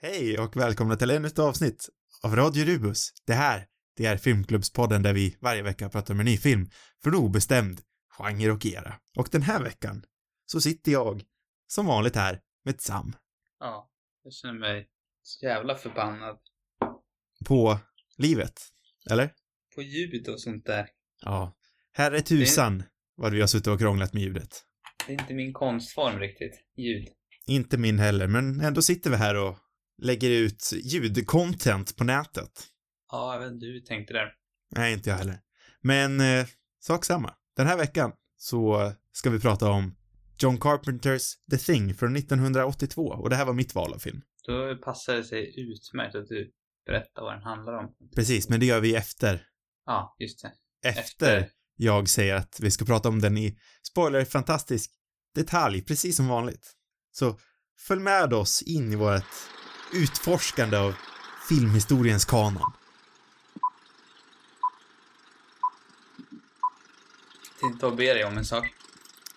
Hej 0.00 0.38
och 0.38 0.56
välkomna 0.56 0.96
till 0.96 1.10
ännu 1.10 1.28
ett 1.28 1.38
avsnitt 1.38 1.88
av 2.22 2.36
Radio 2.36 2.64
Rubus. 2.64 3.12
Det 3.26 3.32
här, 3.32 3.66
det 3.96 4.06
är 4.06 4.16
Filmklubbspodden 4.16 5.02
där 5.02 5.12
vi 5.12 5.36
varje 5.40 5.62
vecka 5.62 5.88
pratar 5.88 6.14
om 6.14 6.20
en 6.20 6.26
ny 6.26 6.36
film 6.36 6.70
från 7.02 7.14
obestämd 7.14 7.80
genre 8.18 8.50
och 8.50 8.66
era. 8.66 8.94
Och 9.16 9.28
den 9.32 9.42
här 9.42 9.62
veckan 9.62 10.04
så 10.46 10.60
sitter 10.60 10.92
jag 10.92 11.22
som 11.66 11.86
vanligt 11.86 12.16
här 12.16 12.40
med 12.64 12.80
Sam 12.80 13.16
Ja, 13.60 13.90
jag 14.24 14.32
känner 14.32 14.54
mig 14.54 14.88
så 15.22 15.46
jävla 15.46 15.74
förbannad 15.74 16.38
på 17.46 17.78
livet. 18.16 18.60
Eller? 19.10 19.32
på 19.74 19.82
ljud 19.82 20.28
och 20.28 20.40
sånt 20.40 20.66
där. 20.66 20.88
Ja. 21.22 21.56
Är 21.96 22.20
tusan 22.20 22.82
vad 23.16 23.32
vi 23.32 23.40
har 23.40 23.46
suttit 23.46 23.66
och 23.66 23.78
krånglat 23.78 24.12
med 24.12 24.22
ljudet. 24.22 24.64
Det 25.06 25.14
är 25.14 25.20
inte 25.20 25.34
min 25.34 25.52
konstform 25.52 26.18
riktigt, 26.18 26.60
ljud. 26.76 27.08
Inte 27.46 27.78
min 27.78 27.98
heller, 27.98 28.26
men 28.26 28.60
ändå 28.60 28.82
sitter 28.82 29.10
vi 29.10 29.16
här 29.16 29.36
och 29.36 29.56
lägger 29.98 30.30
ut 30.30 30.72
ljudcontent 30.82 31.96
på 31.96 32.04
nätet. 32.04 32.66
Ja, 33.10 33.34
jag 33.34 33.40
vet 33.40 33.52
inte 33.52 33.66
hur 33.66 33.72
du 33.72 33.80
tänkte 33.80 34.12
där. 34.14 34.32
Nej, 34.76 34.92
inte 34.92 35.10
jag 35.10 35.16
heller. 35.16 35.40
Men 35.80 36.20
eh, 36.20 36.46
sak 36.80 37.04
samma. 37.04 37.34
Den 37.56 37.66
här 37.66 37.76
veckan 37.76 38.12
så 38.36 38.92
ska 39.12 39.30
vi 39.30 39.40
prata 39.40 39.70
om 39.70 39.96
John 40.38 40.60
Carpenters 40.60 41.22
The 41.50 41.56
Thing 41.56 41.94
från 41.94 42.16
1982 42.16 43.02
och 43.02 43.30
det 43.30 43.36
här 43.36 43.44
var 43.44 43.52
mitt 43.52 43.74
val 43.74 43.94
av 43.94 43.98
film. 43.98 44.22
Då 44.46 44.76
passar 44.76 45.14
det 45.14 45.24
sig 45.24 45.60
utmärkt 45.60 46.14
att 46.14 46.26
du 46.26 46.52
berättar 46.86 47.22
vad 47.22 47.34
den 47.34 47.42
handlar 47.42 47.72
om. 47.72 47.94
Precis, 48.14 48.48
men 48.48 48.60
det 48.60 48.66
gör 48.66 48.80
vi 48.80 48.94
efter. 48.94 49.46
Ja, 49.86 50.16
just 50.18 50.42
det. 50.42 50.52
Efter, 50.88 51.38
Efter. 51.38 51.50
jag 51.76 52.08
säger 52.08 52.34
att 52.34 52.60
vi 52.60 52.70
ska 52.70 52.84
prata 52.84 53.08
om 53.08 53.20
den 53.20 53.38
i 53.38 53.58
spoiler 53.82 54.24
fantastisk 54.24 54.90
detalj, 55.34 55.82
precis 55.82 56.16
som 56.16 56.28
vanligt. 56.28 56.74
Så 57.12 57.38
följ 57.78 58.00
med 58.00 58.32
oss 58.32 58.62
in 58.62 58.92
i 58.92 58.96
vårt 58.96 59.24
utforskande 59.92 60.76
av 60.76 60.94
filmhistoriens 61.48 62.24
kanon. 62.24 62.72
Tänkte 67.60 67.86
att 67.86 67.96
be 67.96 68.14
dig 68.14 68.24
om 68.24 68.38
en 68.38 68.44
sak. 68.44 68.66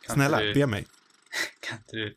Kan 0.08 0.16
Snälla, 0.16 0.40
du, 0.40 0.54
be 0.54 0.68
mig. 0.68 0.88
Kan 1.60 1.78
inte 1.78 1.96
du 1.96 2.16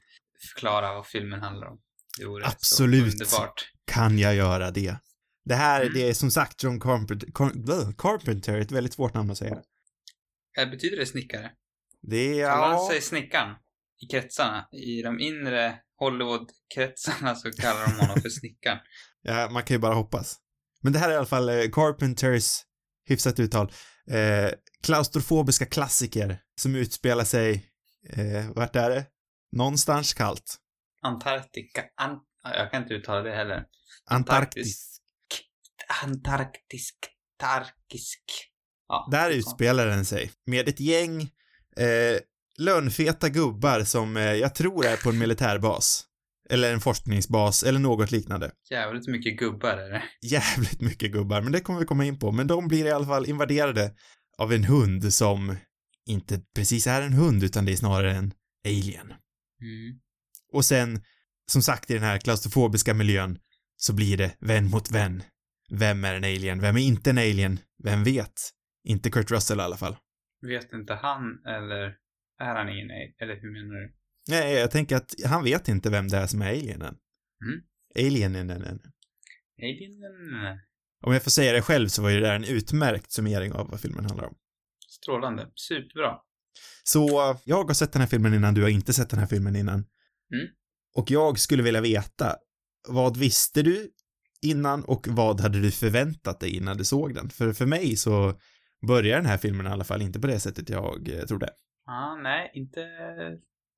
förklara 0.55 0.95
vad 0.95 1.06
filmen 1.06 1.41
handlar 1.42 1.67
om? 1.67 1.78
Det 2.19 2.25
vore 2.25 2.47
Absolut. 2.47 3.19
så 3.19 3.25
underbart. 3.25 3.70
Kan 3.84 4.19
jag 4.19 4.34
göra 4.34 4.70
det? 4.70 4.97
Det 5.45 5.55
här, 5.55 5.80
Mm. 5.83 5.95
det 5.95 6.08
är 6.08 6.14
som 6.14 6.30
sagt 6.30 6.62
John 6.62 6.80
Carpenter, 6.80 7.19
Carpenter, 7.98 8.61
ett 8.61 8.73
väldigt 8.73 8.95
svårt 8.95 9.14
namn 9.14 9.30
att 9.30 9.39
säga. 9.39 9.62
Betyder 10.70 10.97
det 10.97 11.06
snickare? 11.06 11.51
Det 12.03 12.41
är, 12.41 12.48
Kallar 12.51 12.73
ja, 12.73 12.89
sig 12.91 13.01
snickaren 13.01 13.55
i 14.03 14.06
kretsarna? 14.06 14.69
I 14.73 15.03
de 15.03 15.20
inre 15.20 15.78
Hollywood-kretsarna 15.98 17.34
så 17.34 17.53
kallar 17.53 17.87
de 17.87 17.92
honom 17.92 18.20
för 18.23 18.28
snickaren. 18.28 18.78
ja, 19.23 19.48
man 19.50 19.62
kan 19.62 19.75
ju 19.75 19.78
bara 19.78 19.95
hoppas. 19.95 20.36
Men 20.83 20.92
det 20.92 20.98
här 20.98 21.09
är 21.09 21.12
i 21.12 21.17
alla 21.17 21.27
fall 21.27 21.48
eh, 21.48 21.70
Carpenters, 21.73 22.62
hyfsat 23.09 23.41
uttal, 23.41 23.73
eh, 24.11 24.51
klaustrofobiska 24.83 25.67
klassiker 25.67 26.39
som 26.61 26.75
utspelar 26.75 27.25
sig, 27.25 27.70
eh, 28.11 28.51
vart 28.55 28.77
är 28.77 28.91
det? 28.91 29.06
Någonstans 29.53 30.14
kallt. 30.14 30.56
Antarktika. 31.03 31.84
An 31.97 32.20
ja, 32.42 32.55
jag 32.56 32.70
kan 32.70 32.83
inte 32.83 32.95
uttala 32.95 33.23
det 33.23 33.34
heller. 33.34 33.64
Antarktis. 34.11 35.01
Antarktisk. 36.03 36.95
Tarkisk. 37.39 38.23
Ja, 38.89 39.08
Där 39.11 39.31
utspelar 39.31 39.86
den 39.86 40.05
sig 40.05 40.33
med 40.47 40.69
ett 40.69 40.81
gäng 40.81 41.20
eh, 41.77 42.20
lönfeta 42.58 43.28
gubbar 43.28 43.84
som 43.84 44.16
eh, 44.16 44.22
jag 44.22 44.55
tror 44.55 44.86
är 44.86 44.97
på 44.97 45.10
en 45.10 45.19
militärbas. 45.19 46.05
Eller 46.50 46.72
en 46.72 46.80
forskningsbas 46.80 47.62
eller 47.62 47.78
något 47.78 48.11
liknande. 48.11 48.50
Jävligt 48.70 49.08
mycket 49.08 49.38
gubbar 49.38 49.77
är 49.77 49.91
det. 49.91 50.02
Jävligt 50.22 50.80
mycket 50.80 51.12
gubbar, 51.12 51.41
men 51.42 51.52
det 51.52 51.61
kommer 51.61 51.80
vi 51.80 51.86
komma 51.86 52.05
in 52.05 52.19
på. 52.19 52.33
Men 52.33 52.46
de 52.46 52.69
blir 52.69 52.86
i 52.86 52.91
alla 52.91 53.06
fall 53.06 53.27
invaderade 53.27 53.94
av 54.38 54.52
en 54.52 54.64
hund 54.64 55.14
som 55.14 55.56
inte 56.06 56.40
precis 56.55 56.86
är 56.86 57.02
en 57.02 57.12
hund 57.12 57.45
utan 57.45 57.64
det 57.64 57.73
är 57.73 57.77
snarare 57.77 58.12
en 58.12 58.33
alien. 58.67 59.06
Mm. 59.61 60.00
Och 60.52 60.64
sen, 60.64 61.02
som 61.50 61.62
sagt 61.62 61.90
i 61.90 61.95
den 61.95 62.02
här 62.02 62.18
klaustrofobiska 62.18 62.95
miljön, 62.95 63.39
så 63.77 63.92
blir 63.92 64.17
det 64.17 64.36
vän 64.40 64.70
mot 64.70 64.90
vän. 64.90 65.23
Vem 65.70 66.05
är 66.05 66.14
en 66.14 66.24
alien? 66.24 66.61
Vem 66.61 66.77
är 66.77 66.80
inte 66.80 67.11
en 67.11 67.18
alien? 67.18 67.58
Vem 67.84 68.05
vet? 68.05 68.33
Inte 68.84 69.11
Kurt 69.11 69.30
Russell 69.30 69.58
i 69.58 69.62
alla 69.62 69.77
fall. 69.77 69.96
Vet 70.46 70.73
inte 70.73 70.95
han 70.95 71.46
eller 71.46 71.95
är 72.40 72.55
han 72.55 72.68
ingen 72.68 72.90
alien? 72.90 73.14
Eller 73.18 73.40
hur 73.40 73.52
menar 73.52 73.74
du? 73.80 73.95
Nej, 74.28 74.55
jag 74.55 74.70
tänker 74.70 74.96
att 74.96 75.14
han 75.24 75.45
vet 75.45 75.68
inte 75.68 75.90
vem 75.90 76.08
det 76.08 76.17
är 76.17 76.27
som 76.27 76.42
är 76.42 76.48
alienen. 76.48 76.96
Mm. 77.45 77.61
Alienen. 77.98 78.50
Alienen. 78.50 78.80
Om 81.06 81.12
jag 81.12 81.23
får 81.23 81.30
säga 81.30 81.52
det 81.52 81.62
själv 81.62 81.89
så 81.89 82.02
var 82.02 82.11
ju 82.11 82.20
det 82.20 82.27
där 82.27 82.36
en 82.36 82.44
utmärkt 82.44 83.12
summering 83.12 83.52
av 83.52 83.70
vad 83.70 83.80
filmen 83.80 84.05
handlar 84.05 84.24
om. 84.24 84.34
Strålande. 84.89 85.50
Superbra. 85.55 86.18
Så 86.84 87.36
jag 87.44 87.64
har 87.64 87.74
sett 87.74 87.92
den 87.92 88.00
här 88.00 88.08
filmen 88.08 88.34
innan, 88.34 88.55
du 88.55 88.62
har 88.62 88.68
inte 88.68 88.92
sett 88.92 89.11
den 89.11 89.18
här 89.18 89.27
filmen 89.27 89.56
innan. 89.56 89.74
Mm. 89.74 90.46
Och 90.94 91.11
jag 91.11 91.39
skulle 91.39 91.62
vilja 91.62 91.80
veta, 91.80 92.36
vad 92.89 93.17
visste 93.17 93.62
du 93.62 93.90
innan 94.42 94.84
och 94.84 95.06
vad 95.08 95.40
hade 95.40 95.61
du 95.61 95.70
förväntat 95.70 96.40
dig 96.40 96.56
innan 96.56 96.77
du 96.77 96.84
såg 96.84 97.14
den? 97.14 97.30
För 97.30 97.52
för 97.52 97.67
mig 97.67 97.96
så 97.96 98.40
börjar 98.86 99.17
den 99.17 99.27
här 99.27 99.39
filmen 99.39 99.67
i 99.67 99.68
alla 99.68 99.84
fall 99.84 100.02
inte 100.02 100.20
på 100.20 100.27
det 100.27 100.40
sättet 100.40 100.68
jag 100.68 101.08
eh, 101.08 101.24
trodde. 101.24 101.50
Ja, 101.86 102.17
nej, 102.22 102.50
inte... 102.55 102.80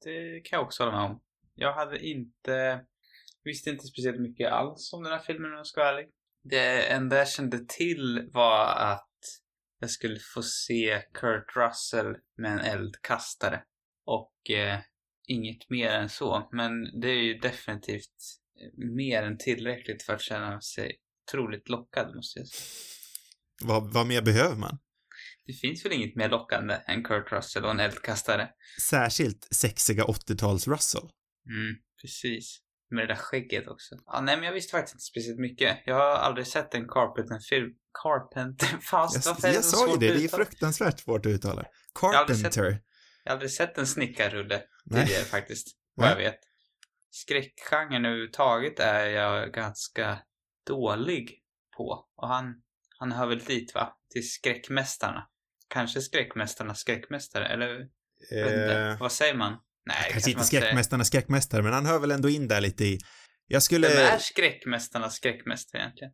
Det 0.05 0.41
kan 0.41 0.57
jag 0.57 0.67
också 0.67 0.85
hålla 0.85 0.97
med 0.97 1.11
om. 1.11 1.21
Jag 1.55 1.73
hade 1.73 2.07
inte... 2.07 2.85
Visste 3.45 3.71
inte 3.71 3.87
speciellt 3.87 4.21
mycket 4.21 4.53
alls 4.53 4.93
om 4.93 5.03
den 5.03 5.13
här 5.13 5.21
filmen 5.21 5.51
om 5.51 5.57
jag 5.57 5.67
ska 5.67 5.81
vara 5.81 5.91
ärlig. 5.91 6.09
Det 6.43 6.93
enda 6.93 7.17
jag 7.17 7.29
kände 7.29 7.59
till 7.69 8.31
var 8.33 8.67
att 8.77 9.11
jag 9.81 9.91
skulle 9.91 10.19
få 10.35 10.43
se 10.43 11.03
Kurt 11.15 11.57
Russell 11.57 12.17
med 12.37 12.53
en 12.53 12.61
eldkastare. 12.61 13.63
Och 14.05 14.51
eh, 14.51 14.79
inget 15.27 15.71
mer 15.71 15.91
än 15.91 16.09
så. 16.09 16.49
Men 16.53 17.01
det 17.01 17.09
är 17.09 17.23
ju 17.23 17.39
definitivt 17.39 18.41
mer 18.97 19.23
än 19.23 19.39
tillräckligt 19.39 20.03
för 20.03 20.15
att 20.15 20.23
känna 20.23 20.61
sig 20.61 20.97
otroligt 21.29 21.69
lockad, 21.69 22.15
måste 22.17 22.39
jag 22.39 22.49
säga. 22.49 22.71
Vad, 23.65 23.93
vad 23.93 24.07
mer 24.07 24.23
behöver 24.23 24.57
man? 24.57 24.79
Det 25.47 25.53
finns 25.53 25.85
väl 25.85 25.93
inget 25.93 26.17
mer 26.17 26.29
lockande 26.29 26.75
än 26.87 27.05
Kurt 27.05 27.33
Russell 27.33 27.65
och 27.65 27.71
en 27.71 27.81
eldkastare? 27.81 28.49
Särskilt 28.81 29.49
sexiga 29.51 30.05
80-tals 30.05 30.69
Russell. 30.69 31.03
Mm, 31.49 31.77
precis. 32.03 32.59
Med 32.91 33.03
det 33.09 33.15
där 33.15 33.21
skägget 33.21 33.69
också. 33.69 33.95
Ja, 34.07 34.21
nej, 34.21 34.37
men 34.37 34.45
jag 34.47 34.53
visste 34.53 34.71
faktiskt 34.71 34.95
inte 34.95 35.05
speciellt 35.05 35.39
mycket. 35.41 35.79
Jag 35.87 35.95
har 35.95 36.17
aldrig 36.17 36.47
sett 36.47 36.75
en 36.75 36.89
Carpenter-film. 36.89 37.71
Carpenter? 38.03 38.67
Fast 38.83 39.15
Jag, 39.27 39.33
varför 39.33 39.49
är 39.49 39.53
det 39.53 39.55
jag 39.55 39.65
sa 39.65 39.89
ju 39.91 39.97
det, 39.97 40.15
det 40.15 40.25
är 40.25 40.29
fruktansvärt 40.29 41.01
svårt 41.01 41.27
att 41.27 41.31
uttala. 41.31 41.65
har 41.95 42.15
aldrig 42.15 42.39
sett- 42.39 42.55
Carpenter. 42.55 42.83
Jag 43.25 43.31
har 43.31 43.35
aldrig 43.37 43.51
sett 43.51 43.79
en 43.79 43.87
snickarrulle 43.87 44.63
tidigare 44.91 45.25
faktiskt. 45.25 45.67
Vad 45.95 46.11
jag 46.11 46.17
vet. 46.17 46.39
Skräckgenren 47.11 48.05
överhuvudtaget 48.05 48.81
är 48.81 49.07
jag 49.07 49.53
ganska 49.53 50.19
dålig 50.67 51.43
på. 51.77 52.09
Och 52.17 52.29
han, 52.29 52.55
han 52.99 53.13
hör 53.13 53.27
väl 53.27 53.39
dit 53.39 53.75
va? 53.75 53.97
Till 54.11 54.31
skräckmästarna. 54.31 55.29
Kanske 55.69 56.01
skräckmästarnas 56.01 56.79
skräckmästare, 56.79 57.47
eller? 57.47 57.81
Eh, 58.33 58.99
Vad 59.01 59.13
säger 59.13 59.35
man? 59.35 59.57
Nej, 59.87 59.97
kanske 60.11 60.31
man 60.31 60.33
inte 60.33 60.45
säger. 60.45 60.63
skräckmästarnas 60.63 61.07
skräckmästare, 61.07 61.63
men 61.63 61.73
han 61.73 61.87
hör 61.87 61.99
väl 61.99 62.11
ändå 62.11 62.29
in 62.29 62.49
där 62.49 62.61
lite 62.61 62.85
i... 62.85 62.99
Jag 63.47 63.63
skulle... 63.63 63.89
Vem 63.89 63.99
är 63.99 64.19
skräckmästarnas 64.19 65.15
skräckmästare 65.15 65.83
egentligen? 65.83 66.13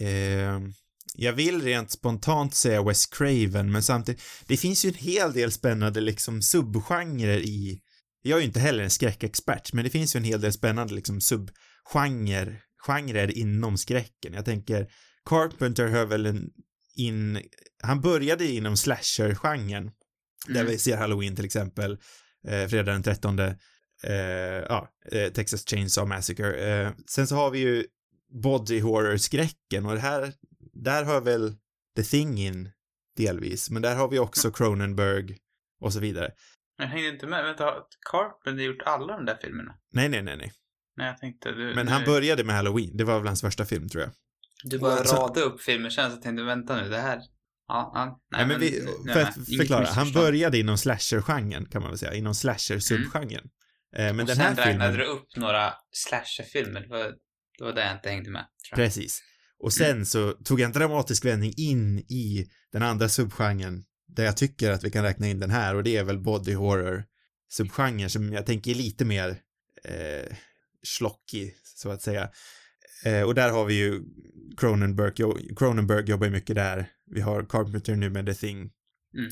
Eh, 0.00 0.70
jag 1.14 1.32
vill 1.32 1.62
rent 1.62 1.90
spontant 1.90 2.54
säga 2.54 2.82
Wes 2.82 3.06
Craven, 3.06 3.72
men 3.72 3.82
samtidigt, 3.82 4.22
det 4.46 4.56
finns 4.56 4.84
ju 4.84 4.88
en 4.88 4.94
hel 4.94 5.32
del 5.32 5.52
spännande 5.52 6.00
liksom 6.00 6.42
subgenrer 6.42 7.38
i, 7.38 7.80
jag 8.22 8.36
är 8.36 8.40
ju 8.40 8.46
inte 8.46 8.60
heller 8.60 8.84
en 8.84 8.90
skräckexpert, 8.90 9.72
men 9.72 9.84
det 9.84 9.90
finns 9.90 10.16
ju 10.16 10.18
en 10.18 10.24
hel 10.24 10.40
del 10.40 10.52
spännande 10.52 10.94
liksom 10.94 11.20
subgenrer, 11.20 12.60
genrer 12.86 13.38
inom 13.38 13.78
skräcken. 13.78 14.32
Jag 14.34 14.44
tänker, 14.44 14.86
Carpenter 15.24 15.88
hör 15.88 16.06
väl 16.06 16.26
en, 16.26 16.50
in, 16.96 17.42
han 17.82 18.00
började 18.00 18.46
inom 18.46 18.76
slasher-genren, 18.76 19.90
där 20.46 20.60
Mm. 20.60 20.66
vi 20.66 20.78
ser 20.78 20.96
Halloween 20.96 21.36
till 21.36 21.44
exempel, 21.44 21.98
eh, 22.48 22.66
fredag 22.68 22.92
den 22.92 23.02
13, 23.02 23.38
eh, 23.38 24.14
ja, 24.68 24.88
eh, 25.12 25.32
Texas 25.32 25.64
Chainsaw 25.66 26.08
Massacre. 26.16 26.54
Eh, 26.56 26.92
sen 27.10 27.26
så 27.26 27.34
har 27.34 27.50
vi 27.50 27.58
ju 27.58 27.86
body 28.42 28.80
horror-skräcken 28.80 29.86
och 29.86 29.94
det 29.94 30.00
här, 30.00 30.32
där 30.72 31.04
hör 31.04 31.20
väl 31.20 31.54
The 31.96 32.02
Thing 32.02 32.38
in 32.38 32.70
delvis, 33.16 33.70
men 33.70 33.82
där 33.82 33.96
har 33.96 34.08
vi 34.08 34.18
också 34.18 34.50
Cronenberg 34.50 35.36
och 35.80 35.92
så 35.92 36.00
vidare. 36.00 36.30
Jag 36.78 36.86
hängde 36.86 37.08
inte 37.08 37.26
med. 37.26 37.44
Vänta, 37.44 37.64
har 37.64 37.82
Carpenter 38.10 38.62
gjort 38.64 38.82
alla 38.84 39.16
de 39.16 39.24
där 39.24 39.38
filmerna? 39.42 39.74
Nej, 39.92 40.08
nej, 40.08 40.22
nej, 40.22 40.36
nej. 40.36 40.52
Nej, 40.96 41.06
jag 41.06 41.18
tänkte... 41.18 41.52
Du, 41.52 41.74
Men 41.74 41.88
han 41.88 42.04
började 42.04 42.44
med 42.44 42.56
Halloween, 42.56 42.96
det 42.96 43.04
var 43.04 43.18
väl 43.18 43.26
hans 43.26 43.40
första 43.40 43.64
film 43.64 43.88
tror 43.88 44.02
jag. 44.02 44.12
Du 44.64 44.78
bara 44.78 44.92
Alltså- 44.92 45.16
rada 45.16 45.40
upp 45.40 45.60
filmer 45.60 45.90
sen, 45.90 46.10
så 46.10 46.16
tänkte 46.16 46.42
vänta 46.44 46.76
nu, 46.82 46.88
det 46.88 47.00
här... 47.00 47.20
Ja, 47.68 47.92
ja. 47.94 48.20
Nej, 48.30 48.46
men 48.46 48.60
vi, 48.60 48.70
nej, 48.70 49.14
för 49.14 49.20
nej, 49.20 49.24
att 49.24 49.36
inget 49.36 49.60
förklara, 49.60 49.86
han 49.86 50.12
började 50.12 50.58
inom 50.58 50.78
slasher-genren 50.78 51.66
kan 51.66 51.82
man 51.82 51.90
väl 51.90 51.98
säga, 51.98 52.14
inom 52.14 52.34
slasher-subgenren. 52.34 53.48
Eh, 53.96 54.04
Men 54.04 54.20
och 54.20 54.26
den 54.26 54.36
sen 54.36 54.44
här 54.44 54.54
räknade 54.54 54.92
filmen, 54.92 54.92
du 54.92 55.04
upp 55.04 55.36
några 55.36 55.72
slasherfilmer. 55.92 56.80
Det 56.80 56.88
var 56.88 57.12
Det 57.58 57.64
var 57.64 57.72
där 57.72 57.86
jag 57.86 57.92
inte 57.96 58.08
hängde 58.08 58.30
med. 58.30 58.46
Precis. 58.74 59.22
Och 59.58 59.72
sen 59.72 60.06
så 60.06 60.32
tog 60.32 60.60
jag 60.60 60.66
en 60.66 60.72
dramatisk 60.72 61.24
vändning 61.24 61.52
in 61.56 61.98
i 61.98 62.46
den 62.72 62.82
andra 62.82 63.08
subgenren 63.08 63.84
där 64.08 64.24
jag 64.24 64.36
tycker 64.36 64.70
att 64.70 64.84
vi 64.84 64.90
kan 64.90 65.02
räkna 65.04 65.28
in 65.28 65.40
den 65.40 65.50
här 65.50 65.74
och 65.74 65.82
det 65.82 65.96
är 65.96 66.04
väl 66.04 66.18
body 66.18 66.54
horror 66.54 67.04
subgenren 67.52 68.10
som 68.10 68.32
jag 68.32 68.46
tänker 68.46 68.70
är 68.70 68.74
lite 68.74 69.04
mer 69.04 69.28
eh, 69.84 70.36
schlockig 70.98 71.54
så 71.62 71.90
att 71.90 72.02
säga. 72.02 72.30
Eh, 73.04 73.22
och 73.22 73.34
där 73.34 73.50
har 73.50 73.64
vi 73.64 73.74
ju 73.74 74.02
Cronenberg, 74.56 75.12
jo, 75.16 75.38
Cronenberg 75.56 76.10
jobbar 76.10 76.26
ju 76.26 76.32
mycket 76.32 76.56
där. 76.56 76.88
Vi 77.10 77.20
har 77.20 77.42
Carpenter 77.42 77.96
nu 77.96 78.10
med 78.10 78.26
The 78.26 78.34
Thing. 78.34 78.70
Mm. 79.16 79.30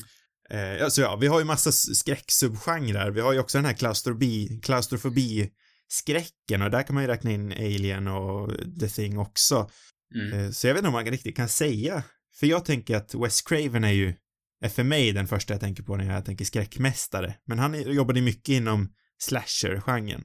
Eh, 0.49 0.83
alltså 0.83 1.01
ja, 1.01 1.15
vi 1.15 1.27
har 1.27 1.39
ju 1.39 1.45
massa 1.45 1.71
skräcksubgenrer. 1.71 3.11
Vi 3.11 3.21
har 3.21 3.33
ju 3.33 3.39
också 3.39 3.57
den 3.57 3.65
här 3.65 3.73
klaustrofobi, 3.73 4.59
klaustrofobi 4.63 5.51
skräcken 5.87 6.61
och 6.61 6.71
där 6.71 6.83
kan 6.83 6.93
man 6.93 7.03
ju 7.03 7.07
räkna 7.07 7.31
in 7.31 7.51
Alien 7.51 8.07
och 8.07 8.51
The 8.79 8.87
Thing 8.87 9.17
också. 9.19 9.69
Mm. 10.15 10.39
Eh, 10.39 10.51
Så 10.51 10.67
jag 10.67 10.73
vet 10.73 10.79
inte 10.79 10.87
om 10.87 10.93
man 10.93 11.05
riktigt 11.05 11.35
kan 11.35 11.49
säga. 11.49 12.03
För 12.39 12.47
jag 12.47 12.65
tänker 12.65 12.95
att 12.95 13.15
Wes 13.15 13.41
Craven 13.41 13.83
är 13.83 13.91
ju, 13.91 14.13
är 14.61 14.69
för 14.69 14.83
mig 14.83 15.11
den 15.11 15.27
första 15.27 15.53
jag 15.53 15.61
tänker 15.61 15.83
på 15.83 15.95
när 15.95 16.13
jag 16.13 16.25
tänker 16.25 16.45
skräckmästare. 16.45 17.35
Men 17.45 17.59
han 17.59 17.93
jobbade 17.93 18.21
mycket 18.21 18.49
inom 18.49 18.93
slasher-genren. 19.17 20.23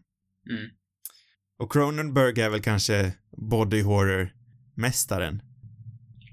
Mm. 0.51 0.71
Och 1.61 1.73
Cronenberg 1.73 2.41
är 2.41 2.51
väl 2.51 2.63
kanske 2.63 3.13
body 3.51 3.83
horror-mästaren. 3.83 5.43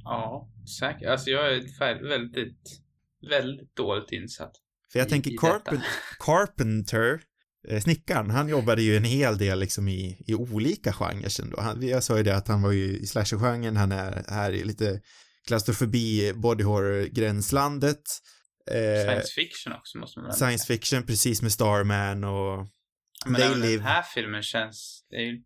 Ja, 0.04 0.50
säkert. 0.80 1.08
Alltså 1.10 1.30
jag 1.30 1.54
är 1.54 1.78
väldigt, 2.10 2.82
väldigt 3.30 3.76
dåligt 3.76 4.12
insatt. 4.12 4.52
För 4.92 5.00
jag 5.00 5.08
i- 5.08 5.10
tänker 5.10 5.32
i 5.32 5.38
Carpen. 5.38 5.82
Carpenter, 6.20 7.20
eh, 7.70 7.80
snickaren, 7.82 8.30
han 8.30 8.50
jobbade 8.50 8.82
ju 8.82 8.98
en 8.98 9.04
hel 9.04 9.38
del 9.38 9.60
liksom 9.60 9.88
i, 9.88 10.24
i 10.28 10.34
olika 10.34 10.94
genrer 10.94 11.42
ändå. 11.42 11.62
Han, 11.62 11.88
jag 11.88 12.04
sa 12.04 12.18
ju 12.18 12.24
det 12.24 12.36
att 12.36 12.48
han 12.48 12.62
var 12.62 12.72
ju 12.72 12.98
i 12.98 13.08
slasher-genren, 13.08 13.78
han 13.78 13.92
är 13.92 14.24
här 14.28 14.52
i 14.52 14.64
lite 14.64 15.02
klaustrofobi, 15.48 16.34
body 16.36 16.64
horror-gränslandet. 16.64 18.02
Eh, 18.72 19.04
Science 19.04 19.34
fiction 19.36 19.74
också 19.74 19.98
måste 19.98 20.20
man 20.20 20.28
väl 20.28 20.36
science 20.38 20.66
fiction, 20.66 21.04
precis 21.04 21.42
med 21.42 21.52
Starman 21.52 22.24
och 22.24 22.68
Men 23.32 23.42
även 23.42 23.60
Live. 23.62 23.74
den 23.74 23.84
här 23.86 24.02
filmen 24.02 24.44
känns, 24.44 25.06
det, 25.10 25.16
ju, 25.18 25.42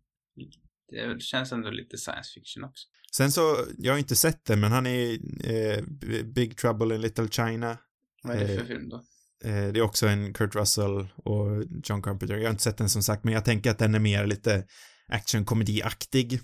det 0.90 1.22
känns 1.22 1.52
ändå 1.52 1.70
lite 1.70 1.98
science 1.98 2.30
fiction 2.34 2.64
också. 2.64 2.88
Sen 3.16 3.32
så, 3.32 3.56
jag 3.78 3.92
har 3.92 3.98
inte 3.98 4.16
sett 4.16 4.44
den, 4.44 4.60
men 4.60 4.72
han 4.72 4.86
är 4.86 5.12
eh, 5.50 5.82
Big 6.24 6.56
Trouble 6.58 6.94
in 6.94 7.00
Little 7.00 7.28
China. 7.28 7.78
Vad 8.22 8.36
är 8.36 8.40
det 8.40 8.46
för 8.54 8.60
Eh, 8.62 8.66
film 8.66 8.88
då? 8.88 8.96
Eh, 9.44 9.72
det 9.72 9.78
är 9.78 9.82
också 9.82 10.06
en 10.06 10.32
Kurt 10.34 10.54
Russell 10.54 11.08
och 11.16 11.64
John 11.84 12.02
Carpenter. 12.02 12.36
Jag 12.36 12.42
har 12.44 12.50
inte 12.50 12.62
sett 12.62 12.76
den 12.78 12.88
som 12.88 13.02
sagt, 13.02 13.24
men 13.24 13.34
jag 13.34 13.44
tänker 13.44 13.70
att 13.70 13.78
den 13.78 13.94
är 13.94 13.98
mer 13.98 14.26
lite 14.26 14.64
actionkomediaktig. 15.08 16.40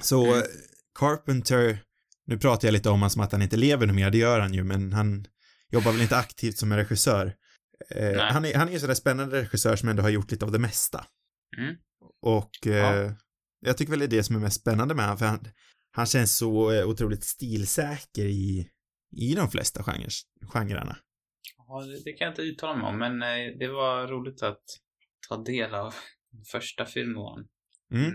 Så 0.00 0.24
Mm. 0.26 0.38
eh, 0.38 0.42
Carpenter, 0.98 1.78
nu 2.26 2.38
pratar 2.38 2.68
jag 2.68 2.72
lite 2.72 2.88
om 2.88 2.92
honom 2.94 3.10
som 3.10 3.22
att 3.22 3.32
han 3.32 3.42
inte 3.42 3.56
lever 3.56 3.86
nu 3.86 3.92
mer, 3.92 4.10
det 4.10 4.18
gör 4.18 4.40
han 4.40 4.54
ju, 4.54 4.64
men 4.64 4.92
han 4.92 5.26
jobbar 5.70 5.92
väl 5.92 6.00
inte 6.02 6.16
aktivt 6.16 6.58
som 6.58 6.72
en 6.72 6.78
regissör. 6.78 7.34
Eh, 7.90 8.18
han, 8.20 8.44
är, 8.44 8.54
han 8.54 8.68
är 8.68 8.72
ju 8.72 8.80
sådär 8.80 8.94
spännande 8.94 9.40
regissör 9.42 9.76
som 9.76 9.88
ändå 9.88 10.02
har 10.02 10.10
gjort 10.10 10.30
lite 10.30 10.44
av 10.44 10.52
det 10.52 10.58
mesta. 10.58 11.06
Mm. 11.58 11.76
Och 12.20 12.66
eh, 12.66 12.72
Ja. 12.72 13.14
jag 13.60 13.76
tycker 13.78 13.90
väl 13.90 13.98
det 13.98 14.04
är 14.04 14.08
det 14.08 14.24
som 14.24 14.36
är 14.36 14.40
mest 14.40 14.60
spännande 14.60 14.94
med 14.94 15.04
honom, 15.04 15.18
för 15.18 15.26
han, 15.26 15.48
han 15.90 16.06
känns 16.06 16.36
så 16.36 16.72
eh, 16.72 16.88
otroligt 16.88 17.24
stilsäker 17.24 18.24
i, 18.24 18.68
i 19.16 19.34
de 19.34 19.50
flesta 19.50 19.82
genres, 19.82 20.22
genrerna. 20.52 20.96
Ja, 21.56 21.84
det, 22.04 22.12
kan 22.12 22.24
jag 22.24 22.32
inte 22.32 22.42
uttala 22.42 22.76
mig 22.76 22.86
om, 22.86 22.98
men 22.98 23.22
eh, 23.22 23.58
det 23.58 23.68
var 23.68 24.06
roligt 24.08 24.42
att 24.42 24.62
ta 25.28 25.36
del 25.42 25.74
av 25.74 25.94
den 26.32 26.44
första 26.44 26.86
filmen. 26.86 27.48
Mm. 27.94 28.06
Eh, 28.06 28.12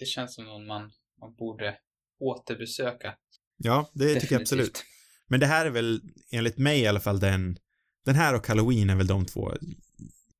Det 0.00 0.06
känns 0.06 0.34
som 0.34 0.44
någon 0.44 0.66
man, 0.66 0.92
man 1.20 1.34
borde 1.34 1.78
återbesöka. 2.20 3.16
Ja, 3.56 3.90
det 3.94 4.20
tycker 4.20 4.34
jag 4.34 4.42
absolut. 4.42 4.84
Men 5.28 5.40
det 5.40 5.46
här 5.46 5.66
är 5.66 5.70
väl, 5.70 6.00
enligt 6.32 6.58
mig 6.58 6.80
i 6.80 6.86
alla 6.86 7.00
fall, 7.00 7.20
den, 7.20 7.56
den 8.04 8.14
här 8.14 8.34
och 8.34 8.46
Halloween 8.46 8.90
är 8.90 8.96
väl 8.96 9.06
de 9.06 9.26
två 9.26 9.52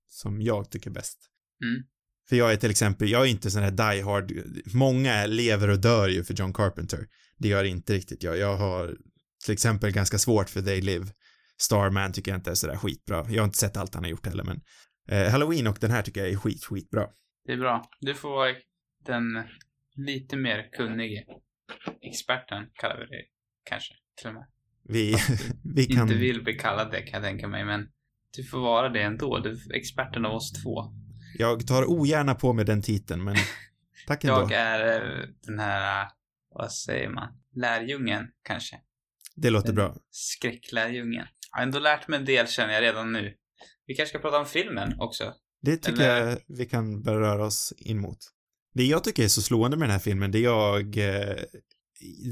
som 0.09 0.43
jag 0.43 0.71
tycker 0.71 0.91
bäst. 0.91 1.19
Mm. 1.65 1.83
För 2.29 2.37
jag 2.37 2.53
är 2.53 2.57
till 2.57 2.71
exempel, 2.71 3.11
jag 3.11 3.23
är 3.23 3.31
inte 3.31 3.51
sån 3.51 3.63
här 3.63 3.71
die 3.71 4.03
hard, 4.03 4.33
många 4.75 5.27
lever 5.27 5.71
och 5.71 5.81
dör 5.81 6.09
ju 6.09 6.25
för 6.25 6.35
John 6.35 6.53
Carpenter. 6.53 7.07
Det 7.39 7.49
gör 7.49 7.65
inte 7.65 7.93
riktigt 7.93 8.23
jag. 8.23 8.39
Jag 8.39 8.57
har 8.57 8.97
till 9.45 9.53
exempel 9.53 9.93
ganska 9.93 10.19
svårt 10.19 10.51
för 10.51 10.63
They 10.63 10.81
Live. 10.81 11.07
Starman 11.61 12.13
tycker 12.13 12.31
jag 12.31 12.39
inte 12.39 12.51
är 12.51 12.55
sådär 12.55 12.77
skitbra. 12.77 13.27
Jag 13.29 13.43
har 13.43 13.45
inte 13.45 13.59
sett 13.59 13.77
allt 13.77 13.95
han 13.95 14.05
har 14.05 14.11
gjort 14.11 14.27
heller, 14.27 14.45
men 14.45 14.61
eh, 15.09 15.31
Halloween 15.31 15.67
och 15.67 15.79
den 15.81 15.91
här 15.91 16.03
tycker 16.03 16.21
jag 16.21 16.31
är 16.31 16.37
skit, 16.37 16.65
skitbra. 16.65 17.07
Det 17.45 17.53
är 17.53 17.57
bra. 17.57 17.91
Du 18.01 18.15
får 18.15 18.31
vara 18.31 18.55
den 19.07 19.23
lite 19.95 20.37
mer 20.37 20.71
kunnige 20.73 21.25
experten, 22.03 22.67
kallar 22.75 22.99
vi 22.99 23.07
det 23.07 23.25
kanske, 23.65 23.95
till 24.17 24.29
och 24.29 24.35
med. 24.35 24.47
Vi, 24.91 25.17
vi 25.75 25.87
kan... 25.87 26.03
Inte 26.03 26.15
vill 26.15 26.45
bli 26.45 26.53
kallad 26.53 26.91
det 26.91 27.03
kan 27.03 27.23
jag 27.23 27.31
tänka 27.31 27.49
mig, 27.49 27.65
men 27.65 27.89
du 28.37 28.45
får 28.45 28.59
vara 28.59 28.89
det 28.89 29.03
ändå. 29.03 29.39
Du 29.39 29.51
är 29.51 29.75
experten 29.75 30.25
av 30.27 30.33
oss 30.35 30.53
två. 30.53 30.93
Jag 31.39 31.67
tar 31.67 31.91
ogärna 31.91 32.35
på 32.35 32.53
mig 32.53 32.65
den 32.65 32.83
titeln, 32.83 33.25
men 33.25 33.37
tack 34.07 34.25
ändå. 34.25 34.41
Jag 34.41 34.53
är 34.53 35.03
eh, 35.03 35.29
den 35.47 35.59
här, 35.59 36.03
eh, 36.03 36.09
vad 36.55 36.73
säger 36.73 37.09
man, 37.09 37.29
lärjungen 37.55 38.29
kanske. 38.43 38.77
Det 39.37 39.51
låter 39.51 39.67
Den 39.67 39.75
bra. 39.75 39.97
Skräcklärjungen. 40.11 41.27
Jag 41.51 41.59
har 41.59 41.63
ändå 41.63 41.79
lärt 41.79 42.09
mig 42.09 42.19
en 42.19 42.25
del 42.25 42.47
känner 42.47 42.75
jag 42.75 42.83
redan 42.83 43.13
nu. 43.13 43.35
Vi 43.87 43.95
kanske 43.95 44.19
ska 44.19 44.19
prata 44.19 44.39
om 44.39 44.47
filmen 44.47 45.01
också. 45.01 45.35
Det 45.63 45.77
tycker 45.77 46.03
Eller- 46.03 46.31
jag 46.31 46.39
vi 46.47 46.67
kan 46.67 47.03
beröra 47.03 47.45
oss 47.45 47.73
in 47.77 48.01
mot. 48.01 48.19
Det 48.75 48.85
jag 48.85 49.05
tycker 49.05 49.25
är 49.25 49.29
så 49.29 49.43
slående 49.43 49.77
med 49.77 49.89
den 49.89 49.93
här 49.93 49.99
filmen, 49.99 50.31
det 50.31 50.39
jag, 50.39 50.97
eh, 50.99 51.37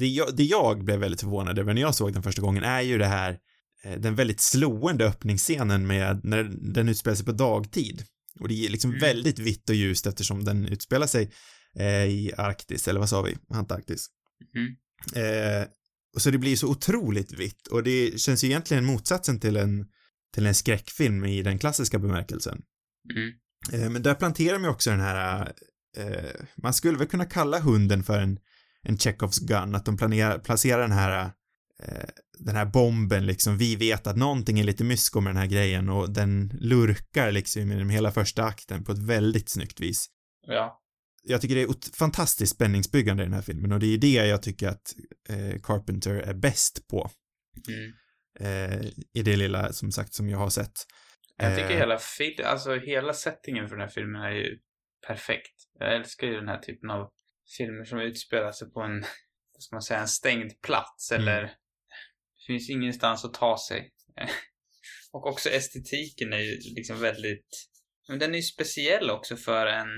det 0.00 0.06
jag, 0.06 0.36
det 0.36 0.44
jag 0.44 0.84
blev 0.84 1.00
väldigt 1.00 1.20
förvånad 1.20 1.58
över 1.58 1.74
när 1.74 1.80
jag 1.82 1.94
såg 1.94 2.12
den 2.12 2.22
första 2.22 2.42
gången 2.42 2.64
är 2.64 2.80
ju 2.80 2.98
det 2.98 3.06
här, 3.06 3.38
eh, 3.84 4.00
den 4.00 4.14
väldigt 4.14 4.40
slående 4.40 5.06
öppningsscenen 5.06 5.86
med 5.86 6.20
när 6.24 6.44
den 6.74 6.88
utspelar 6.88 7.14
sig 7.16 7.26
på 7.26 7.32
dagtid. 7.32 8.04
Och 8.40 8.48
det 8.48 8.66
är 8.66 8.68
liksom 8.68 8.90
Mm. 8.90 9.00
väldigt 9.00 9.38
vitt 9.38 9.68
och 9.68 9.74
ljust 9.74 10.06
eftersom 10.06 10.44
den 10.44 10.66
utspelar 10.66 11.06
sig 11.06 11.30
eh, 11.78 12.04
i 12.04 12.32
Arktis, 12.36 12.88
eller 12.88 13.00
vad 13.00 13.08
sa 13.08 13.22
vi? 13.22 13.36
Antarktis. 13.50 14.06
Mhm. 14.54 14.76
Eh, 15.24 15.66
och 16.14 16.22
så 16.22 16.30
det 16.30 16.38
blir 16.38 16.56
så 16.56 16.68
otroligt 16.68 17.32
vitt 17.32 17.66
och 17.66 17.82
det 17.82 18.20
känns 18.20 18.44
ju 18.44 18.48
egentligen 18.48 18.84
motsatsen 18.84 19.40
till 19.40 19.56
en, 19.56 19.86
till 20.34 20.46
en 20.46 20.54
skräckfilm 20.54 21.24
i 21.24 21.42
den 21.42 21.58
klassiska 21.58 21.98
bemärkelsen. 21.98 22.62
Mm. 23.14 23.32
Eh, 23.82 23.90
Men 23.90 24.02
där 24.02 24.14
planterar 24.14 24.52
de 24.52 24.62
ju 24.64 24.70
också 24.70 24.90
den 24.90 25.00
här, 25.00 25.52
eh, 25.96 26.30
man 26.56 26.74
skulle 26.74 26.98
väl 26.98 27.06
kunna 27.06 27.24
kalla 27.24 27.60
hunden 27.60 28.02
för 28.04 28.18
en, 28.20 28.38
en 28.88 28.98
Chekhovs 28.98 29.38
gun, 29.38 29.74
att 29.74 29.84
de 29.84 29.96
planerar, 29.96 30.38
placerar 30.38 30.80
den 30.82 30.92
här, 30.92 31.24
eh, 31.82 32.08
den 32.38 32.56
här 32.56 32.66
bomben 32.66 33.26
liksom, 33.26 33.58
vi 33.58 33.76
vet 33.76 34.06
att 34.06 34.16
någonting 34.16 34.60
är 34.60 34.64
lite 34.64 34.84
mysko 34.84 35.20
med 35.20 35.30
den 35.30 35.40
här 35.40 35.46
grejen 35.46 35.88
och 35.88 36.10
den 36.10 36.48
lurkar 36.60 37.30
liksom 37.32 37.72
i 37.72 37.92
hela 37.92 38.10
första 38.10 38.44
akten 38.44 38.84
på 38.84 38.92
ett 38.92 38.98
väldigt 38.98 39.48
snyggt 39.48 39.80
vis. 39.80 40.06
Ja. 40.46 40.80
Jag 41.22 41.40
tycker 41.40 41.54
det 41.54 41.62
är 41.62 41.96
fantastiskt 41.98 42.54
spänningsbyggande 42.54 43.22
i 43.22 43.26
den 43.26 43.34
här 43.34 43.42
filmen 43.42 43.72
och 43.72 43.80
det 43.80 43.86
är 43.94 43.98
det 43.98 44.12
jag 44.12 44.42
tycker 44.42 44.68
att 44.68 44.94
eh, 45.28 45.60
Carpenter 45.62 46.14
är 46.14 46.34
bäst 46.34 46.88
på. 46.90 47.10
Mm. 47.68 47.92
Eh, 48.40 48.86
I 49.14 49.22
det 49.22 49.36
lilla, 49.36 49.72
som 49.72 49.92
sagt, 49.92 50.14
som 50.14 50.28
jag 50.28 50.38
har 50.38 50.50
sett. 50.50 50.72
Jag 51.36 51.56
tycker 51.56 51.70
Eh. 51.70 51.76
hela 51.78 51.98
fil- 51.98 52.44
alltså 52.44 52.74
hela 52.74 53.12
settingen 53.12 53.68
för 53.68 53.76
den 53.76 53.82
här 53.88 53.94
filmen 53.94 54.22
är 54.22 54.30
ju 54.30 54.58
perfekt. 55.06 55.54
Jag 55.78 55.96
älskar 55.96 56.26
ju 56.26 56.34
den 56.34 56.48
här 56.48 56.58
typen 56.58 56.90
av 56.90 57.08
filmer 57.56 57.84
som 57.84 58.00
utspelar 58.00 58.52
sig 58.52 58.70
på 58.70 58.80
en, 58.80 59.00
vad 59.52 59.62
ska 59.62 59.76
man 59.76 59.82
säga, 59.82 60.00
en 60.00 60.08
stängd 60.08 60.60
plats 60.60 61.12
Mm. 61.12 61.22
eller 61.28 61.42
det 61.42 62.46
finns 62.46 62.70
ingenstans 62.70 63.24
att 63.24 63.34
ta 63.34 63.58
sig. 63.68 63.92
Och 65.12 65.26
också 65.26 65.48
estetiken 65.48 66.32
är 66.32 66.38
ju 66.38 66.56
liksom 66.76 67.00
väldigt, 67.00 67.68
men 68.08 68.18
den 68.18 68.30
är 68.32 68.36
ju 68.36 68.42
speciell 68.42 69.10
också 69.10 69.36
för 69.36 69.66
en, 69.66 69.88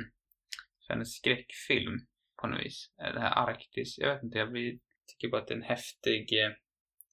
för 0.86 0.94
en 0.94 1.06
skräckfilm 1.06 2.06
på 2.40 2.46
något 2.46 2.64
vis. 2.64 2.90
Det 2.96 3.20
här 3.20 3.48
Arktis, 3.48 3.98
jag 3.98 4.14
vet 4.14 4.22
inte, 4.22 4.38
jag 4.38 4.52
blir, 4.52 4.78
tycker 5.06 5.28
bara 5.28 5.40
att 5.42 5.48
det 5.48 5.54
är 5.54 5.56
en 5.56 5.62
häftig, 5.62 6.44
eh, 6.44 6.50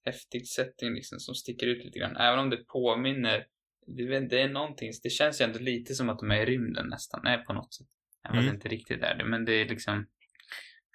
häftig 0.05 0.47
setting 0.47 0.93
liksom 0.93 1.19
som 1.19 1.35
sticker 1.35 1.67
ut 1.67 1.85
lite 1.85 1.99
grann. 1.99 2.17
Även 2.17 2.39
om 2.39 2.49
det 2.49 2.57
påminner 2.65 3.47
det, 4.29 4.41
är 4.41 4.49
någonting, 4.49 4.91
det 5.03 5.09
känns 5.09 5.41
ju 5.41 5.45
ändå 5.45 5.59
lite 5.59 5.95
som 5.95 6.09
att 6.09 6.19
de 6.19 6.31
är 6.31 6.41
i 6.41 6.45
rymden 6.45 6.87
nästan, 6.89 7.21
nej 7.23 7.43
på 7.43 7.53
något 7.53 7.73
sätt. 7.73 7.87
Även 8.25 8.37
Mm. 8.39 8.49
det 8.49 8.55
inte 8.55 8.67
riktigt 8.67 9.01
är 9.03 9.15
det, 9.15 9.25
men 9.25 9.45
det 9.45 9.53
är 9.53 9.69
liksom, 9.69 10.07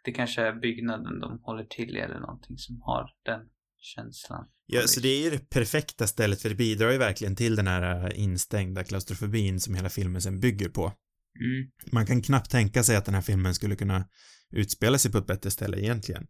det 0.05 0.13
kanske 0.13 0.43
är 0.43 0.53
byggnaden 0.53 1.21
de 1.21 1.41
håller 1.43 1.65
till 1.65 1.97
i 1.97 2.01
eller 2.01 2.21
någonting 2.21 2.59
som 2.59 2.81
har 2.81 3.11
den 3.25 3.41
känslan. 3.83 4.49
Ja, 4.67 4.87
så 4.87 5.01
det 5.01 5.09
är 5.09 5.25
ju 5.25 5.31
det 5.31 5.51
perfekta 5.51 6.07
stället 6.07 6.43
för 6.43 6.49
det 6.49 6.55
bidrar 6.55 6.91
ju 6.91 6.99
verkligen 6.99 7.37
till 7.37 7.57
den 7.57 7.67
här 7.67 8.07
äh, 8.07 8.23
instängda 8.23 8.85
klaustrofobin 8.85 9.61
som 9.61 9.75
hela 9.75 9.89
filmen 9.89 10.23
sen 10.23 10.41
bygger 10.41 10.69
på. 10.69 10.85
Mm. 11.41 11.71
Man 11.93 12.07
kan 12.07 12.23
knappt 12.23 12.51
tänka 12.51 12.83
sig 12.83 12.97
att 12.97 13.05
den 13.05 13.15
här 13.15 13.23
filmen 13.23 13.55
skulle 13.55 13.77
kunna 13.77 14.09
utspela 14.51 14.99
sig 14.99 15.13
på 15.13 15.19
ett 15.19 15.27
bättre 15.27 15.51
ställe 15.51 15.81
egentligen. 15.81 16.27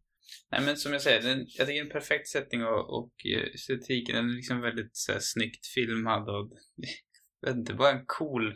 Nej 0.51 0.61
men 0.65 0.77
som 0.77 0.93
jag 0.93 1.03
säger, 1.03 1.23
den, 1.23 1.39
jag 1.39 1.67
tycker 1.67 1.67
det 1.67 1.79
är 1.79 1.85
en 1.85 1.91
perfekt 1.91 2.29
setting 2.29 2.65
och, 2.65 2.99
och 2.99 3.13
eh, 3.27 3.55
estetiken, 3.55 4.17
den 4.17 4.31
är 4.31 4.35
liksom 4.35 4.61
väldigt 4.61 4.97
så 4.97 5.13
här, 5.13 5.19
snyggt 5.23 5.67
filmad 5.67 6.29
och 6.29 6.53
jag 7.41 7.49
vet 7.49 7.57
inte, 7.57 7.75
bara 7.75 7.91
en 7.91 8.05
cool, 8.07 8.55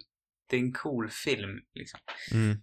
det 0.50 0.56
är 0.56 0.60
en 0.60 0.72
cool 0.72 1.10
film 1.10 1.60
liksom. 1.74 2.00
Mm. 2.32 2.56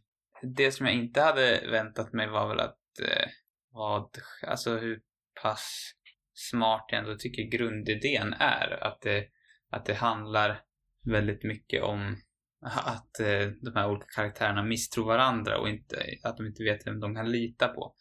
Det 0.44 0.72
som 0.72 0.86
jag 0.86 0.96
inte 0.96 1.22
hade 1.22 1.68
väntat 1.72 2.14
mig 2.14 2.30
var 2.30 2.48
väl 2.48 2.60
att 2.60 3.00
eh, 3.02 3.30
vad, 3.72 4.10
alltså 4.48 4.78
hur 4.78 5.02
pass 5.42 5.94
smart 6.34 6.86
jag 6.90 7.00
ändå 7.00 7.16
tycker 7.18 7.58
grundidén 7.58 8.34
är. 8.34 8.84
Att 8.84 9.02
det, 9.02 9.28
att 9.70 9.86
det 9.86 9.94
handlar 9.94 10.62
väldigt 11.06 11.44
mycket 11.44 11.84
om 11.84 12.18
att 12.66 13.20
eh, 13.20 13.48
de 13.62 13.72
här 13.76 13.90
olika 13.90 14.06
karaktärerna 14.16 14.64
misstror 14.64 15.06
varandra 15.06 15.60
och 15.60 15.70
inte, 15.70 16.06
att 16.24 16.38
de 16.38 16.48
inte 16.48 16.64
vet 16.64 16.88
vem 16.88 17.00
de 17.00 17.16
kan 17.16 17.32
lita 17.32 17.68
på. 17.68 17.96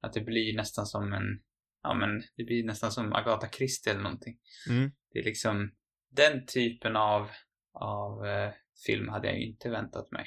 Att 0.00 0.12
det 0.12 0.20
blir 0.20 0.56
nästan 0.56 0.86
som 0.86 1.12
en, 1.12 1.40
ja 1.82 1.94
men 1.94 2.22
det 2.36 2.44
blir 2.44 2.64
nästan 2.64 2.92
som 2.92 3.12
Agatha 3.12 3.48
Christie 3.48 3.92
eller 3.92 4.02
någonting. 4.02 4.38
Mm. 4.68 4.90
Det 5.12 5.18
är 5.18 5.24
liksom 5.24 5.70
den 6.10 6.46
typen 6.46 6.96
av, 6.96 7.30
av 7.72 8.26
eh, 8.26 8.52
film 8.86 9.08
hade 9.08 9.28
jag 9.28 9.38
ju 9.38 9.46
inte 9.46 9.70
väntat 9.70 10.10
mig. 10.12 10.26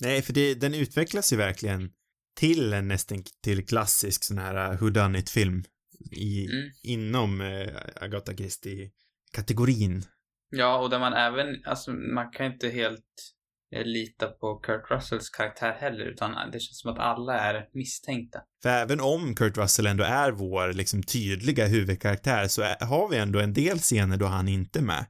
Nej, 0.00 0.22
för 0.22 0.32
det, 0.32 0.54
den 0.54 0.74
utvecklas 0.74 1.32
ju 1.32 1.36
verkligen 1.36 1.90
till 2.38 2.72
en 2.72 2.88
nästan 2.88 3.24
till 3.44 3.66
klassisk 3.66 4.24
sån 4.24 4.38
här 4.38 4.72
uh, 4.72 4.78
whodunit 4.80 5.30
film 5.30 5.64
i, 6.12 6.46
Mm. 6.46 6.70
inom 6.82 7.40
eh, 7.40 7.68
Agatha 7.94 8.32
Christie-kategorin. 8.36 10.04
Ja, 10.50 10.78
och 10.78 10.90
där 10.90 10.98
man 10.98 11.12
även, 11.12 11.64
alltså 11.64 11.90
man 11.92 12.30
kan 12.30 12.46
inte 12.46 12.68
helt 12.68 13.34
eh, 13.76 13.84
lita 13.84 14.26
på 14.26 14.56
Kurt 14.56 14.90
Russells 14.90 15.30
karaktär 15.30 15.72
heller, 15.80 16.04
utan 16.04 16.50
det 16.52 16.60
känns 16.60 16.80
som 16.80 16.92
att 16.92 16.98
alla 16.98 17.38
är 17.38 17.68
misstänkta. 17.72 18.38
För 18.62 18.68
även 18.68 19.00
om 19.00 19.34
Kurt 19.34 19.56
Russell 19.56 19.86
ändå 19.86 20.04
är 20.04 20.30
vår 20.30 20.72
liksom 20.72 21.02
tydliga 21.02 21.66
huvudkaraktär 21.66 22.48
så 22.48 22.62
är, 22.62 22.86
har 22.86 23.08
vi 23.08 23.16
ändå 23.16 23.40
en 23.40 23.52
del 23.52 23.78
scener 23.78 24.16
då 24.16 24.26
han 24.26 24.48
inte 24.48 24.78
är 24.78 24.82
med. 24.82 25.06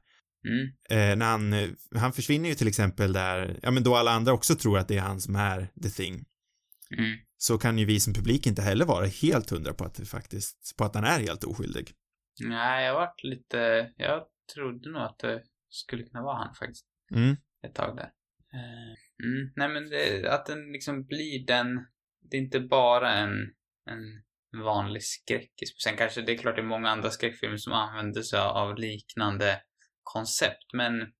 Mm. 0.47 0.67
Eh, 0.89 1.17
när 1.17 1.25
han, 1.25 1.53
eh, 1.53 1.69
han 1.95 2.13
försvinner 2.13 2.49
ju 2.49 2.55
till 2.55 2.67
exempel 2.67 3.13
där, 3.13 3.59
ja 3.61 3.71
men 3.71 3.83
då 3.83 3.95
alla 3.95 4.11
andra 4.11 4.33
också 4.33 4.55
tror 4.55 4.77
att 4.77 4.87
det 4.87 4.97
är 4.97 5.01
han 5.01 5.21
som 5.21 5.35
är 5.35 5.67
the 5.83 5.89
thing. 5.89 6.25
Mm. 6.97 7.17
Så 7.37 7.57
kan 7.57 7.77
ju 7.77 7.85
vi 7.85 7.99
som 7.99 8.13
publik 8.13 8.47
inte 8.47 8.61
heller 8.61 8.85
vara 8.85 9.05
helt 9.05 9.49
hundra 9.49 9.73
på 9.73 9.83
att 9.85 9.95
det 9.95 10.05
faktiskt, 10.05 10.75
på 10.77 10.83
att 10.83 10.95
han 10.95 11.03
är 11.03 11.19
helt 11.19 11.43
oskyldig. 11.43 11.91
Nej, 12.39 12.85
jag 12.85 12.93
varit 12.93 13.23
lite, 13.23 13.91
jag 13.97 14.23
trodde 14.55 14.91
nog 14.91 15.01
att 15.01 15.19
det 15.19 15.43
skulle 15.69 16.03
kunna 16.03 16.23
vara 16.23 16.37
han 16.37 16.55
faktiskt, 16.55 16.85
Mm. 17.15 17.35
ett 17.67 17.75
tag 17.75 17.95
där. 17.95 18.11
Eh, 18.53 18.97
Mm. 19.23 19.51
Nej 19.55 19.69
men 19.69 19.89
det, 19.89 20.33
att 20.33 20.45
den 20.45 20.71
liksom 20.71 21.05
blir 21.05 21.45
den, 21.45 21.85
det 22.29 22.37
är 22.37 22.41
inte 22.41 22.59
bara 22.59 23.13
en, 23.13 23.31
en 23.89 24.23
vanlig 24.63 25.03
skräckis. 25.03 25.81
Sen 25.83 25.97
kanske 25.97 26.21
det 26.21 26.31
är 26.31 26.37
klart 26.37 26.55
det 26.55 26.61
är 26.61 26.65
många 26.65 26.89
andra 26.89 27.09
skräckfilmer 27.09 27.57
som 27.57 27.73
använder 27.73 28.21
sig 28.21 28.39
av 28.39 28.77
liknande 28.77 29.61
koncept, 30.13 30.73
men 30.73 31.13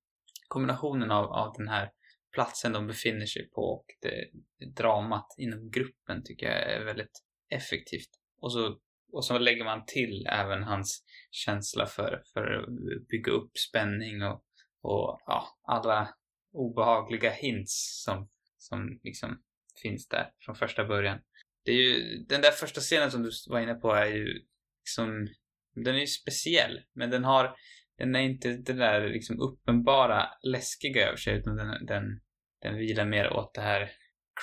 kombinationen 0.48 1.10
av, 1.10 1.24
av 1.24 1.54
den 1.56 1.68
här 1.68 1.90
platsen 2.32 2.72
de 2.72 2.86
befinner 2.86 3.26
sig 3.26 3.50
på 3.50 3.62
och 3.62 3.86
det, 4.00 4.30
dramat 4.74 5.34
inom 5.38 5.70
gruppen 5.70 6.24
tycker 6.24 6.46
jag 6.46 6.72
är 6.72 6.84
väldigt 6.84 7.22
effektivt. 7.50 8.10
Och 8.40 8.52
så, 8.52 8.78
och 9.12 9.24
så 9.24 9.38
lägger 9.38 9.64
man 9.64 9.84
till 9.86 10.26
även 10.26 10.62
hans 10.62 11.04
känsla 11.30 11.86
för, 11.86 12.22
för 12.32 12.44
att 12.54 13.08
bygga 13.08 13.32
upp 13.32 13.58
spänning 13.58 14.22
och, 14.22 14.44
och 14.80 15.20
ja, 15.26 15.58
alla 15.62 16.14
obehagliga 16.52 17.30
hints 17.30 18.02
som, 18.04 18.28
som 18.58 19.00
liksom 19.02 19.42
finns 19.82 20.08
där 20.08 20.30
från 20.38 20.54
första 20.54 20.84
början. 20.84 21.18
Det 21.64 21.70
är 21.70 21.76
ju, 21.76 22.18
den 22.28 22.40
där 22.40 22.50
första 22.50 22.80
scenen 22.80 23.10
som 23.10 23.22
du 23.22 23.30
var 23.48 23.60
inne 23.60 23.74
på 23.74 23.92
är 23.92 24.06
ju 24.06 24.42
liksom, 24.80 25.28
den 25.74 25.94
är 25.94 26.00
ju 26.00 26.06
speciell, 26.06 26.80
men 26.92 27.10
den 27.10 27.24
har, 27.24 27.56
den 27.98 28.16
är 28.16 28.20
inte 28.20 28.48
det 28.56 28.72
där 28.72 29.08
liksom 29.08 29.40
uppenbara 29.40 30.28
läskiga 30.42 31.06
över 31.06 31.16
sig, 31.16 31.38
utan 31.38 31.56
den, 31.56 31.86
den, 31.86 32.20
den 32.62 32.76
vilar 32.76 33.06
mer 33.06 33.32
åt 33.32 33.54
det 33.54 33.60
här 33.60 33.90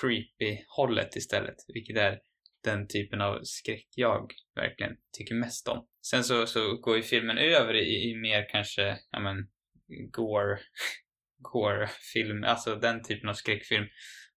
creepy 0.00 0.64
hållet 0.68 1.16
istället, 1.16 1.56
vilket 1.74 1.96
är 1.96 2.20
den 2.64 2.88
typen 2.88 3.20
av 3.20 3.40
skräck 3.42 3.88
jag 3.94 4.32
verkligen 4.54 4.96
tycker 5.18 5.34
mest 5.34 5.68
om. 5.68 5.86
Sen 6.06 6.24
så, 6.24 6.46
så 6.46 6.76
går 6.76 6.96
ju 6.96 7.02
filmen 7.02 7.38
över 7.38 7.74
i, 7.74 8.10
i 8.10 8.16
mer 8.16 8.48
kanske, 8.50 8.98
ja 9.10 9.20
men, 9.20 9.48
gore, 10.10 10.58
gore-film, 11.38 12.44
alltså 12.44 12.76
den 12.76 13.02
typen 13.02 13.28
av 13.28 13.34
skräckfilm 13.34 13.86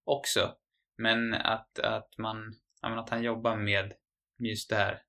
också. 0.04 0.56
Men 0.98 1.34
att, 1.34 1.80
att 1.80 2.18
man, 2.18 2.54
ja 2.82 2.90
men 2.90 3.00
att 3.00 3.10
han 3.10 3.24
jobbar 3.24 3.56
med 3.58 3.94
just 4.40 4.70
det 4.70 4.76
här 4.76 5.02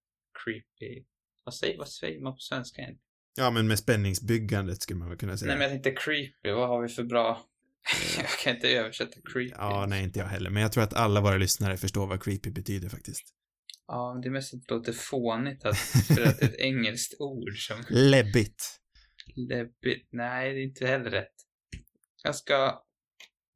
creepy, 0.44 1.04
vad 1.44 1.54
säger, 1.54 1.78
vad 1.78 1.88
säger 1.88 2.20
man 2.20 2.32
på 2.32 2.38
svenska 2.40 2.82
egentligen? 2.82 3.09
Ja, 3.36 3.50
men 3.50 3.68
med 3.68 3.78
spänningsbyggandet 3.78 4.82
skulle 4.82 4.98
man 4.98 5.08
väl 5.08 5.18
kunna 5.18 5.36
säga. 5.36 5.46
Nej 5.48 5.56
men 5.58 5.62
jag 5.62 5.82
tänkte 5.82 6.02
creepy, 6.04 6.50
vad 6.52 6.68
har 6.68 6.82
vi 6.82 6.88
för 6.88 7.02
bra, 7.04 7.44
jag 8.16 8.28
kan 8.28 8.54
inte 8.54 8.68
översätta 8.68 9.20
creepy. 9.32 9.52
Ja, 9.56 9.86
nej, 9.88 10.04
inte 10.04 10.18
jag 10.18 10.26
heller. 10.26 10.50
Men 10.50 10.62
jag 10.62 10.72
tror 10.72 10.84
att 10.84 10.94
alla 10.94 11.20
våra 11.20 11.36
lyssnare 11.36 11.76
förstår 11.76 12.06
vad 12.06 12.22
creepy 12.22 12.50
betyder 12.50 12.88
faktiskt. 12.88 13.34
Ja, 13.86 14.20
det 14.22 14.28
är 14.28 14.32
mest 14.32 14.54
att 14.54 14.60
det 14.68 14.74
låter 14.74 14.92
fånigt 14.92 15.64
att, 15.64 15.78
för 15.78 16.22
att 16.26 16.38
det 16.40 16.44
är 16.46 16.48
ett 16.48 16.58
engelskt 16.58 17.14
ord 17.20 17.58
som 17.58 17.84
Läbbigt. 17.88 18.78
läbbigt. 19.36 20.08
Nej, 20.12 20.52
det 20.54 20.60
är 20.60 20.64
inte 20.64 20.86
heller 20.86 21.10
rätt. 21.10 21.34
Jag 22.22 22.36
ska 22.36 22.82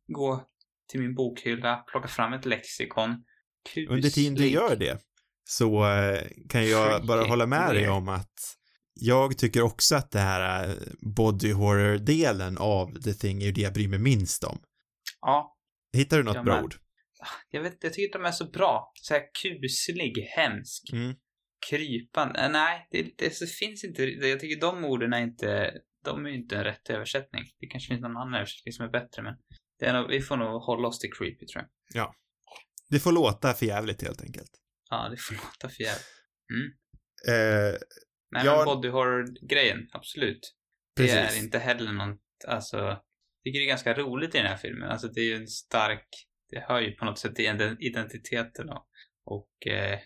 gå 0.07 0.49
till 0.91 1.01
min 1.01 1.15
bokhylla, 1.15 1.77
plocka 1.77 2.09
fram 2.09 2.33
ett 2.33 2.45
lexikon. 2.47 3.25
Under 3.89 4.11
tiden 4.11 4.35
du 4.35 4.39
Kuslig. 4.43 4.55
gör 4.55 4.77
det 4.77 4.99
så 5.45 5.87
eh, 5.93 6.21
kan 6.49 6.69
jag 6.69 7.07
bara 7.07 7.25
hålla 7.25 7.47
med 7.47 7.75
dig 7.75 7.89
om 7.89 8.09
att 8.09 8.33
jag 8.95 9.39
tycker 9.39 9.63
också 9.63 9.97
att 9.97 10.11
det 10.11 10.19
här 10.21 10.69
eh, 10.69 10.75
body 11.17 11.53
horror-delen 11.53 12.59
av 12.59 13.03
The 13.03 13.13
Thing 13.15 13.43
är 13.43 13.47
ju 13.47 13.53
det 13.53 13.61
jag 13.61 13.73
bryr 13.75 13.89
mig 13.89 13.99
minst 13.99 14.45
om. 14.45 14.59
Ja, 15.21 15.51
Hittar 15.97 16.17
du 16.17 16.23
något 16.23 16.35
Jag 16.35 16.45
bra 16.45 16.63
ord? 16.63 16.75
jag 17.51 17.63
vet 17.63 17.77
jag 17.85 17.93
tycker 17.93 18.19
de 18.19 18.25
är 18.25 18.33
så 18.33 18.51
bra. 18.51 18.93
Så 18.95 19.15
här 19.15 19.23
kuslig, 19.43 20.19
hemsk, 20.37 20.83
Mm. 20.93 21.15
krypande. 21.71 22.41
Eh, 22.41 22.51
Nej, 22.51 22.89
det, 22.91 23.03
det, 23.03 23.39
det 23.41 23.47
finns 23.51 23.85
inte, 23.85 24.03
jag 24.05 24.41
tycker 24.41 24.61
de 24.61 24.85
orden 24.85 25.13
är 25.13 25.23
inte, 25.23 25.73
de 26.05 26.27
är 26.27 26.31
ju 26.31 26.37
inte 26.37 26.57
en 26.57 26.65
rätt 26.65 26.91
översättning. 26.91 27.43
Det 27.61 27.67
kanske 27.67 27.89
finns 27.89 28.01
någon 28.03 28.17
annan 28.17 28.35
översättning 28.35 28.73
som 28.73 28.85
är 28.85 28.91
bättre, 28.91 29.23
men 29.23 29.35
det 29.79 29.87
är 29.87 29.93
nog, 29.93 30.09
vi 30.11 30.21
får 30.21 30.37
nog 30.37 30.63
hålla 30.63 30.89
oss 30.89 30.99
till 30.99 31.11
creepy 31.19 31.47
tror 31.47 31.65
jag. 31.95 32.15
Det 32.91 33.01
får 33.01 33.13
låta 33.13 33.53
för 33.55 33.67
jävligt 33.67 34.03
helt 34.03 34.23
enkelt. 34.23 34.51
Ja, 34.91 35.09
det 35.09 35.17
får 35.17 35.35
låta 35.45 35.69
för 35.69 35.83
jävligt. 35.83 36.07
Eh, 37.29 37.79
Nej, 38.35 38.47
Ja. 38.47 38.57
men 38.57 38.65
body 38.65 38.89
horror-grejen, 38.89 39.89
absolut. 39.93 40.55
Det 40.97 41.03
precis. 41.03 41.39
är 41.41 41.45
inte 41.45 41.59
heller 41.59 41.93
något, 41.93 42.21
alltså, 42.49 42.77
jag 42.77 43.01
tycker 43.45 43.59
det 43.61 43.65
är 43.67 43.69
ganska 43.69 43.95
roligt 43.95 44.35
i 44.35 44.39
den 44.39 44.47
här 44.47 44.57
filmen. 44.57 44.89
Alltså 44.91 45.09
det 45.09 45.21
är 45.21 45.25
ju 45.25 45.37
en 45.37 45.49
stark, 45.49 46.09
det 46.51 46.61
hör 46.61 46.81
ju 46.81 46.93
på 46.93 47.05
något 47.05 47.19
sätt 47.19 47.35
till 47.35 47.45
ident- 47.45 47.77
identiteten 47.81 48.69
och, 48.71 48.87
och 49.25 49.67
eh, 49.67 49.99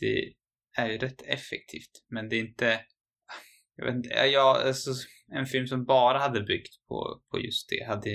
det 0.00 0.32
är 0.78 0.88
ju 0.88 0.98
rätt 0.98 1.22
effektivt. 1.22 1.90
Men 2.08 2.28
det 2.28 2.36
är 2.36 2.40
inte, 2.40 2.80
jag 3.76 3.84
vet 3.86 3.94
inte, 3.94 4.08
jag, 4.08 4.56
alltså, 4.66 4.90
en 5.32 5.46
film 5.46 5.66
som 5.66 5.84
bara 5.84 6.18
hade 6.18 6.40
byggt 6.42 6.86
på, 6.88 7.22
på 7.30 7.40
just 7.40 7.68
det 7.68 7.86
hade 7.86 8.10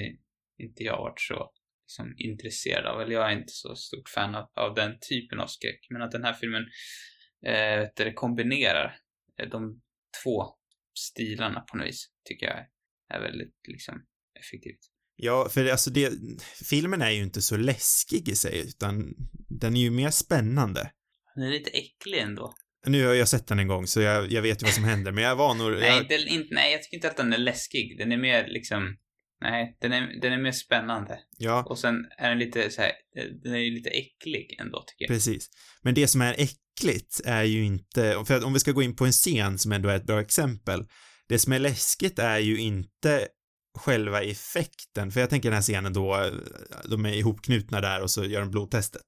inte 0.57 0.83
jag 0.83 0.97
varit 0.97 1.21
så 1.21 1.51
liksom, 1.85 2.13
intresserad 2.17 2.85
av. 2.85 3.01
Eller 3.01 3.13
jag 3.13 3.31
är 3.31 3.35
inte 3.37 3.53
så 3.53 3.75
stort 3.75 4.09
fan 4.09 4.35
av, 4.35 4.49
av 4.55 4.75
den 4.75 4.97
typen 5.09 5.39
av 5.39 5.47
skräck. 5.47 5.87
Men 5.89 6.01
att 6.01 6.11
den 6.11 6.23
här 6.23 6.33
filmen 6.33 6.63
eh, 7.45 7.87
det 7.95 8.13
kombinerar 8.13 8.99
de 9.45 9.81
två 10.23 10.45
stilarna 10.97 11.59
på 11.59 11.77
något 11.77 11.87
vis 11.87 12.09
tycker 12.25 12.45
jag 12.45 12.59
är 13.13 13.21
väldigt 13.21 13.55
liksom 13.67 14.05
effektivt. 14.39 14.79
Ja, 15.15 15.49
för 15.49 15.65
alltså 15.65 15.89
det, 15.89 16.13
filmen 16.69 17.01
är 17.01 17.11
ju 17.11 17.23
inte 17.23 17.41
så 17.41 17.57
läskig 17.57 18.29
i 18.29 18.35
sig, 18.35 18.59
utan 18.59 19.15
den 19.49 19.75
är 19.75 19.81
ju 19.81 19.91
mer 19.91 20.09
spännande. 20.09 20.91
Den 21.35 21.43
är 21.43 21.51
lite 21.51 21.69
äcklig 21.69 22.19
ändå. 22.19 22.53
Nu 22.85 23.05
har 23.05 23.13
jag 23.13 23.27
sett 23.27 23.47
den 23.47 23.59
en 23.59 23.67
gång, 23.67 23.87
så 23.87 24.01
jag, 24.01 24.31
jag 24.31 24.41
vet 24.41 24.61
ju 24.61 24.65
vad 24.65 24.73
som 24.73 24.83
händer, 24.83 25.11
men 25.11 25.23
jag 25.23 25.35
var 25.35 25.53
nog... 25.53 25.71
Nej, 25.71 25.89
jag, 25.89 26.01
inte, 26.01 26.15
inte, 26.15 26.53
nej, 26.55 26.71
jag 26.71 26.83
tycker 26.83 26.97
inte 26.97 27.07
att 27.07 27.17
den 27.17 27.33
är 27.33 27.37
läskig. 27.37 27.97
Den 27.97 28.11
är 28.11 28.17
mer 28.17 28.47
liksom, 28.47 28.97
nej, 29.41 29.77
den 29.81 29.93
är, 29.93 30.21
den 30.21 30.33
är 30.33 30.37
mer 30.37 30.51
spännande. 30.51 31.19
ja, 31.37 31.63
Och 31.63 31.79
sen 31.79 31.95
är 32.17 32.29
den 32.29 32.39
lite 32.39 32.69
så 32.69 32.81
här, 32.81 32.91
den 33.43 33.53
är 33.53 33.59
ju 33.59 33.71
lite 33.71 33.89
äcklig 33.89 34.55
ändå 34.59 34.83
tycker 34.87 35.05
jag. 35.05 35.09
precis. 35.09 35.49
Men 35.81 35.93
det 35.93 36.07
som 36.07 36.21
är 36.21 36.35
äckligt 36.37 37.21
är 37.25 37.43
ju 37.43 37.63
inte, 37.63 38.23
för 38.27 38.37
att 38.37 38.43
om 38.43 38.53
vi 38.53 38.59
ska 38.59 38.71
gå 38.71 38.81
in 38.81 38.95
på 38.95 39.05
en 39.05 39.11
scen 39.11 39.57
som 39.57 39.71
ändå 39.71 39.89
är 39.89 39.95
ett 39.95 40.07
bra 40.07 40.21
exempel, 40.21 40.85
det 41.29 41.39
som 41.39 41.53
är 41.53 41.59
läskigt 41.59 42.19
är 42.19 42.39
ju 42.39 42.57
inte 42.59 43.27
själva 43.77 44.23
effekten, 44.23 45.11
för 45.11 45.19
jag 45.19 45.29
tänker 45.29 45.49
den 45.49 45.55
här 45.55 45.61
scenen 45.61 45.93
då, 45.93 46.31
de 46.89 47.05
är 47.05 47.13
ihopknutna 47.13 47.81
där 47.81 48.01
och 48.01 48.11
så 48.11 48.25
gör 48.25 48.39
de 48.39 48.51
blodtestet. 48.51 49.05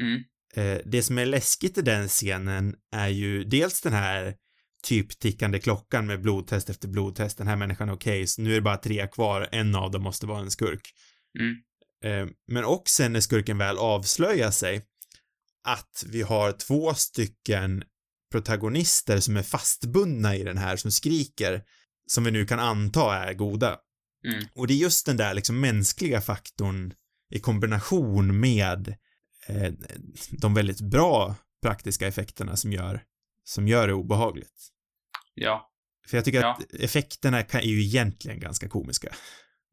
Mm. 0.00 0.22
Eh, 0.54 0.80
det 0.84 1.02
som 1.02 1.18
är 1.18 1.26
läskigt 1.26 1.78
i 1.78 1.82
den 1.82 2.08
scenen 2.08 2.74
är 2.92 3.08
ju 3.08 3.44
dels 3.44 3.80
den 3.80 3.92
här 3.92 4.34
typ 4.82 5.18
tickande 5.18 5.58
klockan 5.58 6.06
med 6.06 6.22
blodtest 6.22 6.70
efter 6.70 6.88
blodtest, 6.88 7.38
den 7.38 7.46
här 7.46 7.56
människan 7.56 7.88
är 7.88 7.92
okej, 7.92 8.26
så 8.26 8.42
nu 8.42 8.50
är 8.50 8.54
det 8.54 8.60
bara 8.60 8.76
tre 8.76 9.06
kvar, 9.06 9.48
en 9.52 9.74
av 9.74 9.90
dem 9.90 10.02
måste 10.02 10.26
vara 10.26 10.40
en 10.40 10.50
skurk. 10.50 10.94
Mm. 11.38 11.56
Eh, 12.04 12.34
men 12.46 12.64
också 12.64 13.08
när 13.08 13.20
skurken 13.20 13.58
väl 13.58 13.78
avslöjar 13.78 14.50
sig, 14.50 14.82
att 15.64 16.04
vi 16.06 16.22
har 16.22 16.52
två 16.52 16.94
stycken 16.94 17.84
protagonister 18.32 19.18
som 19.20 19.36
är 19.36 19.42
fastbundna 19.42 20.36
i 20.36 20.42
den 20.42 20.58
här, 20.58 20.76
som 20.76 20.90
skriker, 20.90 21.62
som 22.06 22.24
vi 22.24 22.30
nu 22.30 22.46
kan 22.46 22.58
anta 22.58 23.14
är 23.14 23.34
goda. 23.34 23.78
Mm. 24.26 24.44
Och 24.54 24.66
det 24.66 24.74
är 24.74 24.78
just 24.78 25.06
den 25.06 25.16
där 25.16 25.34
liksom 25.34 25.60
mänskliga 25.60 26.20
faktorn 26.20 26.94
i 27.34 27.40
kombination 27.40 28.40
med 28.40 28.88
eh, 29.46 29.72
de 30.30 30.54
väldigt 30.54 30.80
bra 30.80 31.34
praktiska 31.62 32.06
effekterna 32.06 32.56
som 32.56 32.72
gör, 32.72 33.02
som 33.44 33.68
gör 33.68 33.88
det 33.88 33.94
obehagligt. 33.94 34.68
Ja. 35.34 35.70
För 36.10 36.16
jag 36.16 36.24
tycker 36.24 36.40
Ja. 36.40 36.52
att 36.52 36.74
effekterna 36.74 37.42
kan, 37.42 37.60
är 37.60 37.64
ju 37.64 37.82
egentligen 37.82 38.40
ganska 38.40 38.68
komiska. 38.68 39.08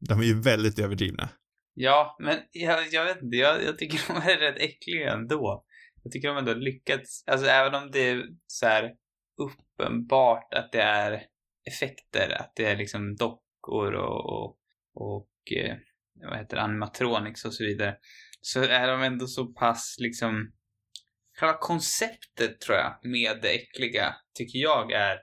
De 0.08 0.20
är 0.20 0.24
ju 0.24 0.40
väldigt 0.40 0.78
överdrivna. 0.78 1.28
Ja, 1.74 2.16
men 2.20 2.38
jag, 2.52 2.92
jag 2.92 3.04
vet 3.04 3.22
inte, 3.22 3.36
jag, 3.36 3.64
jag 3.64 3.78
tycker 3.78 4.00
de 4.14 4.30
är 4.30 4.38
rätt 4.38 4.58
äckliga 4.60 5.12
ändå. 5.12 5.64
Jag 6.02 6.12
tycker 6.12 6.28
de 6.28 6.36
ändå 6.36 6.54
lyckats, 6.54 7.24
alltså 7.26 7.46
även 7.46 7.74
om 7.74 7.90
det 7.90 8.00
är 8.00 8.22
så 8.46 8.66
här 8.66 8.90
uppenbart 9.36 10.54
att 10.54 10.72
det 10.72 10.82
är 10.82 11.22
effekter, 11.66 12.36
att 12.40 12.52
det 12.56 12.64
är 12.64 12.76
liksom 12.76 13.16
dockor 13.16 13.92
och, 13.94 14.24
och, 14.26 14.56
och 14.94 15.30
eh, 15.56 15.76
vad 16.30 16.38
heter 16.38 16.56
det, 16.56 16.62
animatronics 16.62 17.44
och 17.44 17.54
så 17.54 17.64
vidare, 17.64 17.96
så 18.40 18.62
är 18.62 18.88
de 18.88 19.02
ändå 19.02 19.26
så 19.26 19.46
pass 19.46 19.96
liksom 19.98 20.52
Själva 21.40 21.58
konceptet 21.58 22.60
tror 22.60 22.78
jag 22.78 22.98
med 23.02 23.38
det 23.42 23.48
äckliga 23.48 24.16
tycker 24.34 24.58
jag 24.58 24.92
är, 24.92 25.18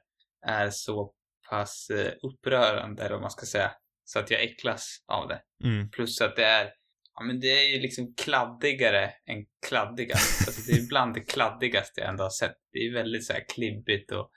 är 0.47 0.69
så 0.69 1.13
pass 1.49 1.89
eh, 1.89 2.13
upprörande 2.21 3.03
eller 3.03 3.13
vad 3.13 3.21
man 3.21 3.31
ska 3.31 3.45
säga. 3.45 3.71
Så 4.05 4.19
att 4.19 4.31
jag 4.31 4.43
äcklas 4.43 5.03
av 5.07 5.27
det. 5.27 5.41
Mm. 5.63 5.89
Plus 5.89 6.21
att 6.21 6.35
det 6.35 6.45
är, 6.45 6.73
ja 7.13 7.23
men 7.23 7.39
det 7.39 7.47
är 7.47 7.75
ju 7.75 7.81
liksom 7.81 8.13
kladdigare 8.17 9.05
än 9.05 9.45
kladdigast. 9.67 10.41
Alltså 10.47 10.71
det 10.71 10.79
är 10.79 10.87
bland 10.87 11.13
det 11.13 11.21
kladdigaste 11.21 12.01
jag 12.01 12.09
ändå 12.09 12.23
har 12.23 12.29
sett. 12.29 12.57
Det 12.71 12.79
är 12.79 12.93
väldigt 12.93 13.25
så 13.25 13.33
här 13.33 13.45
klibbigt 13.49 14.11
och 14.11 14.31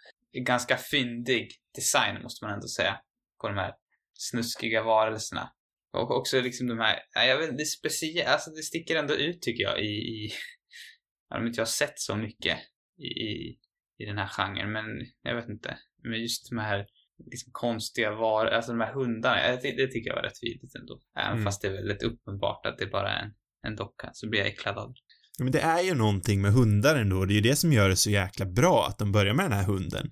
ganska 0.47 0.77
fyndig 0.77 1.51
design 1.75 2.23
måste 2.23 2.45
man 2.45 2.55
ändå 2.55 2.69
säga. 2.69 3.01
På 3.41 3.49
de 3.49 3.57
här 3.57 3.75
snuskiga 4.19 4.83
varelserna. 4.83 5.53
Och 5.93 6.11
också 6.11 6.41
liksom 6.41 6.67
de 6.67 6.79
här, 6.79 6.99
ja, 7.15 7.25
jag 7.25 7.39
vet 7.39 7.57
det 7.57 7.63
är 7.63 7.79
speciellt, 7.79 8.29
alltså 8.29 8.51
det 8.51 8.63
sticker 8.63 8.97
ändå 8.97 9.15
ut 9.15 9.43
tycker 9.43 9.63
jag 9.63 9.81
i, 9.81 9.93
i 9.93 10.33
jag 11.31 11.47
inte 11.47 11.61
jag 11.61 11.69
sett 11.69 11.99
så 12.01 12.17
mycket 12.17 12.59
i, 12.99 13.49
i, 13.99 14.05
den 14.07 14.19
här 14.19 14.27
genren, 14.29 14.73
men 14.73 14.85
jag 15.23 15.35
vet 15.37 15.49
inte. 15.49 15.79
Men 16.03 16.21
just 16.21 16.51
de 16.51 16.59
här 16.59 16.87
liksom 17.31 17.53
konstiga 17.53 18.11
var, 18.15 18.47
alltså 18.47 18.73
de 18.73 18.81
här 18.81 18.93
hundarna, 18.93 19.47
jag, 19.47 19.63
ty- 19.63 19.77
det 19.77 19.87
tycker 19.87 20.09
jag 20.11 20.17
var 20.17 20.23
rätt 20.23 20.43
vidrigt 20.43 20.75
ändå. 20.75 21.01
Även 21.19 21.33
Mm. 21.33 21.45
fast 21.45 21.63
det 21.63 21.69
är 21.69 21.73
väldigt 21.73 22.03
uppenbart 22.03 22.67
att 22.67 22.79
det 22.79 22.87
bara 22.87 23.09
är 23.13 23.23
en, 23.23 23.33
en 23.67 23.77
docka, 23.77 24.11
så 24.13 24.29
blir 24.29 24.41
jag 24.41 24.49
äcklad 24.49 24.79
av 24.79 24.93
det. 24.93 25.01
Men 25.45 25.53
det 25.53 25.61
är 25.61 25.83
ju 25.83 25.95
någonting 25.95 26.41
med 26.43 26.53
hundar 26.53 26.97
ändå, 26.97 27.25
det 27.25 27.33
är 27.33 27.35
ju 27.35 27.41
det 27.41 27.57
som 27.57 27.73
gör 27.73 27.89
det 27.89 27.97
så 27.97 28.11
jäkla 28.11 28.47
bra 28.47 28.87
att 28.89 28.99
de 28.99 29.13
börjar 29.13 29.35
med 29.35 29.45
den 29.45 29.53
här 29.59 29.65
hunden. 29.67 30.11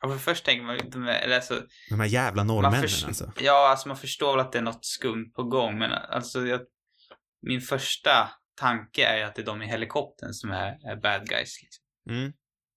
Ja, 0.00 0.08
för 0.08 0.18
först 0.18 0.44
tänker 0.44 0.64
man, 0.64 0.78
de 0.90 1.02
är, 1.08 1.20
eller 1.20 1.36
alltså, 1.36 1.62
De 1.90 2.00
här 2.00 2.06
jävla 2.06 2.44
norrmännen 2.44 2.82
alltså. 3.06 3.32
Ja, 3.40 3.68
alltså 3.70 3.88
man 3.88 3.96
förstår 3.96 4.32
väl 4.36 4.40
att 4.46 4.52
det 4.52 4.58
är 4.58 4.62
något 4.62 4.84
skumt 4.84 5.32
på 5.34 5.42
gång, 5.44 5.78
men 5.78 5.92
alltså 5.92 6.46
jag, 6.46 6.60
min 7.42 7.60
första 7.60 8.30
tanke 8.56 9.06
är 9.06 9.16
ju 9.16 9.22
att 9.22 9.34
det 9.34 9.42
är 9.42 9.46
de 9.46 9.62
i 9.62 9.66
helikoptern 9.66 10.32
som 10.32 10.50
är, 10.50 10.90
är 10.90 10.96
bad 11.02 11.28
guys. 11.28 11.62
Liksom. 11.62 11.84
Mm. 12.10 12.32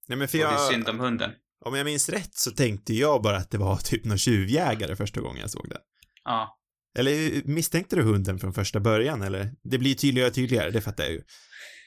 Nej 0.08 0.18
men 0.18 0.28
för 0.28 0.38
Och 0.38 0.44
det 0.44 0.50
är 0.50 0.52
jag, 0.54 0.72
synd 0.74 0.90
om 0.90 1.00
hunden. 1.00 1.32
om 1.66 1.76
jag 1.76 1.86
minns 1.86 2.10
rätt 2.10 2.36
så 2.36 2.52
tänkte 2.52 2.94
jag 2.94 3.22
bara 3.22 3.38
att 3.38 3.52
det 3.52 3.58
var 3.58 3.78
typ 3.78 4.06
någon 4.06 4.18
tjuvjägare 4.18 4.96
första 4.96 5.22
gången 5.22 5.42
jag 5.42 5.50
såg 5.50 5.70
den. 5.70 5.82
Ja. 6.24 6.56
Eller 6.98 7.42
misstänkte 7.48 7.96
du 7.96 8.02
hunden 8.04 8.40
från 8.40 8.54
första 8.54 8.80
början 8.80 9.22
eller? 9.22 9.52
Det 9.64 9.78
blir 9.78 9.96
tydligare 9.96 10.28
och 10.30 10.34
tydligare, 10.36 10.72
det 10.72 10.82
fattar 10.82 11.04
jag 11.04 11.14
ju. 11.14 11.22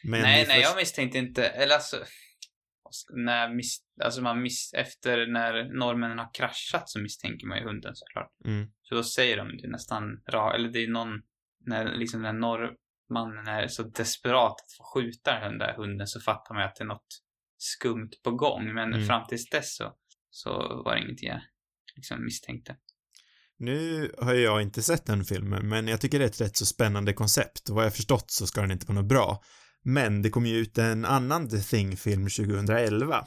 Men 0.05 0.21
nej, 0.23 0.47
nej, 0.49 0.57
först- 0.57 0.69
jag 0.69 0.77
misstänkte 0.77 1.19
inte, 1.19 1.47
eller 1.47 1.75
alltså, 1.75 1.97
när 3.17 3.55
miss, 3.55 3.79
alltså 4.05 4.23
man 4.23 4.43
miss, 4.43 4.73
efter 4.75 5.27
när 5.27 5.79
norrmännen 5.79 6.19
har 6.19 6.35
kraschat 6.35 6.89
så 6.91 6.99
misstänker 7.01 7.47
man 7.47 7.59
ju 7.59 7.65
hunden 7.65 7.93
såklart. 7.95 8.31
Mm. 8.47 8.67
Så 8.83 8.95
då 8.95 9.05
säger 9.05 9.37
de 9.37 9.57
det 9.57 9.69
nästan 9.69 10.03
eller 10.55 10.69
det 10.69 10.79
är 10.85 10.89
någon, 10.89 11.09
när 11.67 11.97
liksom 11.97 12.23
när 12.23 12.33
norrmannen 13.11 13.47
är 13.47 13.69
så 13.69 13.83
desperat 13.83 14.53
att 14.53 14.73
få 14.79 14.85
skjuta 14.95 15.41
den 15.41 15.59
där 15.59 15.75
hunden 15.77 16.07
så 16.07 16.21
fattar 16.21 16.55
man 16.55 16.65
att 16.65 16.77
det 16.77 16.85
är 16.85 16.89
något 16.89 17.23
skumt 17.59 18.11
på 18.25 18.31
gång. 18.31 18.75
Men 18.75 18.95
Mm. 18.95 19.07
fram 19.07 19.27
tills 19.29 19.49
dess 19.51 19.77
så, 19.77 19.93
så 20.31 20.51
var 20.85 20.95
det 20.95 21.01
ingenting 21.03 21.29
jag 21.29 21.41
liksom 21.97 22.25
misstänkte. 22.25 22.77
Nu 23.59 24.11
har 24.19 24.35
jag 24.35 24.63
inte 24.63 24.83
sett 24.83 25.07
den 25.07 25.25
filmen, 25.25 25.69
men 25.69 25.89
jag 25.89 26.01
tycker 26.01 26.19
det 26.19 26.25
är 26.25 26.29
ett 26.29 26.41
rätt 26.41 26.57
så 26.57 26.67
spännande 26.67 27.13
koncept 27.13 27.69
och 27.69 27.77
vad 27.77 27.85
jag 27.85 27.95
förstått 27.97 28.31
så 28.31 28.47
ska 28.47 28.61
den 28.61 28.71
inte 28.71 28.87
vara 28.87 28.99
något 29.01 29.09
bra. 29.09 29.43
Men 29.85 30.23
det 30.23 30.31
kom 30.31 30.47
ju 30.47 30.57
ut 30.57 30.79
en 30.79 31.05
annan 31.05 31.49
The 31.49 31.59
Thing-film 31.59 32.29
2011 32.29 33.27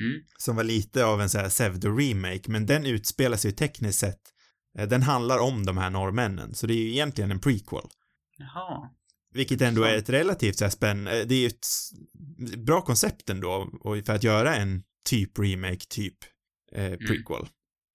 Mm. 0.00 0.22
som 0.38 0.56
var 0.56 0.64
lite 0.64 1.04
av 1.04 1.20
en 1.20 1.30
så 1.30 1.38
här 1.38 1.48
pseudo-remake, 1.48 2.50
men 2.50 2.66
den 2.66 2.86
utspelar 2.86 3.36
sig 3.36 3.50
ju 3.50 3.56
tekniskt 3.56 3.98
sett, 3.98 4.20
eh, 4.78 4.88
den 4.88 5.02
handlar 5.02 5.38
om 5.38 5.66
de 5.66 5.76
här 5.78 5.90
norrmännen, 5.90 6.54
så 6.54 6.66
det 6.66 6.74
är 6.74 6.76
ju 6.76 6.90
egentligen 6.90 7.30
en 7.30 7.40
prequel. 7.40 7.88
Jaha. 8.38 8.90
Vilket 9.36 9.60
ändå 9.60 9.82
är 9.82 9.96
ett 9.96 10.08
relativt 10.10 10.56
så 10.58 10.64
här 10.64 10.70
spännande, 10.70 11.24
det 11.24 11.34
är 11.34 11.40
ju 11.40 11.46
ett 11.46 11.66
bra 12.58 12.80
koncept 12.80 13.30
ändå, 13.30 13.70
för 14.06 14.10
att 14.14 14.24
göra 14.24 14.56
en 14.56 14.82
typ 15.08 15.38
remake, 15.38 15.86
typ 15.88 16.16
eh, 16.72 16.90
prequel. 16.96 17.48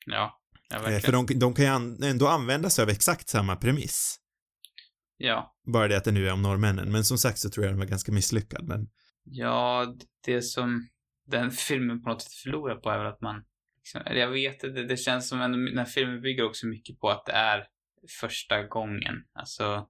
Ja. 0.06 0.38
Ja, 0.70 0.78
Eh, 0.78 0.82
verkligen. 0.82 1.02
för 1.02 1.12
de, 1.12 1.40
de 1.40 1.54
kan 1.54 1.66
ju 1.66 2.08
ändå 2.10 2.28
använda 2.28 2.70
sig 2.70 2.84
av 2.84 2.90
exakt 2.90 3.30
samma 3.30 3.56
premiss. 3.56 4.18
Ja. 5.18 5.56
Bara 5.74 5.88
det 5.88 5.98
att 5.98 6.04
det 6.04 6.12
nu 6.12 6.28
är 6.28 6.34
om 6.34 6.42
norrmännen, 6.42 6.92
men 6.92 7.04
som 7.06 7.18
sagt 7.18 7.40
så 7.40 7.50
tror 7.50 7.66
jag 7.66 7.74
den 7.74 7.80
var 7.80 7.86
ganska 7.86 8.12
misslyckad, 8.12 8.68
men 8.68 8.88
Ja, 9.24 9.96
det 10.26 10.42
som 10.42 10.88
den 11.28 11.52
filmen 11.52 12.04
på 12.04 12.10
något 12.10 12.22
sätt 12.22 12.34
förlorar 12.34 12.76
på 12.76 12.90
är 12.90 12.98
väl 12.98 13.08
att 13.08 13.22
man, 13.22 13.44
liksom, 13.78 14.02
jag 14.18 14.32
vet 14.32 14.64
inte, 14.64 14.84
det 14.84 14.98
känns 14.98 15.30
som 15.30 15.42
ändå, 15.42 15.58
den 15.58 15.78
här 15.78 15.86
filmen 15.86 16.22
bygger 16.22 16.44
också 16.44 16.68
mycket 16.68 17.00
på 17.00 17.10
att 17.10 17.26
det 17.26 17.32
är 17.32 17.64
första 18.20 18.64
gången. 18.64 19.16
Alltså, 19.34 19.88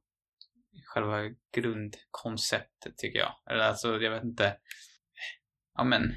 själva 0.85 1.19
grundkonceptet 1.55 2.97
tycker 2.97 3.19
jag. 3.19 3.33
Eller 3.49 3.63
alltså, 3.63 4.01
jag 4.01 4.11
vet 4.11 4.23
inte. 4.23 4.57
Ja 5.77 5.83
men, 5.83 6.13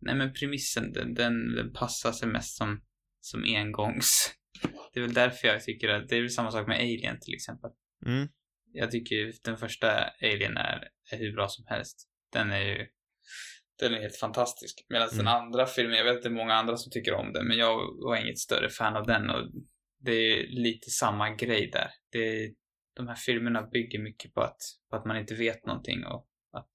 nej 0.00 0.14
men 0.14 0.32
premissen, 0.32 0.92
den, 0.92 1.14
den, 1.14 1.54
den 1.54 1.72
passar 1.72 2.12
sig 2.12 2.28
mest 2.28 2.56
som, 2.56 2.82
som 3.20 3.44
engångs. 3.44 4.34
Det 4.92 5.00
är 5.00 5.04
väl 5.04 5.14
därför 5.14 5.48
jag 5.48 5.62
tycker 5.64 5.88
att, 5.88 6.08
det 6.08 6.16
är 6.16 6.20
väl 6.20 6.30
samma 6.30 6.50
sak 6.50 6.68
med 6.68 6.78
Alien 6.78 7.20
till 7.20 7.34
exempel 7.34 7.70
mm, 8.06 8.28
jag 8.72 8.90
tycker 8.90 9.32
den 9.44 9.56
första 9.56 10.04
Alien 10.22 10.56
är, 10.56 10.88
är 11.12 11.18
hur 11.18 11.32
bra 11.32 11.48
som 11.48 11.64
helst. 11.68 12.08
Den 12.32 12.50
är 12.50 12.60
ju 12.60 12.86
den 13.78 13.94
är 13.94 14.00
helt 14.00 14.16
fantastisk. 14.16 14.86
Medan 14.88 15.08
den 15.08 15.20
Mm. 15.20 15.32
andra 15.32 15.66
filmen, 15.66 15.96
jag 15.96 16.04
vet 16.04 16.16
att 16.16 16.22
det 16.22 16.28
är 16.28 16.32
många 16.32 16.54
andra 16.54 16.76
som 16.76 16.90
tycker 16.92 17.14
om 17.14 17.32
den, 17.32 17.48
men 17.48 17.58
jag 17.58 17.76
var 17.76 18.16
inget 18.16 18.38
större 18.38 18.68
fan 18.68 18.96
av 18.96 19.06
den 19.06 19.30
och 19.30 19.50
det 20.00 20.12
är 20.12 20.46
lite 20.46 20.90
samma 20.90 21.30
grej 21.34 21.70
där. 21.72 21.90
Det 22.12 22.18
är, 22.18 22.50
de 22.98 23.08
här 23.08 23.14
filmerna 23.14 23.62
bygger 23.62 23.98
mycket 23.98 24.34
på 24.34 24.40
att, 24.40 24.60
på 24.90 24.96
att 24.96 25.04
man 25.04 25.16
inte 25.16 25.34
vet 25.34 25.66
någonting 25.66 26.04
och 26.04 26.28
att, 26.52 26.72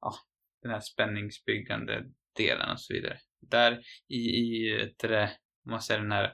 ja, 0.00 0.14
den 0.62 0.70
här 0.70 0.80
spänningsbyggande 0.80 2.04
delen 2.36 2.70
och 2.70 2.80
så 2.80 2.94
vidare. 2.94 3.18
Där 3.40 3.82
i, 4.08 4.16
i 4.16 4.72
ett, 4.82 4.98
det, 4.98 5.30
om 5.64 5.70
man 5.70 5.82
säger 5.82 6.00
den 6.00 6.12
här 6.12 6.24
eh, 6.24 6.30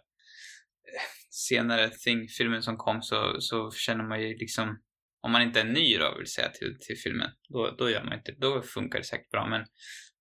senare 1.31 1.91
Thing-filmen 1.91 2.63
som 2.63 2.77
kom 2.77 3.03
så, 3.03 3.41
så 3.41 3.71
känner 3.71 4.05
man 4.05 4.23
ju 4.23 4.37
liksom 4.37 4.83
om 5.21 5.33
man 5.33 5.43
inte 5.43 5.61
är 5.61 5.65
ny 5.65 5.97
då 5.99 6.15
vill 6.19 6.27
säga 6.27 6.49
till, 6.49 6.77
till 6.81 6.97
filmen, 6.97 7.31
då, 7.49 7.71
då 7.79 7.91
gör 7.91 8.05
man 8.05 8.19
inte 8.19 8.33
Då 8.33 8.63
funkar 8.63 8.99
det 8.99 9.05
säkert 9.05 9.31
bra. 9.31 9.47
Men, 9.47 9.67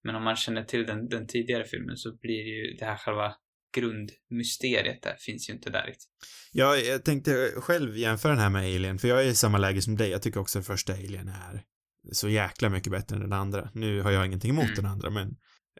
men 0.03 0.15
om 0.15 0.23
man 0.23 0.35
känner 0.35 0.63
till 0.63 0.85
den, 0.85 1.09
den 1.09 1.27
tidigare 1.27 1.65
filmen 1.65 1.97
så 1.97 2.17
blir 2.17 2.43
ju 2.43 2.73
det 2.73 2.85
här 2.85 2.97
själva 2.97 3.35
grundmysteriet 3.81 5.01
där 5.03 5.15
finns 5.19 5.49
ju 5.49 5.53
inte 5.53 5.69
där 5.69 5.85
riktigt. 5.85 6.07
Ja, 6.51 6.77
jag 6.77 7.05
tänkte 7.05 7.51
själv 7.57 7.97
jämföra 7.97 8.31
den 8.31 8.41
här 8.41 8.49
med 8.49 8.61
Alien, 8.75 8.99
för 8.99 9.07
jag 9.07 9.23
är 9.23 9.27
i 9.27 9.35
samma 9.35 9.57
läge 9.57 9.81
som 9.81 9.97
dig. 9.97 10.09
Jag 10.09 10.21
tycker 10.21 10.39
också 10.39 10.59
att 10.59 10.65
första 10.67 10.93
Alien 10.93 11.27
är 11.27 11.63
så 12.11 12.29
jäkla 12.29 12.69
mycket 12.69 12.91
bättre 12.91 13.15
än 13.15 13.21
den 13.21 13.33
andra. 13.33 13.69
Nu 13.73 14.01
har 14.01 14.11
jag 14.11 14.25
ingenting 14.25 14.49
emot 14.51 14.63
Mm. 14.65 14.75
den 14.75 14.85
andra, 14.85 15.09
men... 15.09 15.27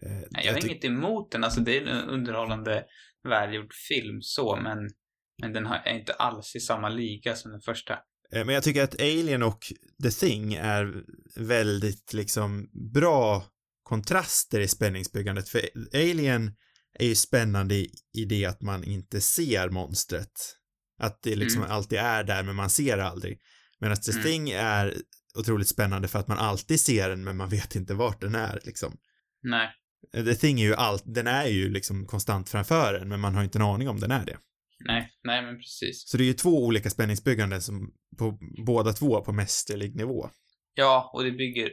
Eh, 0.02 0.12
Nej, 0.30 0.46
jag 0.46 0.54
har 0.54 0.66
inget 0.66 0.86
emot 0.86 1.32
den, 1.32 1.44
alltså 1.44 1.62
det 1.62 1.78
är 1.78 1.86
en 1.86 2.10
underhållande 2.10 2.84
välgjord 3.30 3.74
film 3.74 4.22
så, 4.22 4.56
men, 4.64 4.78
men 5.42 5.54
den 5.54 5.66
är 5.66 5.98
inte 6.00 6.14
alls 6.14 6.56
i 6.56 6.60
samma 6.60 6.90
liga 6.90 7.36
som 7.36 7.52
den 7.52 7.62
första. 7.62 7.94
eh, 8.34 8.46
Men 8.46 8.50
jag 8.56 8.64
tycker 8.64 8.84
att 8.84 9.02
Alien 9.02 9.44
och 9.44 9.60
The 10.04 10.12
Thing 10.12 10.54
är 10.54 11.04
väldigt 11.36 12.14
liksom 12.14 12.70
bra 12.94 13.46
kontraster 13.84 14.60
i 14.60 14.68
spänningsbyggandet, 14.68 15.50
för 15.50 15.62
Alien 15.94 16.56
är 17.00 17.06
ju 17.06 17.16
spännande 17.16 17.76
i, 17.76 18.26
det 18.30 18.46
att 18.46 18.62
man 18.62 18.84
inte 18.84 19.22
ser 19.22 19.70
monstret. 19.70 20.32
Att 21.00 21.22
det 21.24 21.36
liksom 21.36 21.62
Mm. 21.62 21.72
alltid 21.74 22.00
är 22.00 22.24
där, 22.24 22.44
men 22.44 22.56
man 22.56 22.70
ser 22.70 22.98
det 22.98 23.06
aldrig. 23.06 23.40
Medan 23.80 23.98
The 23.98 24.12
Mm. 24.12 24.24
Thing 24.24 24.50
är 24.50 24.96
otroligt 25.40 25.68
spännande 25.68 26.08
för 26.08 26.20
att 26.20 26.28
man 26.28 26.38
alltid 26.38 26.80
ser 26.80 27.10
den, 27.10 27.24
men 27.24 27.38
man 27.38 27.50
vet 27.50 27.76
inte 27.76 27.94
vart 27.94 28.22
den 28.22 28.36
är, 28.36 28.60
liksom. 28.64 28.98
Nej, 29.44 29.70
The 30.14 30.36
Thing 30.36 30.60
är 30.60 30.66
ju 30.66 30.76
allt, 30.76 31.04
den 31.06 31.28
är 31.28 31.48
ju 31.48 31.70
liksom 31.70 32.06
konstant 32.06 32.50
framför 32.50 32.94
en, 32.94 33.10
men 33.10 33.20
man 33.20 33.36
har 33.36 33.44
inte 33.44 33.58
en 33.58 33.62
aning 33.66 33.90
om 33.90 34.00
den 34.00 34.12
är 34.12 34.26
det. 34.26 34.38
nej, 34.86 35.12
nej 35.24 35.42
men 35.46 35.56
precis. 35.58 36.10
Så 36.10 36.18
det 36.18 36.24
är 36.24 36.26
ju 36.26 36.34
två 36.34 36.66
olika 36.66 36.90
spänningsbygganden 36.90 37.62
som 37.62 37.94
på 38.18 38.38
båda 38.66 38.94
två 38.94 39.22
på 39.22 39.32
mästerlig 39.34 39.96
nivå. 39.96 40.30
Ja, 40.74 41.12
och 41.14 41.24
det 41.24 41.32
bygger 41.32 41.70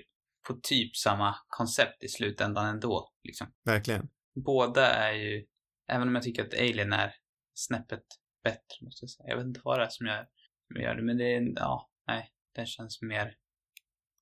på 0.48 0.58
typ 0.62 0.96
samma 0.96 1.34
koncept 1.48 2.04
i 2.04 2.08
slutändan 2.08 2.66
ändå, 2.66 3.10
liksom. 3.24 3.46
Verkligen 3.64 4.08
båda 4.34 4.86
är 4.86 5.12
ju, 5.12 5.46
även 5.88 6.08
om 6.08 6.14
jag 6.14 6.24
tycker 6.24 6.44
att 6.44 6.54
Alien 6.54 6.92
är 6.92 7.14
snäppet 7.54 8.04
bättre, 8.44 8.84
måste 8.84 9.04
jag 9.04 9.10
säga. 9.10 9.28
Jag 9.28 9.36
vet 9.36 9.46
inte 9.46 9.60
vad 9.64 9.78
det 9.78 9.84
är 9.84 9.88
som 9.88 10.06
gör, 10.06 10.26
som 10.66 10.82
gör 10.82 10.94
det, 10.94 11.02
men 11.02 11.18
det 11.18 11.34
är, 11.34 11.52
ja, 11.56 11.90
nej. 12.06 12.30
Den 12.54 12.66
känns 12.66 13.02
mer... 13.02 13.34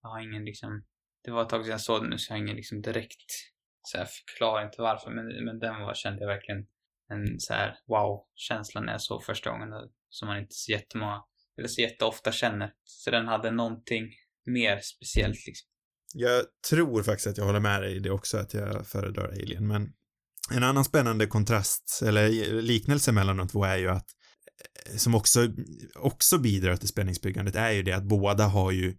Jag 0.02 0.08
har 0.08 0.20
ingen 0.20 0.44
liksom... 0.44 0.84
Det 1.24 1.30
var 1.30 1.42
ett 1.42 1.48
tag 1.48 1.64
sedan 1.64 1.70
jag 1.70 1.80
såg 1.80 2.02
den 2.02 2.10
nu 2.10 2.18
så 2.18 2.32
jag 2.32 2.36
har 2.36 2.42
ingen 2.42 2.56
liksom 2.56 2.82
direkt 2.82 3.32
så 3.82 3.98
här 3.98 4.04
förklaring 4.04 4.70
till 4.70 4.82
varför. 4.82 5.10
Men, 5.10 5.44
men 5.44 5.58
den 5.58 5.80
var, 5.80 5.94
kände 5.94 6.20
jag 6.20 6.28
verkligen 6.28 6.66
en 7.08 7.40
så 7.40 7.54
här 7.54 7.78
wow-känsla 7.86 8.80
när 8.80 8.92
jag 8.92 9.02
såg 9.02 9.24
första 9.24 9.50
gången. 9.50 9.68
Som 10.08 10.28
man 10.28 10.38
inte 10.38 10.54
så 10.54 10.72
jättemånga, 10.72 11.24
eller 11.58 11.68
så 11.68 11.80
jätteofta 11.80 12.32
känner. 12.32 12.72
Så 12.84 13.10
den 13.10 13.28
hade 13.28 13.50
någonting 13.50 14.10
mer 14.46 14.80
speciellt 14.80 15.46
liksom. 15.46 15.68
Jag 16.14 16.44
tror 16.70 17.02
faktiskt 17.02 17.26
att 17.26 17.38
jag 17.38 17.44
håller 17.44 17.60
med 17.60 17.82
dig 17.82 17.96
i 17.96 17.98
det 17.98 18.10
också, 18.10 18.38
att 18.38 18.54
jag 18.54 18.86
föredrar 18.86 19.28
Alien, 19.28 19.66
men 19.66 19.92
en 20.52 20.62
annan 20.62 20.84
spännande 20.84 21.26
kontrast, 21.26 22.00
eller 22.04 22.28
liknelse 22.62 23.12
mellan 23.12 23.36
de 23.36 23.48
två 23.48 23.64
är 23.64 23.76
ju 23.76 23.88
att 23.88 24.06
eh, 24.90 24.96
som 24.96 25.14
också, 25.14 25.48
också 25.94 26.38
bidrar 26.38 26.76
till 26.76 26.88
spänningsbyggandet 26.88 27.56
är 27.56 27.70
ju 27.70 27.82
det 27.82 27.92
att 27.92 28.04
båda 28.04 28.46
har 28.46 28.70
ju 28.70 28.96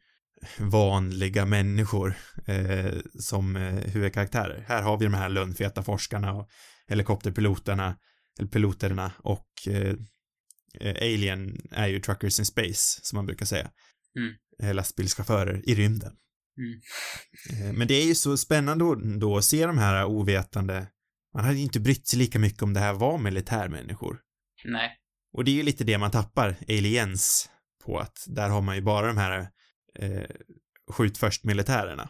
vanliga 0.58 1.46
människor 1.46 2.16
eh, 2.46 2.94
som 3.20 3.56
eh, 3.56 3.74
huvudkaraktärer. 3.74 4.66
Här 4.68 4.82
har 4.82 4.98
vi 4.98 5.06
de 5.06 5.14
här 5.14 5.30
lönnfeta 5.30 5.84
forskarna 5.84 6.34
och 6.34 6.50
helikopterpiloterna, 6.88 7.98
eller 8.40 8.50
piloterna 8.50 9.12
och 9.18 9.48
eh, 9.68 9.96
eh, 10.80 10.96
Alien 11.02 11.58
är 11.72 11.88
ju 11.88 12.00
truckers 12.00 12.40
in 12.40 12.46
space, 12.46 13.00
som 13.04 13.18
man 13.18 13.26
brukar 13.26 13.46
säga. 13.46 13.72
Mm. 14.18 14.34
Eh, 14.64 14.76
lastbilschaufförer 14.76 15.70
i 15.70 15.76
rymden. 15.76 16.14
Mm. 16.58 17.76
Men 17.78 17.88
det 17.88 17.94
är 17.94 18.06
ju 18.06 18.16
så 18.16 18.38
spännande 18.38 18.86
då 19.20 19.38
att 19.38 19.46
se 19.46 19.66
de 19.66 19.78
här 19.78 20.06
ovetande, 20.06 20.88
man 21.34 21.44
hade 21.44 21.58
ju 21.58 21.64
inte 21.64 21.80
brytt 21.80 22.08
sig 22.08 22.20
lika 22.20 22.40
mycket 22.40 22.62
om 22.62 22.74
det 22.74 22.80
här 22.80 22.94
var 22.94 23.18
militärmänniskor. 23.18 24.22
Nej. 24.66 24.98
Och 25.34 25.44
det 25.44 25.52
är 25.52 25.56
ju 25.56 25.64
lite 25.64 25.84
det 25.84 25.98
man 25.98 26.12
tappar 26.12 26.56
aliens 26.68 27.50
på 27.86 27.98
att 27.98 28.18
där 28.28 28.50
har 28.50 28.62
man 28.62 28.76
ju 28.76 28.82
bara 28.82 29.08
de 29.08 29.18
här 29.18 29.48
eh, 30.00 30.30
skjut 30.92 31.18
först 31.18 31.44
militärerna. 31.44 32.10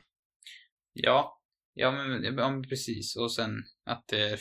Ja. 0.93 1.39
Ja 1.73 1.91
men, 1.91 2.23
ja, 2.23 2.31
men 2.31 2.63
precis. 2.63 3.15
Och 3.15 3.31
sen 3.31 3.63
att 3.86 4.03
det 4.07 4.29
är 4.29 4.39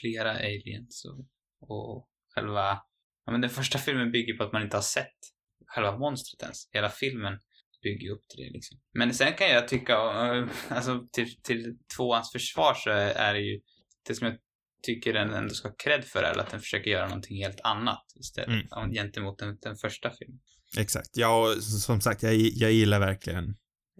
flera 0.00 0.30
aliens 0.32 1.04
och, 1.04 1.26
och 1.70 2.08
själva... 2.34 2.80
Ja 3.26 3.32
men 3.32 3.40
den 3.40 3.50
första 3.50 3.78
filmen 3.78 4.12
bygger 4.12 4.36
på 4.36 4.44
att 4.44 4.52
man 4.52 4.62
inte 4.62 4.76
har 4.76 4.82
sett 4.82 5.18
själva 5.66 5.98
monstret 5.98 6.42
ens. 6.42 6.68
Hela 6.72 6.90
filmen 6.90 7.38
bygger 7.82 8.10
upp 8.10 8.28
till 8.28 8.44
det 8.44 8.50
liksom. 8.50 8.80
Men 8.92 9.14
sen 9.14 9.32
kan 9.32 9.48
jag 9.48 9.68
tycka, 9.68 9.92
eh, 9.92 10.48
alltså 10.68 11.06
till, 11.12 11.42
till 11.42 11.78
tvåans 11.96 12.32
försvar 12.32 12.74
så 12.74 12.90
är 12.90 13.34
det 13.34 13.40
ju 13.40 13.60
det 14.06 14.14
som 14.14 14.26
jag 14.26 14.36
tycker 14.82 15.12
den 15.12 15.34
ändå 15.34 15.54
ska 15.54 15.68
ha 15.68 15.74
cred 15.74 16.04
för 16.04 16.22
är 16.22 16.38
att 16.38 16.50
den 16.50 16.60
försöker 16.60 16.90
göra 16.90 17.08
någonting 17.08 17.36
helt 17.36 17.60
annat 17.60 18.04
istället 18.20 18.72
mm. 18.72 18.92
gentemot 18.92 19.38
den, 19.38 19.58
den 19.62 19.76
första 19.76 20.10
filmen. 20.10 20.40
Exakt. 20.78 21.16
Ja, 21.16 21.54
som 21.60 22.00
sagt, 22.00 22.22
jag, 22.22 22.34
jag 22.34 22.72
gillar 22.72 23.00
verkligen 23.00 23.56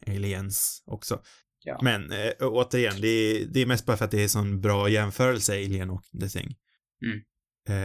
Aliens 0.07 0.83
också. 0.87 1.23
Ja. 1.65 1.79
Men 1.83 2.13
äh, 2.13 2.33
återigen, 2.41 3.01
det 3.01 3.09
är, 3.09 3.47
det 3.47 3.61
är 3.61 3.67
mest 3.67 3.87
bara 3.87 3.97
för 3.97 4.05
att 4.05 4.11
det 4.11 4.25
är 4.25 4.29
sån 4.29 4.61
bra 4.61 4.89
jämförelse, 4.89 5.53
Alien 5.53 5.91
och 5.91 6.03
The 6.21 6.29
Thing. 6.29 6.57
Mm. 7.05 7.19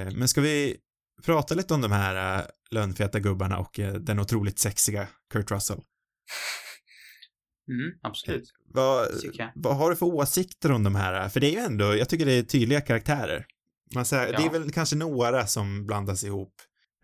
Äh, 0.07 0.13
men 0.13 0.27
ska 0.27 0.41
vi 0.41 0.77
prata 1.25 1.55
lite 1.55 1.73
om 1.73 1.81
de 1.81 1.91
här 1.91 2.39
äh, 2.39 2.45
lönnfeta 2.71 3.19
gubbarna 3.19 3.57
och 3.57 3.79
den 3.99 4.19
otroligt 4.19 4.59
sexiga 4.59 5.07
Kurt 5.33 5.51
Russell? 5.51 5.77
Mm, 7.69 7.91
absolut. 8.01 8.53
Vad, 8.65 9.07
vad 9.55 9.77
har 9.77 9.89
du 9.89 9.95
för 9.95 10.05
åsikter 10.05 10.71
om 10.71 10.83
de 10.83 10.95
här? 10.95 11.29
För 11.29 11.39
det 11.39 11.47
är 11.47 11.51
ju 11.51 11.65
ändå, 11.65 11.95
jag 11.95 12.09
tycker 12.09 12.25
det 12.25 12.33
är 12.33 12.43
tydliga 12.43 12.81
karaktärer. 12.81 13.45
Man 13.95 14.05
säger, 14.05 14.33
ja. 14.33 14.39
Det 14.39 14.45
är 14.45 14.59
väl 14.59 14.71
kanske 14.71 14.95
några 14.95 15.47
som 15.47 15.85
blandas 15.85 16.23
ihop, 16.23 16.53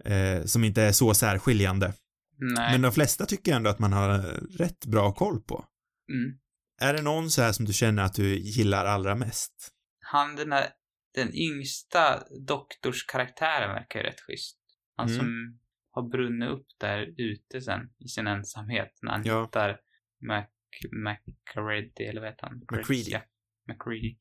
eh, 0.06 0.43
som 0.43 0.63
inte 0.63 0.82
är 0.82 0.91
så 0.91 1.13
särskiljande. 1.13 1.93
Nej. 2.38 2.71
Men 2.71 2.82
de 2.82 2.91
flesta 2.91 3.25
tycker 3.25 3.56
ändå 3.56 3.69
att 3.69 3.80
man 3.80 3.93
har 3.93 4.17
rätt 4.58 4.86
bra 4.86 5.12
koll 5.12 5.41
på. 5.41 5.65
Mm. 6.12 6.38
Är 6.82 6.93
det 6.93 7.01
någon 7.01 7.30
så 7.32 7.41
här 7.41 7.51
som 7.51 7.65
du 7.65 7.73
känner 7.73 8.04
att 8.04 8.13
du 8.13 8.39
gillar 8.39 8.86
allra 8.86 9.15
mest? 9.15 9.71
Han 9.99 10.36
den 10.36 10.51
här, 10.51 10.69
den 11.13 11.36
yngsta 11.36 12.23
doktorskaraktären 12.47 13.69
verkar 13.69 13.99
ju 13.99 14.06
rätt 14.06 14.21
schysst. 14.21 14.58
Han 14.95 15.08
mm. 15.08 15.19
som 15.19 15.60
har 15.91 16.10
brunnit 16.10 16.49
upp 16.49 16.67
där 16.80 17.13
ute 17.17 17.62
sen 17.62 17.80
i 17.99 18.08
sin 18.08 18.28
ensamhet 18.28 18.99
när 19.01 19.12
han 19.12 19.23
ja. 19.25 19.43
hittar 19.45 19.80
Mac, 20.28 20.45
McReady, 20.91 22.05
eller 22.09 22.21
vad 22.21 22.29
heter 22.29 22.47
han? 22.47 22.57
McCready. 22.57 23.09
Ja, 23.09 23.21
McCready. 23.67 24.17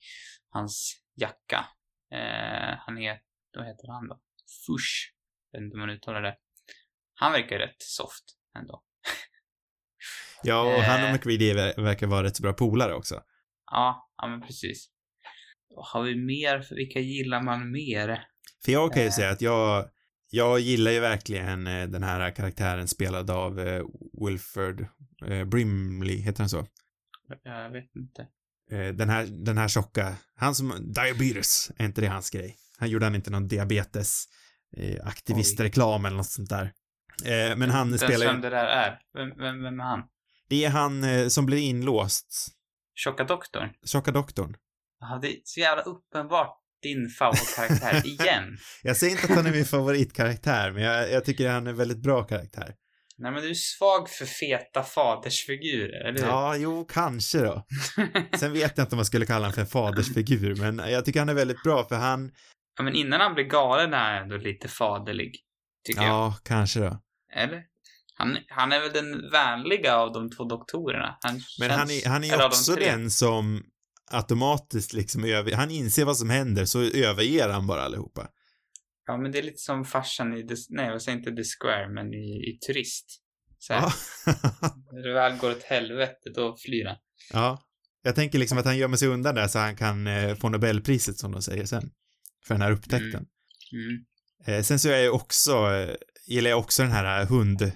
Hans 0.48 1.02
jacka. 1.16 1.66
Eh, 2.12 2.78
han 2.78 2.96
heter, 2.96 3.22
vad 3.56 3.66
heter 3.66 3.88
han 3.88 4.08
då? 4.08 4.20
Fush. 4.66 5.12
Jag 5.50 5.60
vet 5.60 5.64
inte 5.64 5.74
om 5.74 5.80
man 5.80 5.90
uttalar 5.90 6.22
det. 6.22 6.36
Han 7.14 7.32
verkar 7.32 7.58
rätt 7.58 7.76
soft 7.82 8.24
ändå. 8.58 8.84
ja, 10.42 10.76
och 10.76 10.82
han 10.82 11.02
och 11.02 11.08
eh. 11.08 11.12
McReady 11.12 11.54
verkar 11.82 12.06
vara 12.06 12.26
rätt 12.26 12.40
bra 12.40 12.52
polare 12.52 12.94
också. 12.94 13.22
Ja, 13.70 14.10
ja 14.16 14.26
men 14.26 14.40
precis. 14.40 14.90
Har 15.76 16.02
vi 16.02 16.16
mer? 16.16 16.74
Vilka 16.74 17.00
gillar 17.00 17.42
man 17.42 17.72
mer? 17.72 18.26
För 18.64 18.72
jag 18.72 18.92
kan 18.92 19.02
ju 19.02 19.08
eh. 19.08 19.12
säga 19.12 19.30
att 19.30 19.40
jag, 19.40 19.90
jag 20.30 20.60
gillar 20.60 20.90
ju 20.90 21.00
verkligen 21.00 21.66
eh, 21.66 21.88
den 21.88 22.02
här 22.02 22.30
karaktären 22.30 22.88
spelad 22.88 23.30
av 23.30 23.54
Wilford 24.26 24.86
eh, 25.24 25.44
Brimley, 25.44 26.16
heter 26.16 26.40
han 26.40 26.48
så? 26.48 26.66
Jag 27.42 27.70
vet 27.70 27.96
inte. 27.96 28.26
Eh, 28.70 28.94
den 28.94 29.08
här, 29.08 29.26
den 29.26 29.58
här 29.58 29.68
tjocka, 29.68 30.16
han 30.36 30.54
som, 30.54 30.92
diabetes, 30.94 31.70
är 31.76 31.84
inte 31.84 32.00
det 32.00 32.06
hans 32.06 32.30
grej? 32.30 32.56
Han 32.78 32.90
gjorde 32.90 33.06
han 33.06 33.14
inte 33.14 33.30
någon 33.30 33.48
diabetes 33.48 34.24
eh, 34.76 35.06
aktivistreklam 35.06 36.04
eller 36.04 36.16
något 36.16 36.26
sånt 36.26 36.50
där. 36.50 36.72
Eh, 37.24 37.56
men 37.56 37.70
han 37.70 37.90
Den 37.90 37.98
spelar 37.98 38.26
vem 38.26 38.40
det 38.40 38.50
där 38.50 38.66
är? 38.66 39.00
Vem, 39.14 39.28
vem, 39.38 39.62
vem 39.62 39.80
är 39.80 39.84
han? 39.84 40.02
Det 40.48 40.64
är 40.64 40.70
han 40.70 41.04
eh, 41.04 41.28
som 41.28 41.46
blir 41.46 41.58
inlåst. 41.58 42.48
Tjocka 42.94 43.24
doktorn? 43.24 43.70
Tjocka 43.86 44.10
doktorn. 44.10 44.56
Ja, 45.00 45.18
det 45.22 45.28
är 45.28 45.36
så 45.44 45.60
jävla 45.60 45.82
uppenbart 45.82 46.60
din 46.82 47.08
favoritkaraktär 47.08 48.06
igen. 48.06 48.58
jag 48.82 48.96
säger 48.96 49.12
inte 49.12 49.24
att 49.24 49.36
han 49.36 49.46
är 49.46 49.52
min 49.52 49.64
favoritkaraktär, 49.64 50.70
men 50.70 50.82
jag, 50.82 51.10
jag 51.10 51.24
tycker 51.24 51.50
han 51.50 51.66
är 51.66 51.70
en 51.70 51.76
väldigt 51.76 52.02
bra 52.02 52.22
karaktär. 52.22 52.74
Nej 53.18 53.32
men 53.32 53.42
du 53.42 53.50
är 53.50 53.54
svag 53.54 54.08
för 54.08 54.26
feta 54.26 54.82
fadersfigurer, 54.82 56.08
eller 56.08 56.20
hur? 56.20 56.26
Ja, 56.26 56.56
jo, 56.56 56.84
kanske 56.84 57.38
då. 57.38 57.66
Sen 58.38 58.52
vet 58.52 58.72
jag 58.78 58.84
inte 58.84 58.94
om 58.94 58.96
man 58.96 59.04
skulle 59.04 59.26
kalla 59.26 59.40
honom 59.40 59.52
för 59.52 59.60
en 59.60 59.66
fadersfigur, 59.66 60.54
men 60.54 60.90
jag 60.90 61.04
tycker 61.04 61.20
han 61.20 61.28
är 61.28 61.34
väldigt 61.34 61.62
bra 61.62 61.84
för 61.84 61.96
han... 61.96 62.30
Ja, 62.76 62.84
men 62.84 62.94
innan 62.94 63.20
han 63.20 63.34
blir 63.34 63.44
galen 63.44 63.94
är 63.94 64.12
han 64.12 64.22
ändå 64.22 64.36
lite 64.36 64.68
faderlig. 64.68 65.34
Tycker 65.86 66.02
ja, 66.02 66.08
jag. 66.08 66.16
Ja, 66.16 66.34
kanske 66.44 66.80
då. 66.80 67.00
Eller? 67.36 67.62
Han, 68.16 68.38
han 68.48 68.72
är 68.72 68.80
väl 68.80 68.92
den 68.92 69.30
vänliga 69.30 69.96
av 69.96 70.12
de 70.12 70.30
två 70.30 70.44
doktorerna. 70.44 71.18
Han 71.20 71.40
men 71.60 71.70
han 71.70 71.90
är, 71.90 72.08
han 72.08 72.24
är 72.24 72.46
också 72.46 72.74
de 72.74 72.84
den 72.84 73.10
som 73.10 73.62
automatiskt 74.10 74.92
liksom 74.92 75.24
över, 75.24 75.52
han 75.52 75.70
inser 75.70 76.04
vad 76.04 76.16
som 76.16 76.30
händer 76.30 76.64
så 76.64 76.82
överger 76.82 77.48
han 77.48 77.66
bara 77.66 77.82
allihopa. 77.82 78.28
Ja, 79.06 79.16
men 79.16 79.32
det 79.32 79.38
är 79.38 79.42
lite 79.42 79.58
som 79.58 79.84
farsan 79.84 80.36
i, 80.36 80.46
The, 80.46 80.54
nej 80.70 80.86
jag 80.86 81.02
säger 81.02 81.18
inte 81.18 81.32
The 81.32 81.44
Square, 81.44 81.88
men 81.88 82.14
i, 82.14 82.50
i 82.50 82.58
Turist. 82.66 83.20
Så 83.58 83.72
här, 83.72 83.80
när 84.92 85.02
det 85.02 85.14
väl 85.14 85.38
går 85.38 85.50
åt 85.50 85.62
helvete, 85.62 86.30
då 86.34 86.56
flyr 86.56 86.84
han. 86.84 86.96
Ja. 87.32 87.62
Jag 88.02 88.14
tänker 88.14 88.38
liksom 88.38 88.58
att 88.58 88.64
han 88.64 88.78
gömmer 88.78 88.96
sig 88.96 89.08
undan 89.08 89.34
där 89.34 89.48
så 89.48 89.58
han 89.58 89.76
kan 89.76 90.06
eh, 90.06 90.34
få 90.34 90.48
Nobelpriset 90.48 91.18
som 91.18 91.32
de 91.32 91.42
säger 91.42 91.64
sen. 91.64 91.90
För 92.46 92.54
den 92.54 92.62
här 92.62 92.72
upptäckten. 92.72 93.26
Mm. 93.72 93.86
Mm. 93.86 94.04
Eh, 94.46 94.62
sen 94.62 94.78
så 94.78 94.88
är 94.88 94.98
jag 94.98 95.14
också, 95.14 95.52
eh, 95.52 95.94
gillar 96.26 96.50
jag 96.50 96.58
också 96.58 96.82
den 96.82 96.92
här 96.92 97.26
hund, 97.26 97.72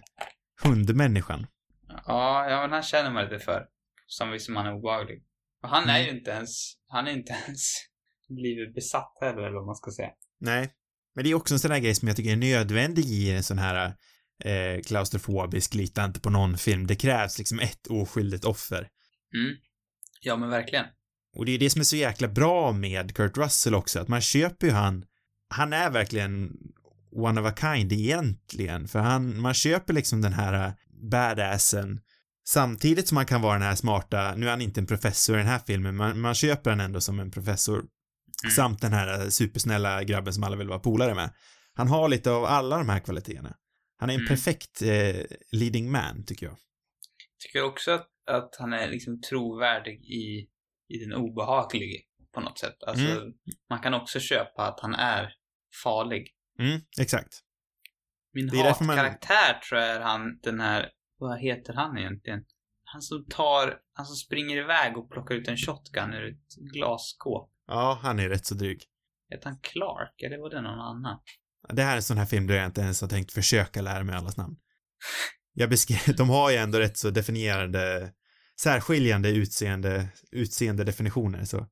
hundmänniskan. 0.63 1.47
Ja, 1.89 2.51
ja 2.51 2.61
men 2.61 2.73
han 2.73 2.83
känner 2.83 3.11
man 3.11 3.25
lite 3.25 3.39
för. 3.39 3.67
Som 4.07 4.39
som 4.39 4.57
han 4.57 4.67
är 4.67 4.75
obehaglig. 4.75 5.25
Och 5.63 5.69
han 5.69 5.83
mm. 5.83 5.95
är 5.95 6.01
ju 6.01 6.19
inte 6.19 6.31
ens, 6.31 6.75
han 6.89 7.09
är 7.09 7.13
inte 7.13 7.33
ens 7.47 7.73
blivit 8.29 8.75
besatt 8.75 9.13
heller, 9.21 9.43
eller 9.43 9.57
vad 9.57 9.67
man 9.67 9.77
ska 9.77 9.91
säga. 9.91 10.11
Nej. 10.41 10.75
Men 11.19 11.25
det 11.25 11.31
är 11.31 11.35
också 11.35 11.55
en 11.55 11.59
sån 11.59 11.71
här 11.71 11.79
grej 11.79 11.95
som 11.95 12.09
jag 12.09 12.17
tycker 12.17 12.33
är 12.33 12.37
nödvändig 12.37 13.05
i 13.05 13.31
en 13.31 13.43
sån 13.43 13.59
här 13.59 13.95
eh, 14.45 14.83
klaustrofobisk, 14.83 15.75
lita 15.75 16.05
inte 16.05 16.21
på 16.21 16.31
någon 16.31 16.59
film. 16.59 16.87
Det 16.87 16.97
krävs 16.97 17.39
liksom 17.39 17.59
ett 17.59 17.87
oskyldigt 17.87 18.45
offer. 18.45 18.89
Mm. 19.35 19.57
Ja, 20.21 20.37
men 20.37 20.51
verkligen. 20.51 20.85
Och 21.37 21.47
det 21.47 21.53
är 21.53 21.59
det 21.59 21.71
som 21.71 21.81
är 21.81 21.85
så 21.85 21.97
jäkla 21.97 22.29
bra 22.29 22.73
med 22.73 23.17
Kurt 23.17 23.37
Russell 23.37 23.75
också, 23.75 24.01
att 24.01 24.09
man 24.09 24.21
köper 24.21 24.67
ju 24.67 24.73
han, 24.73 25.05
han 25.49 25.73
är 25.73 25.91
verkligen 25.91 26.53
one 27.13 27.41
of 27.41 27.47
a 27.47 27.55
kind 27.61 27.93
egentligen, 27.93 28.89
för 28.89 28.99
han, 28.99 29.41
man 29.41 29.55
köper 29.55 29.93
liksom 29.93 30.21
den 30.21 30.33
här 30.33 30.75
badassen 31.11 32.01
samtidigt 32.49 33.09
som 33.09 33.15
man 33.15 33.27
kan 33.27 33.43
vara 33.43 33.59
den 33.59 33.69
här 33.69 33.75
smarta, 33.75 34.35
nu 34.35 34.47
är 34.47 34.51
han 34.51 34.61
inte 34.61 34.81
en 34.81 34.87
professor 34.87 35.37
i 35.37 35.39
den 35.39 35.49
här 35.49 35.63
filmen, 35.67 35.97
men 35.97 36.21
man 36.21 36.35
köper 36.35 36.71
han 36.71 36.81
ändå 36.81 37.01
som 37.01 37.21
en 37.21 37.31
professor 37.31 37.85
Mm. 38.45 38.51
Samt 38.51 38.81
den 38.81 38.93
här 38.93 39.31
supersnälla 39.31 40.05
grabben 40.05 40.33
som 40.33 40.43
alla 40.45 40.57
vill 40.57 40.69
vara 40.69 40.79
polare 40.79 41.15
med. 41.15 41.31
Han 41.75 41.89
har 41.89 42.09
lite 42.09 42.31
av 42.31 42.45
alla 42.45 42.79
de 42.79 42.89
här 42.89 43.01
kvaliteterna. 43.01 43.57
Han 43.99 44.11
är 44.11 44.15
en 44.15 44.21
mm. 44.21 44.29
perfekt 44.29 44.83
eh, 44.83 45.25
leading 45.53 45.91
man, 45.91 46.25
tycker 46.25 46.47
jag. 46.47 46.57
Tycker 47.43 47.63
också 47.65 47.91
att, 47.91 48.09
att 48.31 48.57
han 48.59 48.73
är 48.73 48.89
liksom 48.89 49.21
trovärdig 49.21 50.05
i, 50.05 50.49
i 50.89 50.99
den 50.99 51.15
obehaglige 51.15 51.99
på 52.35 52.41
något 52.41 52.59
sätt. 52.59 52.83
Alltså, 52.87 53.05
mm. 53.05 53.33
man 53.71 53.81
kan 53.81 53.95
också 53.95 54.21
köpa 54.21 54.69
att 54.69 54.81
han 54.81 54.95
är 54.95 55.35
farlig. 55.83 56.35
Mm, 56.59 56.81
exakt. 57.01 57.41
Min 58.33 58.49
hatkaraktär 58.49 59.53
man... 59.53 59.63
tror 59.69 59.81
jag 59.81 59.91
är 59.91 60.01
han, 60.01 60.39
den 60.43 60.61
här 60.61 60.91
Vad 61.19 61.41
heter 61.41 61.73
han 61.73 61.99
egentligen? 61.99 62.45
Han 62.85 63.03
som 63.03 63.27
tar, 63.27 63.81
han 63.93 64.07
som 64.07 64.17
springer 64.17 64.57
iväg 64.57 64.97
och 64.97 65.11
plockar 65.11 65.35
ut 65.35 65.49
en 65.49 65.57
shotgun 65.57 66.15
ur 66.15 66.29
ett 66.29 66.73
glasskåp. 66.73 67.53
Ja, 67.69 67.99
han 68.03 68.19
är 68.19 68.29
rätt 68.29 68.47
så 68.47 68.55
dryg. 68.55 68.83
Heter 69.31 69.47
han 69.51 69.59
Clark 69.63 70.23
eller 70.23 70.39
var 70.39 70.51
det 70.51 70.61
någon 70.61 70.81
annan? 70.81 71.19
Det 71.73 71.83
här 71.83 71.93
är 71.93 71.97
en 71.97 72.03
sån 72.03 72.19
här 72.19 72.27
film 72.27 72.47
där 72.47 72.55
jag 72.57 72.67
inte 72.67 72.81
ens 72.81 73.01
har 73.01 73.09
tänkt 73.09 73.33
försöka 73.33 73.83
lära 73.83 74.05
mig 74.05 74.15
allas 74.17 74.37
namn. 74.37 74.57
Jag 75.53 75.71
beskrev, 75.71 76.17
de 76.17 76.29
har 76.31 76.51
ju 76.51 76.57
ändå 76.57 76.79
rätt 76.79 76.97
så 76.99 77.11
definierade, 77.11 78.13
särskiljande 78.61 79.31
utseende, 79.31 80.09
utseende 80.33 80.85
definitioner 80.85 81.45
så. 81.45 81.67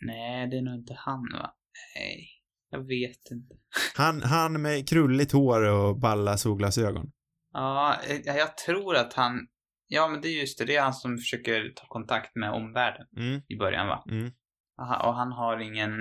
Nej, 0.00 0.50
det 0.50 0.56
är 0.58 0.62
nog 0.62 0.74
inte 0.74 0.94
han 0.98 1.28
va? 1.32 1.54
Nej, 1.96 2.28
jag 2.70 2.86
vet 2.86 3.30
inte. 3.30 3.54
Han, 3.96 4.22
han 4.22 4.62
med 4.62 4.88
krulligt 4.88 5.32
hår 5.32 5.62
och 5.62 5.98
balla 6.00 6.38
solglasögon. 6.38 7.10
Ja, 7.52 7.96
eh, 8.08 8.36
jag 8.36 8.56
tror 8.56 8.96
att 8.96 9.12
han... 9.14 9.46
Ja, 9.86 10.08
men 10.08 10.20
det 10.20 10.28
är 10.28 10.40
just 10.40 10.58
det. 10.58 10.64
Det 10.64 10.76
är 10.76 10.82
han 10.82 10.94
som 10.94 11.18
försöker 11.18 11.72
ta 11.76 11.86
kontakt 11.88 12.36
med 12.36 12.50
omvärlden 12.50 13.06
Mm, 13.16 13.40
i 13.48 13.56
början, 13.56 13.86
va? 13.86 14.04
mm. 14.10 14.32
Och 14.78 15.14
han 15.14 15.32
har 15.32 15.58
ingen... 15.58 16.00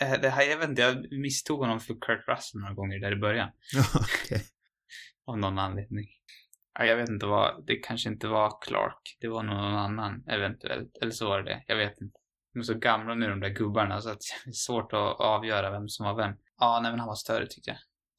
eh, 0.00 0.20
Det 0.22 0.30
här, 0.30 0.42
jag 0.42 0.58
vet 0.58 0.68
inte, 0.68 0.82
jag 0.82 1.12
misstog 1.20 1.58
honom 1.60 1.80
för 1.80 1.94
Kurt 1.94 2.28
Russell 2.28 2.60
några 2.60 2.74
gånger 2.74 2.98
där 3.00 3.12
i 3.12 3.16
början. 3.16 3.50
Ja, 3.74 3.84
okej. 4.00 4.42
Av 5.26 5.38
någon 5.38 5.58
anledning. 5.58 6.06
Ja, 6.78 6.84
jag 6.84 6.96
vet 6.96 7.08
inte 7.08 7.26
vad... 7.26 7.66
Det 7.66 7.76
kanske 7.76 8.08
inte 8.08 8.26
var 8.28 8.58
Clark. 8.62 9.16
Det 9.20 9.28
var 9.28 9.42
någon 9.42 9.74
annan, 9.74 10.24
eventuellt. 10.28 10.96
Eller 11.02 11.12
så 11.12 11.28
var 11.28 11.42
det 11.42 11.50
det. 11.50 11.64
Jag 11.66 11.76
vet 11.76 12.00
inte. 12.00 12.18
De 12.52 12.58
är 12.58 12.62
så 12.64 12.74
gamla 12.74 13.14
nu, 13.14 13.28
de 13.28 13.40
där 13.40 13.48
gubbarna, 13.48 14.00
så 14.00 14.10
att 14.10 14.18
det 14.44 14.50
är 14.50 14.52
svårt 14.52 14.92
att 14.92 15.20
avgöra 15.20 15.70
vem 15.70 15.88
som 15.88 16.06
var 16.06 16.16
vem. 16.16 16.36
Ja, 16.58 16.80
nej 16.82 16.90
men 16.92 16.98
han 17.00 17.08
var 17.08 17.14
större 17.14 17.46
tyckte 17.46 17.70
jag. 17.70 17.78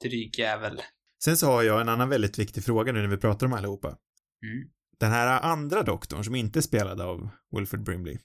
Dryg 0.09 0.39
jävel. 0.39 0.81
Sen 1.23 1.37
så 1.37 1.45
har 1.45 1.63
jag 1.63 1.81
en 1.81 1.89
annan 1.89 2.09
väldigt 2.09 2.39
viktig 2.39 2.63
fråga 2.63 2.91
nu 2.91 3.01
när 3.01 3.07
vi 3.07 3.17
pratar 3.17 3.45
om 3.45 3.53
allihopa. 3.53 3.87
Mm. 3.87 4.69
Den 4.99 5.11
här 5.11 5.41
andra 5.41 5.83
doktorn 5.83 6.23
som 6.23 6.35
inte 6.35 6.59
är 6.59 6.61
spelad 6.61 7.01
av 7.01 7.29
Wilfred 7.51 7.83
Brimley. 7.83 8.17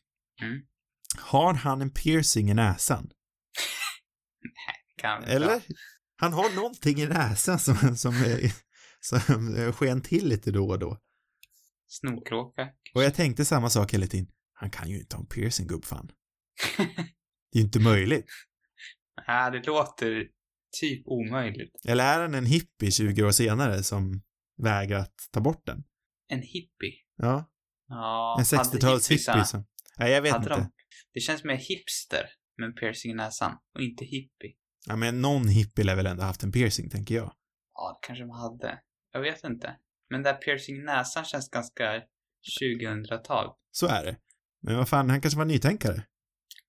Mm. 0.43 0.63
Har 1.18 1.55
han 1.55 1.83
en 1.83 1.90
piercing 1.90 2.50
i 2.50 2.55
näsan? 2.55 3.11
Kan, 4.96 5.24
Eller? 5.24 5.62
Han 6.16 6.33
har 6.33 6.55
någonting 6.57 7.00
i 7.00 7.07
näsan 7.07 7.59
som, 7.59 7.96
som, 7.96 8.14
är- 8.14 8.53
som 9.00 9.72
sken 9.72 10.00
till 10.00 10.29
lite 10.29 10.50
då 10.50 10.68
och 10.68 10.79
då. 10.79 11.00
Snorkråka. 11.87 12.68
Och 12.94 13.03
jag 13.03 13.14
tänkte 13.14 13.44
samma 13.44 13.70
sak 13.70 13.94
hela 13.94 14.07
tiden. 14.07 14.27
Han 14.53 14.70
kan 14.70 14.90
ju 14.90 14.98
inte 15.00 15.16
ha 15.16 15.20
en 15.20 15.27
piercing, 15.29 15.66
gubbfan. 15.66 16.11
Det 17.53 17.59
är 17.59 17.61
ju 17.61 17.64
inte 17.66 17.81
möjligt. 17.81 18.27
Nej, 19.27 19.50
det 19.50 19.66
låter 19.66 20.27
typ 20.81 21.07
omöjligt. 21.07 21.72
Eller 21.88 22.05
är 22.05 22.20
han 22.20 22.35
en 22.35 22.46
hippie 22.46 22.90
20 22.90 23.22
år 23.22 23.31
senare 23.31 23.83
som 23.83 24.22
vägrar 24.62 24.98
att 24.98 25.14
ta 25.33 25.40
bort 25.40 25.66
den? 25.66 25.85
En 26.29 26.42
hippie. 26.42 26.92
Ja, 27.16 27.50
Ja, 27.88 28.37
en 28.40 28.59
hade 28.59 28.68
60-tals 28.70 29.11
hippiesarna- 29.11 29.33
hippie 29.37 29.44
som... 29.46 29.64
Nej, 29.98 30.12
jag 30.12 30.22
vet 30.22 30.33
hade 30.33 30.44
inte. 30.44 30.57
de- 30.57 30.70
Det 31.15 31.21
känns 31.21 31.45
mer 31.45 31.57
hipster 31.57 32.27
med 32.59 32.67
en 32.67 32.75
piercing 32.75 33.13
i 33.13 33.15
näsan 33.15 33.59
och 33.75 33.81
inte 33.81 34.05
hippie. 34.05 34.55
Ja, 34.87 34.97
men 34.97 35.21
någon 35.21 35.49
hippie 35.49 35.85
lär 35.85 35.97
väl 35.97 36.07
ändå 36.07 36.23
haft 36.23 36.43
en 36.43 36.53
piercing, 36.53 36.91
tänker 36.91 37.15
jag. 37.15 37.35
Ja, 37.75 37.99
det 38.01 38.07
kanske 38.07 38.25
de 38.25 38.31
hade. 38.31 38.81
Jag 39.13 39.21
vet 39.21 39.45
inte. 39.45 39.77
Men 40.11 40.23
där 40.23 40.35
piercing 40.35 40.77
i 40.77 40.83
näsan 40.83 41.25
känns 41.25 41.51
ganska 41.51 42.03
2000-tal. 42.61 43.51
Så 43.71 43.87
är 43.87 44.05
det. 44.05 44.17
Men 44.63 44.77
vad 44.77 44.89
fan, 44.89 45.11
han 45.11 45.21
kanske 45.21 45.39
var 45.39 45.45
nytänkare. 45.45 46.03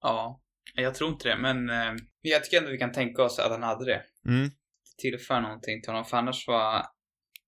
Ja, 0.01 0.41
jag 0.75 0.95
tror 0.95 1.09
inte 1.09 1.29
det, 1.29 1.37
men 1.37 1.69
eh, 1.69 1.93
jag 2.21 2.43
tycker 2.43 2.57
ändå 2.57 2.71
vi 2.71 2.77
kan 2.77 2.91
tänka 2.91 3.23
oss 3.23 3.39
att 3.39 3.51
han 3.51 3.63
hade 3.63 3.85
det. 3.85 4.03
Mm. 4.27 4.49
Det 4.49 5.01
tillför 5.01 5.41
någonting 5.41 5.81
till 5.81 5.91
honom, 5.91 6.05
för 6.05 6.17
annars 6.17 6.47
var, 6.47 6.85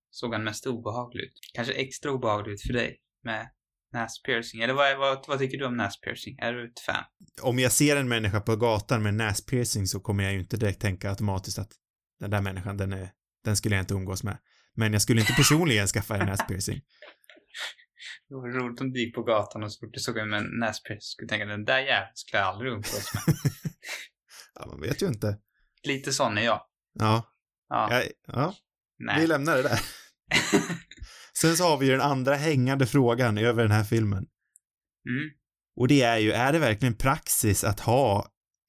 såg 0.09 0.33
han 0.33 0.43
mest 0.43 0.67
obehaglig 0.67 1.23
ut. 1.23 1.39
Kanske 1.53 1.73
extra 1.73 2.11
obehaglig 2.11 2.53
ut 2.53 2.61
för 2.61 2.73
dig 2.73 2.99
med 3.23 3.49
näspiercing. 3.93 4.61
Eller 4.61 4.73
vad, 4.73 4.97
vad, 4.97 5.25
vad 5.27 5.39
tycker 5.39 5.57
du 5.57 5.65
om 5.65 5.77
näspiercing? 5.77 6.37
Är 6.39 6.53
du 6.53 6.65
ett 6.67 6.79
fan? 6.79 7.03
Om 7.41 7.59
jag 7.59 7.71
ser 7.71 7.95
en 7.97 8.07
människa 8.07 8.41
på 8.41 8.55
gatan 8.55 9.03
med 9.03 9.13
näspiercing 9.13 9.87
så 9.87 9.99
kommer 9.99 10.23
jag 10.23 10.33
ju 10.33 10.39
inte 10.39 10.57
direkt 10.57 10.81
tänka 10.81 11.09
automatiskt 11.09 11.59
att 11.59 11.71
den 12.19 12.29
där 12.29 12.41
människan, 12.41 12.77
den 12.77 12.93
är, 12.93 13.09
den 13.43 13.57
skulle 13.57 13.75
jag 13.75 13.83
inte 13.83 13.93
umgås 13.93 14.23
med. 14.23 14.37
Men 14.75 14.93
jag 14.93 15.01
skulle 15.01 15.21
inte 15.21 15.33
personligen 15.33 15.87
skaffa 15.87 16.17
en 16.17 16.25
näspiercing. 16.25 16.81
Det 18.29 18.35
var 18.35 18.47
roligt 18.49 18.81
om 18.81 18.91
du 18.91 18.99
gick 18.99 19.15
på 19.15 19.23
gatan 19.23 19.63
och 19.63 19.73
så 19.73 19.79
fort 19.79 19.93
du 19.93 19.99
såg 19.99 20.17
en 20.17 20.29
med 20.29 20.39
en 20.39 20.59
näspiercing 20.59 21.01
skulle 21.01 21.29
tänka 21.29 21.45
den 21.45 21.65
där 21.65 21.79
jäveln 21.79 22.11
skulle 22.13 22.39
jag 22.39 22.47
aldrig 22.47 22.71
umgås 22.71 23.13
med. 23.13 23.23
Ja, 24.59 24.65
man 24.65 24.81
vet 24.81 25.01
ju 25.01 25.07
inte. 25.07 25.37
Lite 25.83 26.13
sån 26.13 26.37
är 26.37 26.41
jag. 26.41 26.61
Ja, 26.93 27.33
Ja, 27.69 27.89
ja, 27.91 28.03
ja 28.27 28.53
nej. 28.99 29.21
vi 29.21 29.27
lämnar 29.27 29.55
det 29.55 29.63
där. 29.63 29.79
Sen 31.41 31.57
så 31.57 31.63
har 31.63 31.77
vi 31.77 31.85
ju 31.85 31.91
den 31.91 32.01
andra 32.01 32.35
hängande 32.35 32.85
frågan 32.85 33.37
över 33.37 33.63
den 33.63 33.71
här 33.71 33.83
filmen. 33.83 34.25
mm. 35.09 35.29
Och 35.75 35.87
det 35.87 36.01
är 36.01 36.17
ju, 36.17 36.31
är 36.31 36.53
det 36.53 36.59
verkligen 36.59 36.95
praxis 36.95 37.63
att 37.63 37.79
ha 37.79 38.27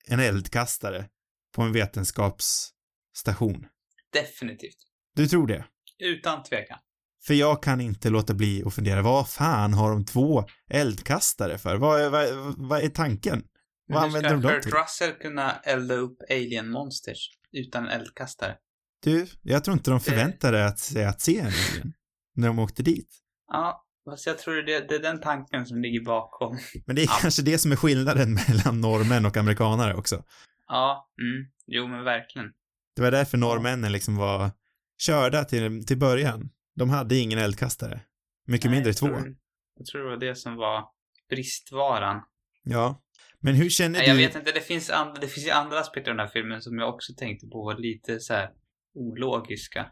en 0.09 0.21
eldkastare 0.21 1.09
på 1.55 1.63
en 1.63 1.73
vetenskapsstation? 1.73 3.67
Definitivt. 4.13 4.77
Du 5.15 5.29
tror 5.29 5.47
det? 5.47 5.65
Utan 5.99 6.43
tvekan. 6.43 6.79
För 7.27 7.35
jag 7.35 7.63
kan 7.63 7.81
inte 7.81 8.11
låta 8.11 8.35
bli 8.35 8.63
att 8.67 8.75
fundera, 8.75 9.03
vad 9.03 9.29
fan 9.29 9.75
har 9.75 9.91
de 9.91 10.05
två 10.05 10.45
eldkastare 10.71 11.59
för? 11.59 11.77
Vad 11.77 12.01
är, 12.01 12.11
vad, 12.11 12.55
vad 12.69 12.83
är 12.83 12.89
tanken? 12.89 13.45
Men 13.89 13.99
hur 13.99 14.05
använder 14.05 14.31
de 14.31 14.41
ska 14.43 14.53
dem 14.53 14.63
till? 14.63 14.73
Russell 14.73 15.13
kunna 15.13 15.61
elda 15.61 15.95
upp 15.95 16.19
alien 16.31 16.71
monsters 16.71 17.31
utan 17.53 17.85
en 17.85 18.01
eldkastare? 18.01 18.57
Du, 19.03 19.27
jag 19.43 19.65
tror 19.65 19.77
inte 19.77 19.91
de 19.91 20.01
förväntade 20.01 20.67
att, 20.67 20.79
sig 20.79 21.05
att 21.05 21.21
se 21.21 21.39
en 21.39 21.47
alien 21.47 21.93
när 22.39 22.49
de 22.49 22.59
åkte 22.59 22.83
dit. 22.83 23.09
Ja, 23.49 23.85
fast 24.05 24.27
jag 24.27 24.39
tror 24.39 24.55
det, 24.63 24.89
det 24.89 24.95
är 24.95 24.99
den 25.03 25.21
tanken 25.21 25.67
som 25.67 25.83
ligger 25.83 26.01
bakom. 26.05 26.59
Men 26.87 26.97
det 26.97 27.03
är 27.03 27.07
Ja. 27.07 27.19
kanske 27.21 27.43
det 27.43 27.59
som 27.59 27.73
är 27.73 27.77
skillnaden 27.77 28.35
mellan 28.49 28.81
norrmän 28.81 29.27
och 29.27 29.37
amerikanare 29.37 29.95
också. 29.95 30.25
Ja, 30.69 31.09
mm. 31.21 31.51
Jo 31.67 31.87
men 31.89 32.05
verkligen. 32.05 32.53
Det 32.97 33.03
var 33.03 33.11
därför 33.11 33.39
norrmännen 33.39 33.93
liksom 33.93 34.17
var 34.17 34.51
körda 34.99 35.45
till, 35.45 35.87
till 35.87 35.99
början. 35.99 36.51
De 36.77 36.91
hade 36.91 37.17
ingen 37.17 37.39
eldkastare. 37.39 38.01
Mycket 38.47 38.71
Nej, 38.71 38.75
mindre 38.77 38.89
jag 38.89 38.97
två. 38.97 39.07
tror- 39.07 39.37
Jag 39.79 39.87
tror 39.87 40.03
det 40.03 40.09
var 40.11 40.17
det 40.17 40.35
som 40.35 40.57
var 40.57 40.85
bristvaran. 41.31 42.23
Ja. 42.63 43.03
Men 43.41 43.55
hur 43.55 43.71
känner 43.71 43.99
Nej, 43.99 44.01
du? 44.03 44.09
jag 44.09 44.17
vet 44.29 44.37
inte, 44.37 44.53
det 44.53 44.61
finns, 44.61 44.91
andra, 44.91 45.15
det 45.21 45.29
finns 45.29 45.47
ju 45.47 45.51
andra 45.51 45.81
aspekter 45.81 46.11
av 46.11 46.17
den 46.17 46.27
här 46.27 46.33
filmen 46.33 46.63
som 46.63 46.79
jag 46.79 46.95
också 46.95 47.13
tänkte 47.17 47.47
på 47.47 47.65
var 47.65 47.79
lite 47.79 48.21
så 48.21 48.35
här 48.35 48.51
ologiska. 48.95 49.87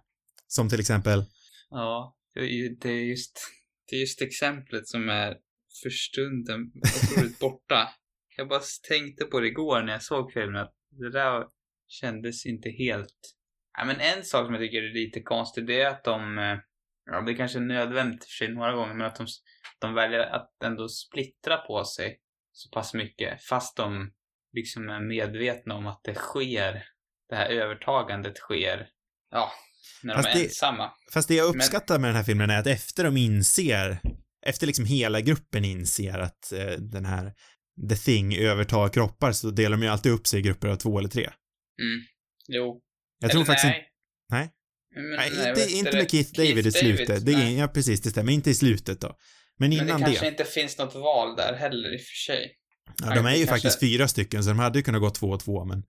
Som 0.47 0.69
till 0.69 0.81
exempel? 0.81 1.25
Ja, 1.71 2.17
det 2.81 2.89
är 2.89 3.05
just, 3.05 3.41
det 3.91 3.97
är 3.97 4.01
just 4.01 4.23
exemplet 4.23 4.89
som 4.89 5.09
är 5.09 5.37
för 5.83 5.91
stunden 5.91 6.73
otroligt 6.75 7.39
borta. 7.41 7.89
Jag 8.37 8.49
bara 8.49 8.63
tänkte 8.89 9.25
på 9.25 9.41
det 9.41 9.47
igår 9.47 9.83
när 9.83 9.93
jag 9.93 10.03
såg 10.03 10.33
filmen 10.33 10.63
att 10.63 10.75
det 10.91 11.11
där 11.11 11.45
kändes 11.89 12.47
inte 12.47 12.71
helt... 12.71 13.35
Ja, 13.79 13.85
men 13.85 14.01
en 14.01 14.25
sak 14.25 14.47
som 14.47 14.55
jag 14.55 14.63
tycker 14.63 14.83
är 14.83 14.95
lite 14.95 15.23
konstig 15.23 15.67
det 15.67 15.81
är 15.81 15.91
att 15.91 16.05
de... 16.05 16.39
eh, 16.39 16.59
Ja, 17.11 17.21
det 17.21 17.35
kanske 17.35 17.59
är 17.59 17.63
nödvändigt 17.63 18.25
för 18.25 18.31
sig 18.31 18.49
några 18.49 18.73
gånger, 18.73 18.95
men 18.95 19.07
att 19.07 19.17
de, 19.17 19.27
de 19.79 19.95
väljer 19.95 20.21
att 20.21 20.63
ändå 20.65 20.89
splittra 20.89 21.57
på 21.57 21.85
sig 21.85 22.21
så 22.53 22.71
pass 22.71 22.95
mycket 22.95 23.43
fast 23.43 23.77
de 23.77 24.13
liksom 24.53 24.89
är 24.89 25.01
medvetna 25.01 25.75
om 25.75 25.87
att 25.87 26.01
det 26.05 26.15
sker, 26.15 26.85
det 27.29 27.37
här 27.37 27.49
övertagandet 27.49 28.37
sker, 28.37 28.89
ja, 29.31 29.53
när 30.03 30.15
Fast 30.15 30.29
de 30.29 30.31
är 30.39 30.43
det- 30.43 30.45
ensamma. 30.45 30.91
Fast 31.13 31.29
det 31.29 31.35
jag 31.35 31.47
Men- 31.49 31.57
uppskattar 31.57 31.99
med 31.99 32.09
den 32.09 32.17
här 32.17 32.23
filmen 32.25 32.51
är 32.51 32.59
att 32.59 32.67
efter 32.67 33.05
de 33.05 33.17
inser, 33.17 34.01
efter 34.47 34.67
liksom 34.67 34.85
hela 34.85 35.21
gruppen 35.21 35.65
inser 35.65 36.19
att 36.19 36.53
eh, 36.53 36.67
den 36.67 37.05
här 37.05 37.33
The 37.91 37.97
Thing 37.97 38.37
övertar 38.37 38.89
kroppar 38.89 39.33
så 39.33 39.51
delar 39.51 39.77
de 39.77 39.83
ju 39.83 39.89
alltid 39.89 40.13
upp 40.13 40.27
sig 40.27 40.39
i 40.41 40.43
grupper 40.43 40.69
av 40.69 40.77
två 40.77 40.99
eller 40.99 41.09
tre. 41.09 41.23
Mm. 41.83 42.01
Jo. 42.49 42.81
Jag 43.21 43.31
tror 43.31 43.41
Eller 43.41 43.47
faktiskt 43.47 43.65
nej. 43.65 43.77
inte, 43.79 43.89
nej. 44.31 44.53
Men, 44.95 45.11
nej, 45.17 45.31
nej, 45.37 45.49
inte, 45.49 45.61
vet 45.61 45.71
inte 45.71 45.93
med 45.97 46.05
det? 46.05 46.11
Keith 46.11 46.33
David 46.33 46.67
i 46.67 46.73
slutet. 46.73 47.27
Det 47.27 47.33
är, 47.33 47.37
nej. 47.37 47.57
ja, 47.59 47.69
precis, 47.69 48.01
det 48.03 48.11
stämmer. 48.11 48.33
Inte 48.33 48.51
i 48.51 48.55
slutet 48.55 49.01
då. 49.01 49.09
Men 49.59 49.69
Men 49.71 49.73
innan 49.73 49.87
det 49.87 49.93
det. 49.95 50.05
kanske 50.05 50.29
inte 50.29 50.45
finns 50.45 50.79
något 50.79 50.95
val 50.95 51.37
där 51.37 51.55
heller 51.55 51.95
i 51.95 51.97
och 51.97 52.01
för 52.01 52.33
sig. 52.33 52.53
Ja, 53.03 53.15
de 53.15 53.27
är 53.27 53.31
ju 53.31 53.39
det 53.39 53.47
kanske- 53.47 53.47
faktiskt 53.47 53.81
fyra 53.81 54.09
stycken 54.09 54.45
så 54.45 54.51
de 54.51 54.59
hade 54.59 54.79
ju 54.79 54.83
kunnat 54.83 55.01
gå 55.01 55.11
två 55.11 55.27
och 55.31 55.41
två 55.41 55.65
men, 55.65 55.83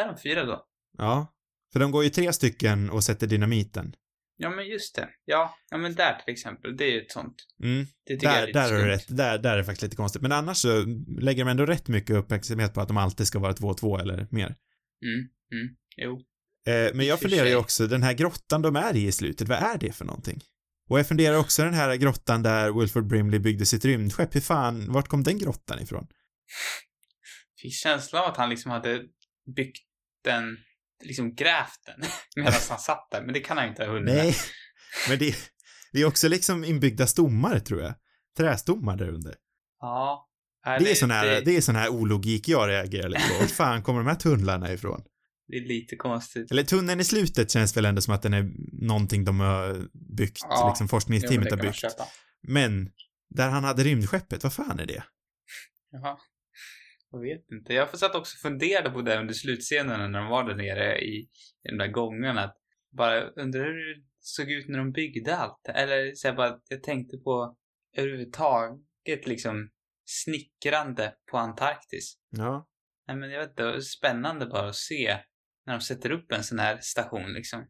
Är 0.00 0.06
de 0.06 0.16
fyra 0.22 0.44
då? 0.44 0.64
ja. 0.98 1.34
För 1.72 1.80
de 1.80 1.90
går 1.90 2.04
ju 2.04 2.10
tre 2.10 2.32
stycken 2.32 2.90
och 2.90 3.04
sätter 3.04 3.26
dynamiten. 3.26 3.94
Ja, 4.36 4.50
men 4.50 4.66
just 4.66 4.94
det. 4.94 5.08
Ja, 5.24 5.56
ja 5.70 5.76
men 5.76 5.94
där 5.94 6.14
till 6.24 6.32
exempel. 6.32 6.76
Det 6.76 6.84
är 6.84 6.90
ju 6.90 7.00
ett 7.00 7.10
sånt. 7.10 7.34
Mm. 7.62 7.86
Det 8.06 8.14
tycker 8.14 8.26
jag 8.26 8.36
är 8.36 8.40
Där, 8.40 8.46
lite 8.46 8.58
där 8.58 8.72
har 8.72 8.78
du 8.78 8.86
rätt. 8.86 9.16
Där, 9.16 9.38
där 9.38 9.52
är 9.52 9.56
det 9.56 9.64
faktiskt 9.64 9.82
lite 9.82 9.96
konstigt. 9.96 10.22
Men 10.22 10.32
annars 10.32 10.56
så 10.56 10.84
lägger 11.20 11.44
de 11.44 11.50
ändå 11.50 11.66
rätt 11.66 11.88
mycket 11.88 12.16
uppmärksamhet 12.16 12.74
på 12.74 12.80
att 12.80 12.88
de 12.88 12.96
alltid 12.96 13.26
ska 13.26 13.38
vara 13.38 13.52
två 13.52 13.66
och 13.66 13.78
två 13.78 13.98
eller 13.98 14.26
mer. 14.30 14.56
Mm, 15.04 15.28
mm. 15.52 15.76
Jo. 15.96 16.20
Eh, 16.66 16.94
men 16.94 17.06
jag 17.06 17.20
funderar 17.20 17.46
ju 17.46 17.56
också, 17.56 17.86
den 17.86 18.02
här 18.02 18.12
grottan 18.12 18.62
de 18.62 18.76
är 18.76 18.96
i 18.96 19.06
i 19.06 19.12
slutet, 19.12 19.48
vad 19.48 19.58
är 19.58 19.78
det 19.78 19.92
för 19.92 20.04
någonting? 20.04 20.40
Och 20.88 20.98
jag 20.98 21.08
funderar 21.08 21.36
också 21.36 21.62
den 21.62 21.74
här 21.74 21.96
grottan 21.96 22.42
där 22.42 22.80
Wilford 22.80 23.06
Brimley 23.06 23.40
byggde 23.40 23.66
sitt 23.66 23.84
rymdskepp, 23.84 24.34
hur 24.34 24.40
fan, 24.40 24.92
vart 24.92 25.08
kom 25.08 25.22
den 25.22 25.38
grottan 25.38 25.82
ifrån? 25.82 26.06
Fick 27.62 27.74
känslan 27.74 28.22
av 28.22 28.30
att 28.30 28.36
han 28.36 28.50
liksom 28.50 28.70
hade 28.70 29.02
byggt 29.56 29.82
den, 30.24 30.56
liksom 31.02 31.34
grävt 31.34 31.80
den 31.86 32.10
medan 32.36 32.52
han 32.68 32.78
satt 32.78 33.08
där. 33.10 33.22
Men 33.22 33.34
det 33.34 33.40
kan 33.40 33.58
han 33.58 33.68
inte 33.68 33.84
ha 33.84 33.92
hunnit. 33.92 34.14
Nej, 34.14 34.36
men 35.08 35.18
det, 35.18 35.36
Det 35.92 36.00
är 36.00 36.04
också 36.04 36.28
liksom 36.28 36.64
inbyggda 36.64 37.06
stommar, 37.06 37.58
tror 37.58 37.82
jag. 37.82 37.94
Trästommar 38.36 38.96
där 38.96 39.08
under. 39.08 39.34
Ja. 39.80 40.28
Det 40.64 40.90
är 40.90 40.94
sån 40.94 41.10
här, 41.10 41.40
det 41.44 41.56
är 41.56 41.60
sån 41.60 41.76
här 41.76 41.88
ologik 41.88 42.48
jag 42.48 42.68
reagerar 42.68 43.08
lite 43.08 43.28
på. 43.28 43.40
Vart 43.40 43.50
fan 43.50 43.82
kommer 43.82 44.00
de 44.00 44.06
här 44.06 44.14
tunnlarna 44.14 44.72
ifrån? 44.72 45.02
Det 45.48 45.56
är 45.56 45.68
lite 45.68 45.96
konstigt. 45.96 46.50
Eller 46.50 46.62
tunneln 46.62 47.00
i 47.00 47.04
slutet 47.04 47.50
känns 47.50 47.76
väl 47.76 47.84
ändå 47.84 48.00
som 48.00 48.14
att 48.14 48.22
den 48.22 48.34
är 48.34 48.50
någonting 48.86 49.24
de 49.24 49.40
har 49.40 49.88
byggt, 50.16 50.40
Ja, 50.48 50.68
liksom 50.68 50.88
forskningsteamet 50.88 51.50
har 51.50 51.58
byggt. 51.58 51.84
Men, 52.48 52.90
där 53.30 53.48
han 53.48 53.64
hade 53.64 53.84
rymdskeppet, 53.84 54.42
vad 54.42 54.52
fan 54.52 54.80
är 54.80 54.86
det? 54.86 55.04
Jaha. 55.90 56.18
Jag 57.12 57.20
vet 57.20 57.50
inte. 57.52 57.74
Jag 57.74 57.98
satt 57.98 58.14
också 58.14 58.36
och 58.36 58.50
funderade 58.50 58.90
på 58.90 59.02
det 59.02 59.18
under 59.18 59.34
slutscenerna 59.34 60.08
när 60.08 60.18
de 60.18 60.28
var 60.28 60.44
där 60.44 60.54
nere 60.54 60.98
i, 60.98 61.16
i 61.64 61.68
de 61.68 61.78
där 61.78 61.88
gångarna. 61.88 62.44
Att 62.44 62.56
bara 62.96 63.22
undrar 63.22 63.64
hur 63.64 63.94
det 63.94 64.02
såg 64.20 64.50
ut 64.50 64.68
när 64.68 64.78
de 64.78 64.92
byggde 64.92 65.36
allt. 65.36 65.68
Eller 65.68 66.14
så 66.14 66.26
jag 66.26 66.36
bara, 66.36 66.58
jag 66.68 66.82
tänkte 66.82 67.16
på 67.16 67.56
överhuvudtaget 67.96 69.26
liksom 69.26 69.70
snickrande 70.04 71.14
på 71.30 71.38
Antarktis. 71.38 72.18
Ja. 72.30 72.68
Nej 73.08 73.16
men 73.16 73.30
jag 73.30 73.40
vet 73.40 73.50
inte, 73.50 73.62
det 73.62 73.72
var 73.72 73.80
spännande 73.80 74.46
bara 74.46 74.68
att 74.68 74.76
se 74.76 75.18
när 75.66 75.72
de 75.74 75.80
sätter 75.80 76.10
upp 76.10 76.32
en 76.32 76.44
sån 76.44 76.58
här 76.58 76.78
station 76.80 77.32
liksom. 77.32 77.66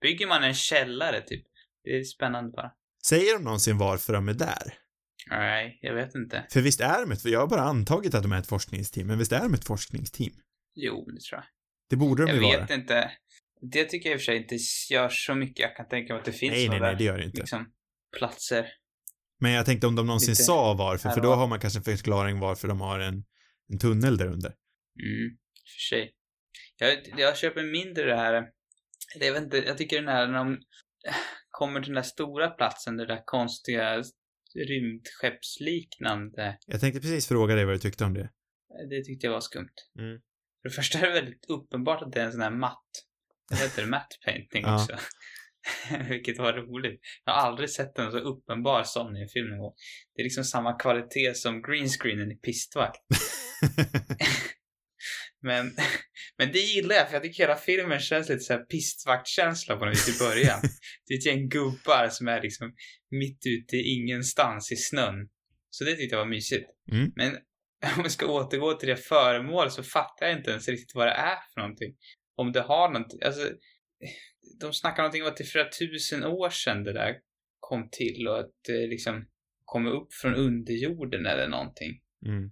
Bygger 0.00 0.26
man 0.26 0.44
en 0.44 0.54
källare 0.54 1.20
typ? 1.20 1.46
Det 1.84 1.90
är 1.98 2.04
spännande 2.04 2.50
bara. 2.50 2.72
Säger 3.06 3.38
de 3.38 3.44
någonsin 3.44 3.78
varför 3.78 4.12
de 4.12 4.28
är 4.28 4.34
där? 4.34 4.83
Nej, 5.30 5.78
jag 5.82 5.94
vet 5.94 6.14
inte. 6.14 6.46
För 6.50 6.60
visst 6.60 6.80
är 6.80 7.00
de 7.00 7.12
ett, 7.12 7.24
jag 7.24 7.40
har 7.40 7.46
bara 7.46 7.60
antagit 7.62 8.14
att 8.14 8.22
de 8.22 8.32
är 8.32 8.38
ett 8.38 8.46
forskningsteam, 8.46 9.06
men 9.06 9.18
visst 9.18 9.32
är 9.32 9.40
de 9.40 9.54
ett 9.54 9.64
forskningsteam? 9.66 10.32
Jo, 10.74 11.04
det 11.10 11.20
tror 11.20 11.38
jag. 11.40 11.44
Det 11.90 11.96
borde 11.96 12.22
de 12.22 12.28
Jag 12.28 12.36
ju 12.36 12.42
vara. 12.42 12.60
vet 12.60 12.70
inte. 12.70 13.10
Det 13.72 13.84
tycker 13.84 14.08
jag 14.08 14.14
i 14.14 14.16
och 14.16 14.20
för 14.20 14.24
sig 14.24 14.36
inte 14.36 14.56
gör 14.90 15.08
så 15.08 15.34
mycket. 15.34 15.58
Jag 15.58 15.76
kan 15.76 15.88
tänka 15.88 16.12
mig 16.12 16.20
att 16.20 16.24
det 16.26 16.32
finns 16.32 16.52
Nej, 16.52 16.68
nej, 16.68 16.78
några 16.78 16.90
nej, 16.90 16.98
det 16.98 17.04
gör 17.04 17.18
det 17.18 17.24
inte. 17.24 17.38
liksom, 17.40 17.72
platser. 18.18 18.66
Men 19.40 19.52
jag 19.52 19.66
tänkte 19.66 19.86
om 19.86 19.94
de 19.96 20.06
någonsin 20.06 20.30
Lite 20.30 20.42
sa 20.42 20.74
varför, 20.74 21.10
för 21.10 21.20
då 21.20 21.28
var. 21.28 21.36
har 21.36 21.46
man 21.46 21.60
kanske 21.60 21.78
en 21.78 21.84
förklaring 21.84 22.38
varför 22.40 22.68
de 22.68 22.80
har 22.80 23.00
en, 23.00 23.24
en 23.72 23.78
tunnel 23.78 24.16
där 24.16 24.26
under. 24.26 24.48
Mm, 25.02 25.26
i 25.26 25.34
och 25.34 25.68
för 25.68 25.96
sig. 25.96 26.12
Jag, 26.76 27.20
jag 27.20 27.36
köper 27.36 27.62
mindre 27.62 28.04
det 28.04 28.16
här, 28.16 28.32
eller 29.16 29.26
jag 29.26 29.32
vet 29.32 29.42
inte, 29.42 29.56
jag 29.56 29.78
tycker 29.78 29.96
den 29.96 30.08
här 30.08 30.26
när 30.26 30.38
de 30.38 30.58
kommer 31.50 31.80
till 31.80 31.88
den 31.88 31.94
där 31.94 32.02
stora 32.08 32.50
platsen, 32.50 32.96
det 32.96 33.06
där 33.06 33.22
konstiga 33.24 34.02
rymdskeppsliknande. 34.54 36.58
Jag 36.66 36.80
tänkte 36.80 37.00
precis 37.00 37.28
fråga 37.28 37.54
dig 37.54 37.64
vad 37.64 37.74
du 37.74 37.78
tyckte 37.78 38.04
om 38.04 38.14
det. 38.14 38.30
Det 38.90 39.04
tyckte 39.04 39.26
jag 39.26 39.32
var 39.32 39.40
skumt. 39.40 39.74
Mm. 39.98 40.20
För 40.62 40.68
det 40.68 40.74
första 40.74 40.98
är 40.98 41.06
det 41.06 41.12
väldigt 41.12 41.44
uppenbart 41.48 42.02
att 42.02 42.12
det 42.12 42.20
är 42.20 42.24
en 42.24 42.32
sån 42.32 42.40
här 42.40 42.50
matt. 42.50 42.88
Det 43.50 43.56
heter 43.56 43.86
matte 43.86 44.16
painting 44.24 44.66
också. 44.74 44.96
Vilket 46.08 46.38
var 46.38 46.52
roligt. 46.52 47.00
Jag 47.24 47.32
har 47.32 47.40
aldrig 47.40 47.70
sett 47.70 47.98
en 47.98 48.10
så 48.10 48.18
uppenbar 48.18 48.82
sån 48.82 49.16
i 49.16 49.22
en 49.22 49.28
film 49.28 49.50
någon 49.50 49.58
gång. 49.58 49.74
Det 50.14 50.22
är 50.22 50.24
liksom 50.24 50.44
samma 50.44 50.78
kvalitet 50.78 51.34
som 51.34 51.62
greenscreenen 51.62 52.32
i 52.32 52.36
Pistvakt. 52.36 53.00
Men, 55.44 55.76
men 56.38 56.52
det 56.52 56.58
gillar 56.58 56.94
jag 56.94 57.06
för 57.06 57.14
jag 57.14 57.22
tycker 57.22 57.42
hela 57.42 57.56
filmen 57.56 58.00
känns 58.00 58.28
lite 58.28 58.40
såhär 58.40 58.60
pistvakt-känsla 58.60 59.76
på 59.76 59.84
något 59.84 59.94
vis 59.94 60.20
i 60.20 60.24
början. 60.24 60.60
Det 61.06 61.14
är 61.14 61.18
ett 61.18 61.26
gäng 61.26 61.48
gubbar 61.48 62.08
som 62.08 62.28
är 62.28 62.42
liksom 62.42 62.74
mitt 63.10 63.46
ute 63.46 63.76
i 63.76 63.94
ingenstans 63.94 64.72
i 64.72 64.76
snön. 64.76 65.28
Så 65.70 65.84
det 65.84 65.96
tyckte 65.96 66.14
jag 66.14 66.20
var 66.20 66.30
mysigt. 66.30 66.70
Mm. 66.92 67.12
Men 67.16 67.32
om 67.96 68.02
vi 68.02 68.10
ska 68.10 68.26
återgå 68.26 68.74
till 68.74 68.88
det 68.88 68.96
föremål 68.96 69.70
så 69.70 69.82
fattar 69.82 70.26
jag 70.26 70.36
inte 70.38 70.50
ens 70.50 70.68
riktigt 70.68 70.94
vad 70.94 71.06
det 71.06 71.12
är 71.12 71.36
för 71.54 71.60
någonting. 71.60 71.96
Om 72.36 72.52
det 72.52 72.60
har 72.60 72.88
någonting, 72.88 73.22
alltså 73.22 73.50
de 74.60 74.72
snackar 74.72 75.02
någonting 75.02 75.22
om 75.22 75.28
att 75.28 75.36
det 75.36 75.44
är 75.44 75.48
flera 75.48 75.68
tusen 75.68 76.24
år 76.24 76.50
sedan 76.50 76.84
det 76.84 76.92
där 76.92 77.14
kom 77.60 77.88
till 77.90 78.28
och 78.28 78.40
att 78.40 78.50
det 78.66 78.86
liksom 78.86 79.26
kommer 79.64 79.90
upp 79.90 80.14
från 80.14 80.34
underjorden 80.34 81.26
eller 81.26 81.48
någonting. 81.48 82.00
Mm. 82.26 82.44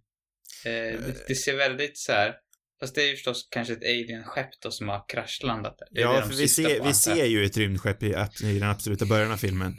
Eh, 0.66 1.00
det, 1.00 1.28
det 1.28 1.34
ser 1.34 1.56
väldigt 1.56 1.98
så 1.98 2.12
här. 2.12 2.34
Fast 2.82 2.94
det 2.94 3.02
är 3.02 3.06
ju 3.08 3.14
förstås 3.14 3.48
kanske 3.50 3.72
ett 3.72 3.82
alien-skepp 3.82 4.50
då 4.62 4.70
som 4.70 4.88
har 4.88 5.04
kraschlandat 5.08 5.78
där. 5.78 6.00
Ja, 6.02 6.22
för 6.22 6.34
vi 6.34 6.48
ser, 6.48 6.84
vi 6.84 6.94
ser 6.94 7.24
ju 7.24 7.44
ett 7.44 7.56
rymdskepp 7.56 8.02
i, 8.02 8.06
i 8.42 8.58
den 8.58 8.70
absoluta 8.70 9.06
början 9.06 9.32
av 9.32 9.36
filmen. 9.36 9.76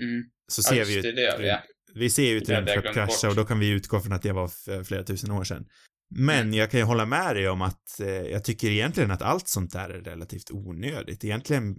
Mm. 0.00 0.24
Så 0.48 0.60
Ja, 0.64 0.70
ser 0.70 0.76
just 0.76 0.90
vi 0.90 0.94
ju 0.94 1.02
det, 1.02 1.12
det 1.12 1.36
vi, 1.38 1.48
ja. 1.48 1.62
vi 1.94 2.10
ser 2.10 2.22
ju 2.26 2.38
ett 2.38 2.48
rymdskepp 2.48 2.94
krascha 2.94 3.28
och 3.28 3.36
då 3.36 3.44
kan 3.44 3.58
vi 3.58 3.68
utgå 3.68 4.00
från 4.00 4.12
att 4.12 4.22
det 4.22 4.32
var 4.32 4.84
flera 4.84 5.02
tusen 5.04 5.30
år 5.30 5.44
sedan. 5.44 5.64
Men 6.14 6.40
Mm. 6.40 6.54
jag 6.54 6.70
kan 6.70 6.80
ju 6.80 6.86
hålla 6.86 7.06
med 7.06 7.36
dig 7.36 7.48
om 7.48 7.62
att 7.62 8.00
eh, 8.00 8.08
jag 8.08 8.44
tycker 8.44 8.70
egentligen 8.70 9.10
att 9.10 9.22
allt 9.22 9.48
sånt 9.48 9.72
där 9.72 9.90
är 9.90 10.00
relativt 10.00 10.50
onödigt. 10.50 11.24
Egentligen 11.24 11.76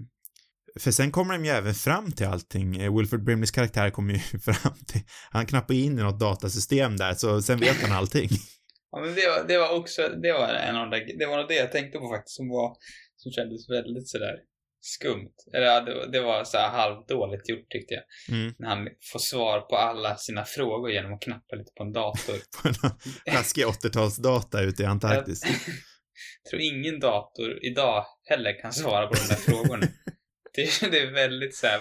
för 0.80 0.92
sen 0.92 1.12
kommer 1.12 1.34
de 1.34 1.46
ju 1.46 1.52
även 1.52 1.74
fram 1.74 2.12
till 2.12 2.26
allting. 2.26 2.78
Eh, 2.78 2.98
Wilford 2.98 3.24
Brimleys 3.24 3.52
karaktär 3.52 3.90
kommer 3.90 4.14
ju 4.14 4.20
fram 4.40 4.78
till, 4.88 5.02
han 5.30 5.46
knappar 5.46 5.74
in 5.74 6.00
i 6.00 6.02
något 6.04 6.20
datasystem 6.20 6.98
där, 6.98 7.14
så 7.14 7.42
sen 7.42 7.60
vet 7.60 7.82
han 7.82 7.92
allting. 7.92 8.30
Ja, 8.98 9.06
men 9.06 9.16
det 9.16 9.28
var, 9.28 9.48
det 9.48 9.58
var 9.58 9.80
också, 9.80 10.10
det 10.10 10.34
var 10.34 10.48
en 10.48 10.76
av 10.76 10.90
de, 10.90 11.00
det 11.20 11.26
var 11.26 11.38
nog 11.38 11.48
det 11.48 11.56
jag 11.56 11.72
tänkte 11.72 12.00
på 12.00 12.10
faktiskt 12.10 12.36
som 12.36 12.50
var, 12.50 12.76
som 13.16 13.32
kändes 13.32 13.70
väldigt 13.70 14.08
sådär 14.10 14.36
skumt. 14.82 15.34
Eller 15.54 15.66
ja, 15.66 15.82
det, 15.82 15.94
var- 15.96 16.08
det 16.08 16.20
var 16.22 16.44
så 16.44 16.58
här 16.58 16.70
halvdåligt 16.70 17.50
gjort 17.50 17.70
tyckte 17.70 17.94
jag. 17.94 18.04
Mm. 18.38 18.54
När 18.60 18.68
han 18.70 18.88
får 19.12 19.20
svar 19.20 19.62
på 19.62 19.76
alla 19.76 20.16
sina 20.18 20.46
frågor 20.46 20.92
genom 20.92 21.14
att 21.14 21.22
knappa 21.22 21.56
lite 21.56 21.72
på 21.78 21.84
en 21.84 21.94
dator. 21.94 22.36
På 22.62 22.68
någon 22.68 22.98
taskig 23.26 23.66
80-talsdata 23.66 24.62
ute 24.62 24.84
i 24.84 24.86
Antarktis. 24.86 25.42
Jag 25.46 26.50
tror 26.50 26.62
ingen 26.62 27.00
dator 27.00 27.60
idag 27.66 28.06
heller 28.24 28.62
kan 28.62 28.74
svara 28.74 29.08
på 29.08 29.14
de 29.14 29.28
där 29.28 29.36
frågorna. 29.52 29.88
Det, 30.54 30.62
är- 30.64 30.92
det 30.92 31.00
är 31.00 31.12
väldigt 31.12 31.56
så 31.56 31.68
här 31.68 31.80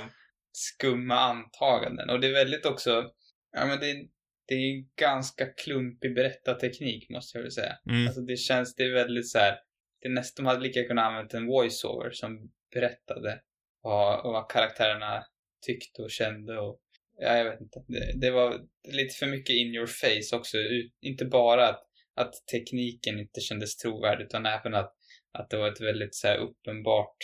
skumma 0.52 1.14
antaganden 1.20 2.10
och 2.10 2.20
det 2.20 2.26
är 2.26 2.32
väldigt 2.32 2.66
också, 2.66 3.04
ja 3.52 3.66
men 3.66 3.80
det, 3.80 3.90
är- 3.90 4.15
det 4.48 4.54
är 4.54 4.74
en 4.74 4.88
ganska 5.00 5.46
klumpig 5.46 6.14
berättarteknik 6.14 7.10
måste 7.10 7.38
jag 7.38 7.42
väl 7.42 7.52
säga. 7.52 7.78
Mm. 7.90 8.06
Alltså 8.06 8.20
det 8.20 8.36
känns, 8.36 8.74
det 8.74 8.84
är 8.84 8.92
väldigt 8.92 9.28
så 9.28 9.38
här, 9.38 9.58
det 10.00 10.08
är 10.08 10.12
nästan, 10.12 10.44
de 10.44 10.48
hade 10.48 10.60
lika 10.60 10.84
kunnat 10.84 11.04
använda 11.04 11.36
en 11.36 11.46
voiceover 11.46 12.10
som 12.10 12.50
berättade 12.74 13.40
vad, 13.82 14.24
vad 14.24 14.50
karaktärerna 14.50 15.24
tyckte 15.66 16.02
och 16.02 16.10
kände 16.10 16.58
och 16.58 16.80
ja, 17.18 17.36
jag 17.36 17.44
vet 17.44 17.60
inte. 17.60 17.84
Det, 17.88 18.12
det 18.20 18.30
var 18.30 18.60
lite 18.92 19.14
för 19.14 19.26
mycket 19.26 19.56
in 19.56 19.74
your 19.74 19.86
face 19.86 20.36
också. 20.36 20.58
Ut- 20.58 20.92
Inte 21.00 21.24
bara 21.24 21.68
att, 21.68 21.82
att 22.14 22.32
tekniken 22.52 23.18
inte 23.18 23.40
kändes 23.40 23.76
trovärdig 23.76 24.24
utan 24.24 24.46
även 24.46 24.74
att, 24.74 24.94
att 25.38 25.50
det 25.50 25.56
var 25.56 25.68
ett 25.68 25.80
väldigt 25.80 26.14
så 26.14 26.28
här 26.28 26.38
uppenbart 26.38 27.16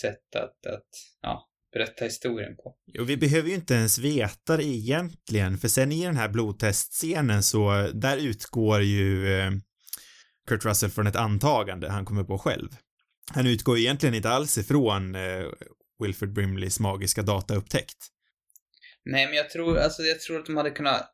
sätt 0.00 0.36
att, 0.36 0.66
att 0.66 0.88
ja, 1.22 1.49
berätta 1.72 2.04
historien 2.04 2.56
på. 2.56 2.76
Och 3.00 3.10
vi 3.10 3.16
behöver 3.16 3.48
ju 3.48 3.54
inte 3.54 3.74
ens 3.74 3.98
veta 3.98 4.56
det 4.56 4.64
egentligen, 4.64 5.58
för 5.58 5.68
sen 5.68 5.92
i 5.92 6.04
den 6.04 6.16
här 6.16 6.28
blodtestscenen 6.28 7.42
så, 7.42 7.90
där 7.94 8.16
utgår 8.16 8.82
ju 8.82 9.38
eh, 9.38 9.50
Kurt 10.48 10.64
Russell 10.64 10.90
från 10.90 11.06
ett 11.06 11.16
antagande 11.16 11.90
han 11.90 12.04
kommer 12.04 12.24
på 12.24 12.38
själv. 12.38 12.68
Han 13.32 13.46
utgår 13.46 13.78
egentligen 13.78 14.14
inte 14.14 14.30
alls 14.30 14.58
ifrån 14.58 15.14
eh, 15.14 15.46
Wilford 16.02 16.32
Brimleys 16.32 16.80
magiska 16.80 17.22
dataupptäckt. 17.22 18.06
Nej, 19.04 19.26
men 19.26 19.34
jag 19.34 19.50
tror, 19.50 19.78
alltså, 19.78 20.02
jag 20.02 20.20
tror 20.20 20.38
att 20.38 20.46
de 20.46 20.56
hade 20.56 20.70
kunnat 20.70 21.10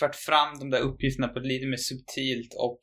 fört 0.00 0.14
fram 0.14 0.58
de 0.58 0.70
där 0.70 0.80
uppgifterna 0.80 1.28
på 1.28 1.38
ett 1.38 1.46
lite 1.46 1.66
mer 1.66 1.76
subtilt 1.76 2.54
och 2.54 2.80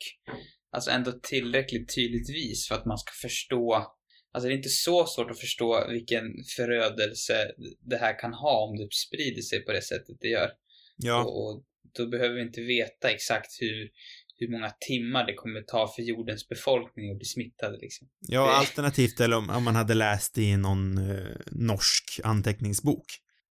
alltså 0.71 0.91
ändå 0.91 1.11
tillräckligt 1.11 1.95
tydligt 1.95 2.29
vis 2.29 2.67
för 2.67 2.75
att 2.75 2.85
man 2.85 2.97
ska 2.97 3.11
förstå 3.21 3.95
Alltså 4.33 4.47
det 4.47 4.53
är 4.53 4.57
inte 4.57 4.69
så 4.69 5.05
svårt 5.05 5.31
att 5.31 5.39
förstå 5.39 5.87
vilken 5.89 6.23
förödelse 6.55 7.51
det 7.89 7.97
här 7.97 8.19
kan 8.19 8.33
ha 8.33 8.67
om 8.67 8.77
det 8.77 8.87
sprider 8.93 9.41
sig 9.41 9.65
på 9.65 9.71
det 9.71 9.81
sättet 9.81 10.17
det 10.21 10.27
gör. 10.27 10.49
Ja, 10.97 11.23
Och, 11.23 11.43
och 11.47 11.63
då 11.97 12.07
behöver 12.07 12.35
vi 12.35 12.41
inte 12.41 12.61
veta 12.61 13.09
exakt 13.09 13.47
hur, 13.59 13.89
hur 14.37 14.47
många 14.51 14.69
timmar 14.87 15.25
det 15.25 15.33
kommer 15.33 15.61
ta 15.61 15.93
för 15.95 16.01
jordens 16.01 16.49
befolkning 16.49 17.11
att 17.11 17.17
bli 17.17 17.25
smittade 17.25 17.77
liksom. 17.77 18.07
ja, 18.19 18.45
det- 18.45 18.51
alternativt 18.53 19.19
eller 19.19 19.37
om, 19.37 19.49
om 19.49 19.63
man 19.63 19.75
hade 19.75 19.93
läst 19.93 20.37
i 20.37 20.57
någon 20.57 20.97
eh, 21.11 21.25
norsk 21.51 22.19
anteckningsbok. 22.23 23.05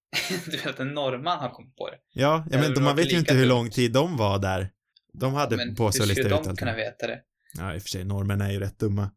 du 0.45 0.51
vet 0.57 0.65
att 0.67 0.79
en 0.79 0.93
norrman 0.93 1.39
har 1.39 1.49
kommit 1.49 1.75
på 1.75 1.89
det. 1.89 1.97
Ja, 2.13 2.47
ja 2.51 2.57
men 2.61 2.73
de, 2.73 2.83
man 2.83 2.95
vet 2.95 3.13
ju 3.13 3.17
inte 3.17 3.33
hur 3.33 3.45
lång 3.45 3.69
tid 3.69 3.91
de 3.93 4.17
var 4.17 4.39
där. 4.39 4.69
De 5.13 5.33
hade 5.33 5.57
Men 5.57 5.75
på 5.75 5.91
sig 5.91 5.99
att 6.01 6.03
hur 6.03 6.07
lista 6.09 6.21
skulle 6.23 6.35
ut 6.35 6.43
de 6.43 6.49
allting. 6.49 6.55
kunna 6.55 6.75
veta 6.75 7.07
det? 7.07 7.19
Ja, 7.57 7.75
i 7.75 7.77
och 7.77 7.81
för 7.81 7.89
sig, 7.89 8.03
norrmän 8.03 8.41
är 8.41 8.51
ju 8.51 8.59
rätt 8.59 8.79
dumma. 8.79 9.11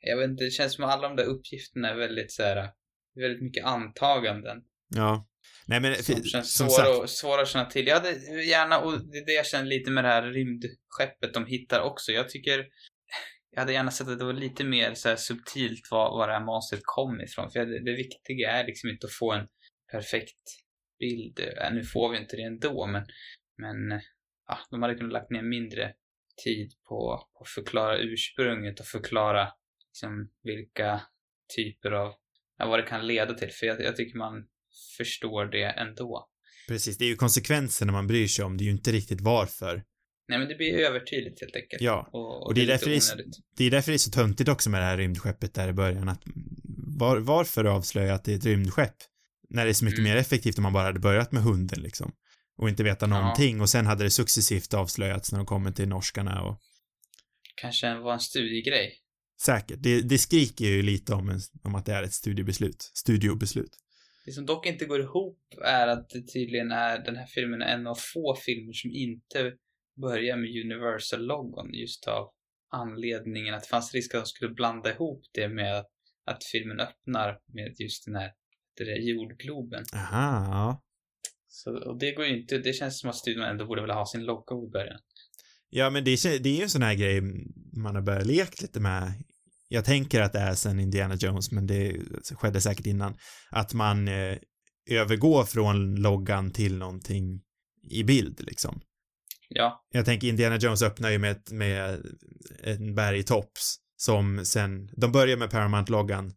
Jag 0.00 0.16
vet 0.16 0.30
inte, 0.30 0.44
det 0.44 0.50
känns 0.50 0.74
som 0.74 0.84
att 0.84 0.90
alla 0.90 1.08
de 1.08 1.16
där 1.16 1.24
uppgifterna 1.24 1.90
är 1.90 1.94
väldigt 1.94 2.32
så 2.32 2.42
här, 2.42 2.70
väldigt 3.14 3.42
mycket 3.42 3.64
antaganden. 3.64 4.58
Ja. 4.94 5.26
Nej 5.66 5.80
men, 5.80 5.94
Som 5.94 6.24
känns 6.24 6.56
som 6.56 6.68
svåra, 6.68 6.96
sagt, 6.96 7.10
svåra 7.10 7.42
att 7.42 7.48
känna 7.48 7.64
till. 7.64 7.86
Jag 7.86 7.94
hade 7.94 8.42
gärna, 8.42 8.78
och 8.78 8.92
det 8.92 9.18
är 9.18 9.26
det 9.26 9.32
jag 9.32 9.46
känner 9.46 9.66
lite 9.66 9.90
med 9.90 10.04
det 10.04 10.08
här 10.08 10.22
rymdskeppet 10.22 11.34
de 11.34 11.46
hittar 11.46 11.80
också. 11.80 12.12
Jag 12.12 12.28
tycker, 12.28 12.66
jag 13.50 13.60
hade 13.60 13.72
gärna 13.72 13.90
sett 13.90 14.08
att 14.08 14.18
det 14.18 14.24
var 14.24 14.32
lite 14.32 14.64
mer 14.64 14.94
så 14.94 15.08
här 15.08 15.16
subtilt 15.16 15.90
var, 15.90 16.10
var 16.10 16.28
det 16.28 16.32
här 16.32 16.44
monstret 16.44 16.80
kom 16.84 17.20
ifrån. 17.20 17.50
För 17.50 17.66
det, 17.66 17.84
det 17.84 17.96
viktiga 17.96 18.50
är 18.50 18.66
liksom 18.66 18.90
inte 18.90 19.06
att 19.06 19.12
få 19.12 19.32
en 19.32 19.48
perfekt 19.92 20.44
bild. 20.98 21.40
Äh, 21.40 21.72
nu 21.72 21.84
får 21.84 22.08
vi 22.08 22.18
inte 22.18 22.36
det 22.36 22.42
ändå, 22.42 22.86
men, 22.86 23.06
men 23.58 24.00
ja, 24.46 24.58
de 24.70 24.82
hade 24.82 24.94
kunnat 24.94 25.12
lagt 25.12 25.30
ner 25.30 25.42
mindre 25.42 25.94
tid 26.44 26.72
på 26.88 27.12
att 27.40 27.48
förklara 27.48 27.98
ursprunget 27.98 28.80
och 28.80 28.86
förklara 28.86 29.48
liksom, 29.90 30.28
vilka 30.42 31.00
typer 31.56 31.90
av, 31.90 32.12
ja, 32.58 32.66
vad 32.66 32.78
det 32.78 32.82
kan 32.82 33.06
leda 33.06 33.34
till. 33.34 33.50
För 33.50 33.66
jag, 33.66 33.80
jag 33.82 33.96
tycker 33.96 34.18
man 34.18 34.44
förstår 34.98 35.44
det 35.44 35.64
ändå. 35.64 36.28
Precis, 36.68 36.98
det 36.98 37.04
är 37.04 37.08
ju 37.08 37.16
konsekvenserna 37.16 37.92
man 37.92 38.06
bryr 38.06 38.26
sig 38.26 38.44
om, 38.44 38.56
det 38.56 38.64
är 38.64 38.66
ju 38.66 38.70
inte 38.72 38.92
riktigt 38.92 39.20
varför. 39.20 39.82
Nej, 40.28 40.38
men 40.38 40.48
det 40.48 40.54
blir 40.54 40.74
övertydligt 40.78 41.40
helt 41.40 41.56
enkelt. 41.56 41.82
Ja, 41.82 42.10
Och, 42.12 42.46
och, 42.46 42.54
det 42.54 42.60
är 42.60 42.62
lite 42.62 42.72
därför 42.72 42.90
det 43.16 43.22
är. 43.22 43.26
Det 43.56 43.64
är 43.64 43.70
därför 43.70 43.90
det 43.92 43.96
är 43.96 43.98
så 43.98 44.10
töntigt 44.10 44.48
också 44.48 44.70
med 44.70 44.80
det 44.80 44.84
här 44.84 44.96
rymdskeppet 44.96 45.54
där 45.54 45.68
i 45.68 45.72
början, 45.72 46.08
att 46.08 46.22
var, 46.98 47.18
varför 47.18 47.64
avslöja 47.64 48.14
att 48.14 48.24
det 48.24 48.32
är 48.32 48.36
ett 48.36 48.44
rymdskepp? 48.44 48.94
När 49.48 49.64
det 49.64 49.70
är 49.70 49.74
så 49.74 49.84
mycket 49.84 49.98
Mm. 50.00 50.10
mer 50.12 50.16
effektivt 50.20 50.58
om 50.58 50.62
man 50.62 50.72
bara 50.72 50.84
hade 50.84 51.00
börjat 51.00 51.32
med 51.32 51.42
hunden 51.42 51.80
liksom. 51.82 52.12
Och 52.56 52.68
inte 52.68 52.82
veta 52.82 53.06
Ja. 53.06 53.20
någonting 53.20 53.60
och 53.60 53.68
sen 53.68 53.86
hade 53.86 54.04
det 54.04 54.10
successivt 54.10 54.74
avslöjats 54.74 55.32
när 55.32 55.38
de 55.38 55.46
kommer 55.46 55.70
till 55.72 55.88
norskarna 55.88 56.42
och 56.42 56.58
Kanske 57.56 57.94
var 57.94 58.12
en 58.12 58.20
studiegrej. 58.20 58.92
Säkert, 59.44 59.78
det, 59.82 60.00
det 60.02 60.18
skriker 60.18 60.64
ju 60.64 60.82
lite 60.82 61.14
om, 61.14 61.28
en, 61.28 61.40
om 61.62 61.74
att 61.74 61.86
det 61.86 61.92
är 61.92 62.02
ett 62.02 62.12
studiebeslut, 62.12 62.82
studiobeslut. 62.94 63.76
Det 64.24 64.32
som 64.32 64.46
dock 64.46 64.66
inte 64.66 64.84
går 64.84 65.00
ihop 65.00 65.38
är 65.64 65.88
att 65.88 66.08
det 66.10 66.22
tydligen 66.32 66.70
är 66.72 67.04
den 67.04 67.16
här 67.16 67.26
filmen 67.26 67.62
en 67.62 67.86
av 67.86 67.94
få 68.14 68.36
filmer 68.46 68.72
som 68.72 68.90
inte 68.90 69.52
börjar 70.00 70.36
med 70.36 70.50
Universal-logon 70.64 71.74
just 71.74 72.06
av 72.08 72.28
anledningen 72.72 73.54
att 73.54 73.62
det 73.62 73.68
fanns 73.68 73.94
risk 73.94 74.14
att 74.14 74.20
de 74.24 74.26
skulle 74.26 74.54
blanda 74.54 74.92
ihop 74.94 75.22
det 75.32 75.48
med 75.48 75.78
att, 76.26 76.44
filmen 76.52 76.80
öppnar 76.80 77.38
med 77.52 77.74
just 77.78 78.04
den 78.06 78.14
här 78.14 78.30
det 78.76 78.84
där 78.84 78.98
jordgloben. 78.98 79.84
Aha, 79.94 80.44
ja. 80.46 80.82
Så, 81.48 81.76
och 81.88 81.98
det 81.98 82.12
går 82.12 82.26
ju 82.26 82.40
inte, 82.40 82.58
det 82.58 82.72
känns 82.72 83.00
som 83.00 83.10
att 83.10 83.16
studion 83.16 83.44
ändå 83.44 83.66
borde 83.66 83.80
vilja 83.82 83.94
ha 83.94 84.06
sin 84.06 84.24
logo 84.24 84.66
i 84.68 84.70
början. 84.70 84.98
Ja, 85.70 85.90
men 85.90 86.04
det, 86.04 86.10
är- 86.10 86.38
det 86.38 86.48
är 86.48 86.56
ju 86.56 86.62
en 86.62 86.70
sån 86.70 86.82
här 86.82 86.94
grej 86.94 87.20
man 87.72 87.94
har 87.94 88.02
börjat 88.02 88.26
leka 88.26 88.52
lite 88.60 88.80
med. 88.80 89.12
Jag 89.72 89.84
tänker 89.84 90.20
att 90.20 90.32
det 90.32 90.38
är 90.38 90.54
sen 90.54 90.80
Indiana 90.80 91.14
Jones, 91.14 91.50
men 91.52 91.66
det 91.66 91.96
skedde 92.34 92.60
säkert 92.60 92.86
innan. 92.86 93.16
Att 93.50 93.74
man 93.74 94.08
eh, 94.08 94.36
övergår 94.90 95.44
från 95.44 95.94
loggan 95.96 96.50
till 96.50 96.78
någonting 96.78 97.40
i 97.90 98.04
bild, 98.04 98.40
liksom. 98.40 98.80
Ja, 99.48 99.86
Jag 99.92 100.04
tänker 100.04 100.28
Indiana 100.28 100.56
Jones 100.56 100.82
öppnar 100.82 101.10
ju 101.10 101.18
med, 101.18 101.30
ett- 101.30 101.50
med 101.52 102.02
en 102.62 102.94
bergtopps 102.94 103.76
som 103.96 104.44
sen, 104.44 104.90
de 104.96 105.12
börjar 105.12 105.36
med 105.36 105.50
Paramount-loggan 105.50 106.32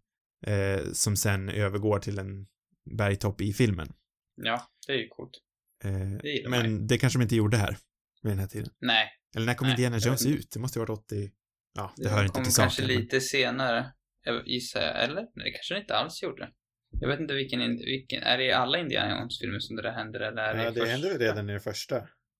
eh, 0.48 0.82
som 0.94 1.16
sen 1.16 1.50
övergår 1.50 2.00
till 2.00 2.20
en 2.20 2.46
bergtopp 2.98 3.42
i 3.42 3.54
filmen. 3.54 3.94
ja, 4.36 4.68
det 4.88 4.94
är 4.94 4.98
ju 4.98 5.08
coolt. 5.08 5.32
Eh, 5.84 5.92
Det 6.24 6.50
men 6.50 6.88
det 6.88 6.98
kanske 6.98 7.20
de 7.20 7.24
inte 7.24 7.36
gjorde 7.36 7.58
här 7.58 7.78
vid 8.22 8.32
den 8.32 8.40
här 8.40 8.48
tiden. 8.48 8.70
Nej, 8.82 9.08
Eller 9.36 9.46
när 9.46 9.54
kom 9.54 9.68
Nej, 9.68 9.74
Indiana 9.76 9.98
Jones 9.98 10.26
ut? 10.26 10.52
Det 10.54 10.60
måste 10.60 10.80
ju 10.80 10.86
varit 10.86 11.00
80... 11.00 11.32
Ja, 11.74 11.94
det 11.98 12.04
det 12.04 12.10
hör 12.10 12.24
inte 12.24 12.34
till 12.44 12.44
kanske 12.56 12.70
saken. 12.82 12.88
men- 12.88 12.96
lite 13.02 13.22
senare. 13.22 13.94
Gissar 14.46 14.82
jag, 14.82 15.04
eller? 15.04 15.22
Nej, 15.22 15.46
det 15.46 15.52
kanske 15.52 15.74
det 15.74 15.80
inte 15.80 15.96
alls 15.96 16.24
gjorde. 16.24 16.50
Jag 17.00 17.08
vet 17.08 17.20
inte 17.20 17.34
vilken, 17.34 17.60
vilken 17.78 18.24
är 18.24 18.38
det 18.38 18.44
i 18.46 18.52
alla 18.52 18.78
Indiana 18.80 19.20
Jones-filmer 19.20 19.60
som 19.60 19.76
det 19.76 19.82
där 19.82 19.92
händer 19.92 20.20
eller 20.20 20.42
är 20.44 20.56
det, 20.56 20.64
Ja, 20.64 20.70
det 20.72 20.80
första? 20.80 20.92
händer 20.92 21.10
väl 21.10 21.20
redan 21.20 21.50
i 21.50 21.52
den 21.52 21.62
första. 21.62 21.96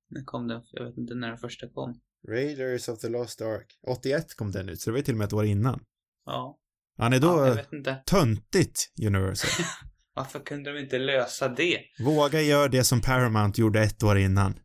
När 0.10 0.24
kom 0.26 0.48
den? 0.48 0.62
Jag 0.72 0.86
vet 0.86 0.98
inte 0.98 1.16
när 1.16 1.28
den 1.28 1.38
första 1.38 1.70
kom. 1.70 2.02
Raiders 2.30 2.90
of 2.90 3.00
the 3.00 3.10
Lost 3.10 3.42
Ark. 3.42 3.66
81 3.88 4.36
kom 4.36 4.52
den 4.52 4.70
ut, 4.70 4.82
så 4.82 4.90
det 4.90 4.92
var 4.92 4.98
ju 4.98 5.04
till 5.04 5.14
och 5.14 5.18
med 5.18 5.26
ett 5.26 5.34
år 5.34 5.46
innan. 5.46 5.84
Ja. 6.26 6.60
Han 6.98 7.14
är 7.14 7.18
ja 7.22 7.56
då 7.72 7.78
inte. 7.78 7.96
töntigt, 8.06 8.92
Universal. 9.08 9.66
Varför 10.16 10.40
kunde 10.40 10.74
de 10.74 10.80
inte 10.80 10.98
lösa 11.00 11.48
det? 11.48 11.80
Våga 12.00 12.42
gör 12.42 12.70
det 12.70 12.84
som 12.84 13.02
Paramount 13.02 13.62
gjorde 13.62 13.82
ett 13.82 14.04
år 14.04 14.18
innan. 14.18 14.60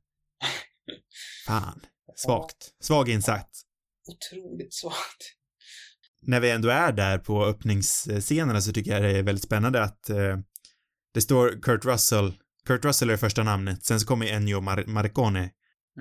Fan. 1.47 1.81
Svagt. 2.16 2.57
Svag 2.81 3.09
insats. 3.09 3.58
Otroligt 4.09 4.75
svagt. 4.75 5.35
När 6.23 6.41
vi 6.41 6.51
ändå 6.51 6.69
är 6.69 6.93
där 6.93 7.19
på 7.19 7.45
öppningsscenerna 7.45 8.61
så 8.61 8.73
tycker 8.73 8.91
jag 8.91 9.03
det 9.03 9.19
är 9.19 9.23
väldigt 9.23 9.45
spännande 9.45 9.83
att 9.83 10.11
eh, 10.11 10.39
det 11.15 11.21
står 11.21 11.63
Kurt 11.63 11.85
Russell, 11.85 12.33
Kurt 12.67 12.85
Russell 12.85 13.09
är 13.09 13.13
det 13.13 13.19
första 13.19 13.43
namnet, 13.43 13.85
sen 13.85 14.01
så 14.01 14.07
kommer 14.07 14.27
Ennio 14.27 14.61
Mar- 14.61 14.87
Marcone, 14.87 15.51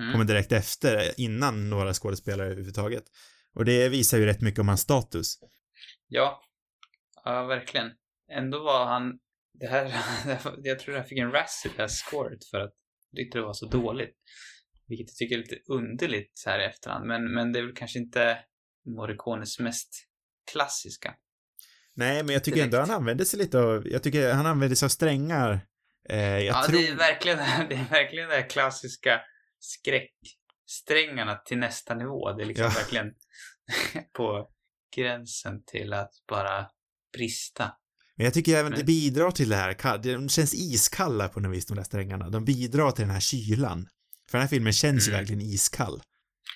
Mm. 0.00 0.12
kommer 0.12 0.24
direkt 0.24 0.52
efter, 0.52 1.20
innan 1.20 1.70
några 1.70 1.94
skådespelare 1.94 2.46
överhuvudtaget. 2.46 3.02
Och 3.54 3.64
det 3.64 3.88
visar 3.88 4.18
ju 4.18 4.24
rätt 4.26 4.40
mycket 4.40 4.60
om 4.60 4.68
hans 4.68 4.80
status. 4.80 5.38
Ja. 6.08 6.42
Ja, 7.24 7.46
verkligen. 7.46 7.90
Ändå 8.32 8.62
var 8.64 8.86
han... 8.86 9.12
Det 9.60 9.66
här... 9.66 9.94
jag 10.62 10.78
tror 10.78 10.96
jag 10.96 11.08
fick 11.08 11.18
en 11.18 11.32
razzie 11.32 11.72
det 11.76 11.82
här 11.82 11.88
scoret 11.88 12.44
för 12.50 12.60
att 12.60 12.72
jag 13.10 13.16
tyckte 13.16 13.38
det 13.38 13.44
var 13.44 13.52
så 13.52 13.66
dåligt. 13.66 14.16
Vilket 14.88 15.08
jag 15.08 15.16
tycker 15.16 15.34
är 15.34 15.38
lite 15.38 15.58
underligt 15.68 16.30
så 16.34 16.50
här 16.50 16.60
i 16.60 16.64
efterhand. 16.64 17.06
Men, 17.06 17.34
men 17.34 17.52
det 17.52 17.58
är 17.58 17.62
väl 17.62 17.74
kanske 17.76 17.98
inte 17.98 18.38
Morricones 18.96 19.58
mest 19.58 19.88
klassiska. 20.52 21.14
Nej, 21.94 22.22
men 22.22 22.32
jag 22.32 22.44
tycker 22.44 22.56
Direkt. 22.56 22.74
ändå 22.74 22.86
han 22.86 22.90
använder 23.00 23.24
sig 23.24 23.38
lite 23.38 23.58
av, 23.58 23.88
jag 23.88 24.02
tycker 24.02 24.32
han 24.32 24.46
använder 24.46 24.76
sig 24.76 24.86
av 24.86 24.90
strängar. 24.90 25.60
Eh, 26.08 26.18
ja, 26.38 26.64
tror... 26.66 26.78
det 26.78 26.88
är 26.88 26.94
verkligen 26.94 27.38
det 27.68 27.74
är 27.74 27.90
verkligen 27.90 28.28
det 28.28 28.34
här 28.34 28.48
klassiska 28.50 29.20
skräcksträngarna 29.58 31.36
till 31.36 31.58
nästa 31.58 31.94
nivå. 31.94 32.32
Det 32.32 32.42
är 32.42 32.46
liksom 32.46 32.64
Ja. 32.64 32.70
verkligen 32.70 33.12
på 34.16 34.50
gränsen 34.96 35.64
till 35.64 35.92
att 35.92 36.10
bara 36.28 36.66
brista. 37.16 37.72
Men 38.16 38.24
jag 38.24 38.34
tycker 38.34 38.56
även 38.56 38.70
Men- 38.70 38.78
det 38.78 38.84
bidrar 38.84 39.30
till 39.30 39.48
det 39.48 39.56
här, 39.56 39.98
de 39.98 40.28
känns 40.28 40.54
iskalla 40.54 41.28
på 41.28 41.40
något 41.40 41.56
vis, 41.56 41.66
de 41.66 41.76
där 41.76 41.84
strängarna. 41.84 42.30
De 42.30 42.44
bidrar 42.44 42.90
till 42.90 43.02
den 43.02 43.10
här 43.14 43.20
kylan. 43.20 43.88
För 44.30 44.38
den 44.38 44.40
här 44.40 44.48
filmen 44.48 44.72
känns 44.72 45.08
ju 45.08 45.10
Mm. 45.12 45.20
verkligen 45.20 45.40
iskall. 45.42 46.00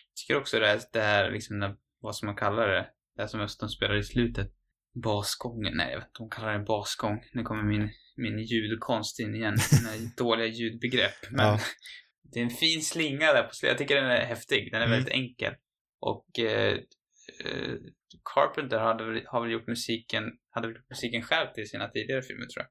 Jag 0.09 0.17
tycker 0.17 0.37
också 0.41 0.59
det 0.59 0.67
här, 0.67 0.81
det 0.93 1.01
här 1.03 1.31
liksom, 1.31 1.77
vad 2.01 2.17
som 2.17 2.27
man 2.27 2.37
kallar 2.37 2.69
det, 2.69 2.87
det 3.17 3.23
här 3.23 3.27
som 3.29 3.49
de 3.61 3.69
spelar 3.69 3.97
i 3.97 4.05
slutet, 4.05 4.51
basgången, 5.05 5.73
nej 5.77 5.91
jag 5.93 5.99
vet 5.99 6.09
inte 6.09 6.19
de 6.19 6.31
kallar 6.31 6.59
det 6.59 6.65
basgång. 6.65 7.25
Nu 7.33 7.43
kommer 7.43 7.63
min, 7.63 7.91
min 8.17 8.39
ljudkonst 8.39 9.21
in 9.21 9.35
igen, 9.35 9.57
mina 9.73 10.11
dåliga 10.17 10.47
ljudbegrepp. 10.47 11.31
Men 11.31 11.47
Ja. 11.47 11.61
det 12.33 12.39
är 12.41 12.45
en 12.45 12.51
fin 12.51 12.83
slinga 12.83 13.33
där 13.33 13.43
på 13.43 13.55
slutet, 13.55 13.71
jag 13.73 13.79
tycker 13.79 14.03
den 14.03 14.11
är 14.11 14.25
häftig, 14.27 14.73
den 14.73 14.83
är 14.83 14.87
Mm. 14.87 14.97
väldigt 14.99 15.15
enkel. 15.15 15.55
Och 16.01 16.39
eh, 16.39 16.73
eh, 17.45 17.75
Carpenter 18.35 18.79
hade, 18.79 19.23
har 19.27 19.41
väl 19.43 19.51
gjort 19.51 19.67
musiken, 19.67 20.25
hade 20.51 20.67
väl 20.69 20.77
gjort 20.77 20.91
musiken 20.91 21.23
själv 21.23 21.47
till 21.55 21.69
sina 21.69 21.89
tidigare 21.89 22.23
filmer 22.23 22.47
tror 22.47 22.63
jag. 22.65 22.67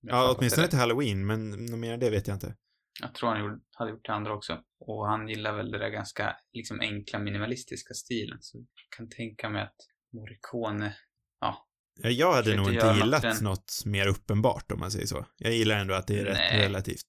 Jag 0.00 0.18
Ja, 0.28 0.34
åtminstone 0.38 0.68
till 0.68 0.78
Halloween, 0.78 1.26
men 1.26 1.50
något 1.50 1.78
mer 1.78 1.92
än 1.94 2.00
det 2.00 2.10
vet 2.10 2.26
jag 2.26 2.34
inte. 2.36 2.54
Jag 3.00 3.14
tror 3.14 3.28
han 3.28 3.40
gjorde, 3.40 3.60
hade 3.74 3.90
gjort 3.90 4.04
det 4.06 4.12
andra 4.12 4.32
också. 4.34 4.60
Och 4.80 5.06
han 5.06 5.28
gillar 5.28 5.56
väl 5.56 5.70
det 5.70 5.78
där 5.78 5.88
ganska 5.90 6.36
liksom 6.52 6.80
enkla 6.80 7.18
minimalistiska 7.18 7.94
stilen. 7.94 8.38
Så 8.40 8.58
jag 8.58 8.96
kan 8.96 9.08
tänka 9.08 9.48
mig 9.48 9.62
att 9.62 9.76
Morricone, 10.12 10.96
Ja, 11.40 11.66
Jag 12.02 12.32
hade 12.32 12.56
nog 12.56 12.72
inte 12.72 12.86
något 12.86 12.96
gillat 12.96 13.22
den. 13.22 13.36
något 13.44 13.72
mer 13.86 14.06
uppenbart 14.08 14.72
om 14.72 14.80
man 14.80 14.90
säger 14.90 15.06
så. 15.06 15.26
Jag 15.36 15.52
gillar 15.52 15.76
ändå 15.76 15.94
att 15.94 16.06
det 16.06 16.20
är 16.20 16.24
rätt 16.24 16.52
relativt. 16.52 17.08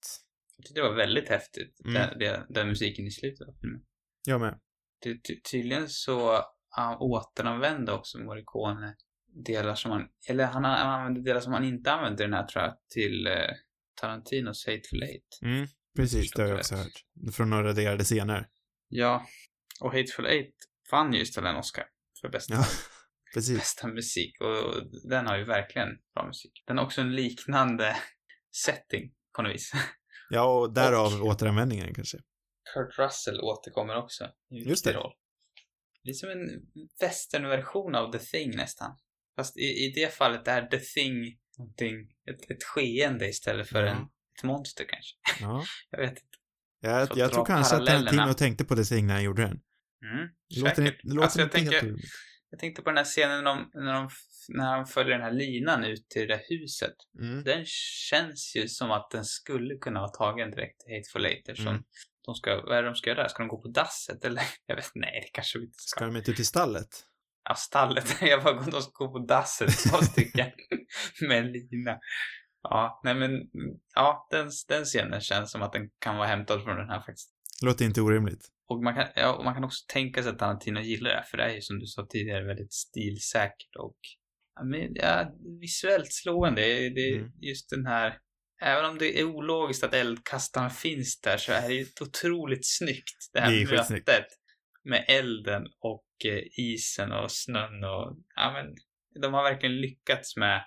jag 0.58 0.66
tyckte 0.66 0.82
det 0.82 0.88
var 0.90 0.96
väldigt 0.96 1.30
häftigt, 1.30 1.80
Mm. 1.86 1.94
den, 1.94 2.20
den, 2.20 2.46
den 2.50 2.68
musiken 2.68 3.08
i 3.08 3.12
slutet 3.12 3.48
av 3.48 3.54
filmen. 3.62 3.82
Jag 4.28 4.42
med. 4.42 4.60
Det, 5.04 5.24
ty, 5.24 5.42
tydligen 5.52 5.90
så 5.90 6.40
han 6.70 6.98
återanvände 7.00 7.92
också 7.94 8.20
Morricone 8.20 8.96
delar 9.46 9.76
som 9.76 9.92
han, 9.92 10.08
eller 10.30 10.46
han, 10.46 10.64
han 10.64 10.90
använde 10.90 11.22
delar 11.22 11.42
som 11.42 11.54
han 11.54 11.64
inte 11.64 11.92
använde 11.92 12.24
i 12.24 12.26
den 12.28 12.34
här 12.34 12.46
tror 12.48 12.64
jag, 12.64 12.78
till 12.90 13.28
eh, 13.28 13.34
Tarantinos 14.02 14.66
Hateful 14.66 15.04
Eight. 15.04 15.40
Mm, 15.42 15.68
precis, 15.96 16.32
det 16.32 16.42
har 16.42 16.50
jag 16.50 16.56
rätt. 16.58 16.62
också 16.62 16.76
hört. 16.76 17.06
Från 17.34 17.50
några 17.50 17.64
raderade 17.64 18.04
scener. 18.04 18.48
Ja, 18.88 19.26
och 19.82 19.92
Hateful 19.94 20.26
Eight 20.26 20.56
vann 20.92 21.14
ju 21.14 21.22
istället 21.22 21.50
en 21.50 21.56
Oscar 21.56 21.86
för 22.22 22.30
bästa 22.30 22.54
Ja, 22.54 22.66
precis. 23.34 23.58
bästa 23.58 23.88
musik 23.88 24.42
och, 24.42 24.48
och 24.66 25.10
den 25.10 25.28
har 25.28 25.38
ju 25.38 25.44
verkligen 25.46 25.88
bra 26.16 26.28
musik. 26.28 26.64
Den 26.68 26.78
har 26.78 26.86
också 26.86 27.02
en 27.02 27.16
liknande 27.16 27.96
setting 28.66 29.14
på 29.36 29.42
något 29.42 29.54
vis. 29.54 29.72
Ja, 30.30 30.60
och 30.60 30.74
därav 30.74 31.22
Och- 31.22 31.28
återanvändningen 31.28 31.94
kanske. 31.94 32.18
Kurt 32.74 33.00
Russell 33.00 33.40
återkommer 33.42 33.96
också 33.98 34.24
i 34.52 34.70
Just 34.70 34.86
det. 34.86 34.94
roll. 34.94 35.14
Det 36.04 36.10
är 36.10 36.14
som 36.14 36.30
en 36.30 36.50
westernversion 37.02 37.96
av 37.96 38.12
The 38.12 38.20
Thing 38.20 38.56
nästan. 38.56 38.98
Fast 39.36 39.58
i, 39.58 39.62
i 39.62 39.92
det 39.96 40.14
fallet 40.14 40.48
är 40.48 40.66
The 40.68 40.78
Thing 40.80 41.38
någonting, 41.58 41.96
ett, 42.30 42.52
ett 42.52 42.64
skeende 42.64 43.30
istället 43.30 43.68
för 43.70 43.84
Ja. 43.84 43.92
en, 43.92 44.08
monster 44.44 44.86
kanske. 44.90 45.16
Ja. 45.42 45.64
Jag 45.92 46.00
vet 46.00 46.10
inte. 46.12 46.22
Jag, 46.84 47.10
jag 47.16 47.34
tror 47.34 47.46
kanske 47.46 47.76
att 47.76 47.86
parallellerna. 47.86 48.12
Tarantino 48.12 48.34
tänkte 48.34 48.66
på 48.66 48.76
det 48.76 49.02
när 49.02 49.14
han 49.14 49.24
gjorde 49.24 49.42
den. 49.42 49.60
Mm, 50.14 50.30
låter, 50.58 50.76
säkert. 50.76 51.00
det 51.04 51.10
låter 51.10 51.24
alltså, 51.24 51.40
jag, 51.40 51.52
tänker, 51.52 51.96
jag 52.50 52.60
tänkte 52.60 52.82
på 52.82 52.90
den 52.90 52.98
här 52.98 53.04
scenen 53.06 53.44
när 53.44 53.56
de, 53.56 53.70
när 53.74 53.94
de, 53.94 54.10
när 54.50 54.76
de 54.76 54.86
följer 54.86 55.14
den 55.18 55.22
här 55.22 55.32
linan 55.34 55.84
ut 55.84 56.10
till 56.10 56.22
det 56.22 56.28
där 56.28 56.42
huset. 56.50 56.96
Mm. 57.20 57.44
Den 57.44 57.64
känns 58.10 58.56
ju 58.56 58.68
som 58.68 58.92
att 58.92 59.10
den 59.12 59.26
skulle 59.26 59.76
kunna 59.76 60.00
vara 60.00 60.12
tagen 60.12 60.52
direkt 60.52 60.80
till 60.80 60.96
Hateful 60.96 61.26
Eight 61.26 61.50
eftersom 61.50 61.68
Mm. 61.74 61.84
de 62.26 62.36
ska, 62.36 62.56
vad 62.62 62.78
är 62.78 62.84
det 62.84 62.90
de 62.90 62.96
ska 62.96 63.10
göra 63.10 63.22
där? 63.22 63.30
Ska 63.30 63.44
de 63.44 63.48
gå 63.48 63.62
på 63.62 63.68
dasset 63.68 64.26
eller? 64.26 64.44
Jag 64.66 64.76
vet 64.76 64.92
nej 64.96 65.22
det 65.24 65.30
kanske 65.34 65.60
vi 65.60 65.66
inte 65.66 65.78
ska. 65.84 65.98
Ska 65.98 66.06
de 66.06 66.16
inte 66.18 66.34
till 66.34 66.46
stallet? 66.48 67.06
Ja, 67.50 67.56
stallet. 67.56 68.16
Jag 68.22 68.44
bara, 68.44 68.62
de 68.62 68.82
ska 68.82 69.06
gå 69.06 69.12
på 69.12 69.20
dasset, 69.20 69.70
två 69.90 69.98
stycken. 69.98 70.52
med 71.22 71.38
en 71.38 71.52
lina. 71.52 72.00
Ja, 72.64 73.02
nej 73.04 73.16
men, 73.16 73.32
ja, 73.96 74.28
den, 74.32 74.50
den 74.68 74.86
scenen 74.86 75.22
känns 75.22 75.52
som 75.52 75.62
att 75.62 75.74
den 75.74 75.90
kan 76.00 76.18
vara 76.18 76.28
hämtad 76.28 76.64
från 76.64 76.78
den 76.78 76.90
här 76.90 77.00
faktiskt. 77.02 77.34
Låter 77.64 77.86
inte 77.86 78.02
orimligt. 78.02 78.48
Och 78.68 78.84
man 78.84 78.96
kan, 78.96 79.08
ja, 79.16 79.34
och 79.36 79.44
man 79.46 79.54
kan 79.54 79.64
också 79.64 79.86
tänka 79.88 80.24
sig 80.24 80.32
att 80.32 80.40
Tarantino 80.40 80.80
gillar 80.80 81.10
det 81.10 81.24
för 81.32 81.38
det 81.38 81.44
är 81.44 81.50
ju 81.56 81.62
som 81.62 81.80
du 81.80 81.86
sa 81.86 82.06
tidigare 82.10 82.44
väldigt 82.48 82.74
stilsäkert 82.74 83.76
och 83.80 83.98
ja, 84.56 84.64
men, 84.64 84.96
ja, 84.96 85.32
visuellt 85.62 86.14
slående. 86.14 86.62
Det 86.62 87.02
är 87.10 87.18
Mm. 87.18 87.32
just 87.42 87.70
den 87.70 87.86
här 87.86 88.18
även 88.64 88.86
om 88.86 88.98
det 88.98 89.20
är 89.20 89.24
ologiskt 89.24 89.84
att 89.84 89.94
eldkastarna 89.94 90.70
finns 90.70 91.22
där 91.22 91.38
så 91.38 91.52
är 91.52 91.68
det 91.68 91.74
ju 91.74 91.86
otroligt 92.02 92.66
snyggt 92.68 93.30
det 93.34 93.40
här 93.42 93.52
Det 93.52 93.62
är 93.62 93.66
skitsnyggt. 93.66 94.08
mötet 94.08 94.26
med 94.84 95.06
elden 95.08 95.64
och 95.80 96.06
eh, 96.26 96.44
isen 96.60 97.12
och 97.12 97.32
snön 97.32 97.84
och 97.84 98.18
ja 98.36 98.52
men 98.54 98.76
de 99.22 99.34
har 99.34 99.44
verkligen 99.44 99.76
lyckats 99.82 100.38
med 100.38 100.64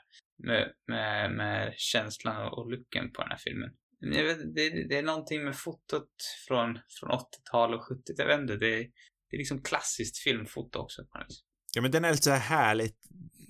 med, 0.47 0.73
med, 0.89 1.31
med 1.37 1.75
känslan 1.77 2.49
och, 2.53 2.71
looken 2.71 3.13
på 3.13 3.23
den 3.23 3.31
här 3.31 3.39
filmen. 3.39 3.71
Men 4.01 4.13
Jag 4.19 4.25
vet, 4.25 4.55
det, 4.55 4.89
det 4.89 4.99
är 4.99 5.03
någonting 5.03 5.45
med 5.45 5.57
fotot 5.57 6.11
från, 6.49 6.79
från 7.01 7.11
80-tal 7.11 7.75
och 7.75 7.85
70 7.85 8.01
jag 8.17 8.27
vet 8.27 8.41
inte, 8.41 8.57
det, 8.57 8.75
är- 8.75 8.87
det 9.31 9.37
är 9.37 9.39
liksom 9.39 9.63
klassiskt 9.63 10.19
filmfoto 10.19 10.79
också 10.79 11.03
på 11.13 11.19
något 11.19 11.27
vis. 11.29 11.41
Ja, 11.75 11.83
men 11.83 11.91
den 11.91 12.05
är 12.05 12.11
lite 12.11 12.23
så 12.25 12.31
här 12.31 12.39
härligt, 12.39 12.97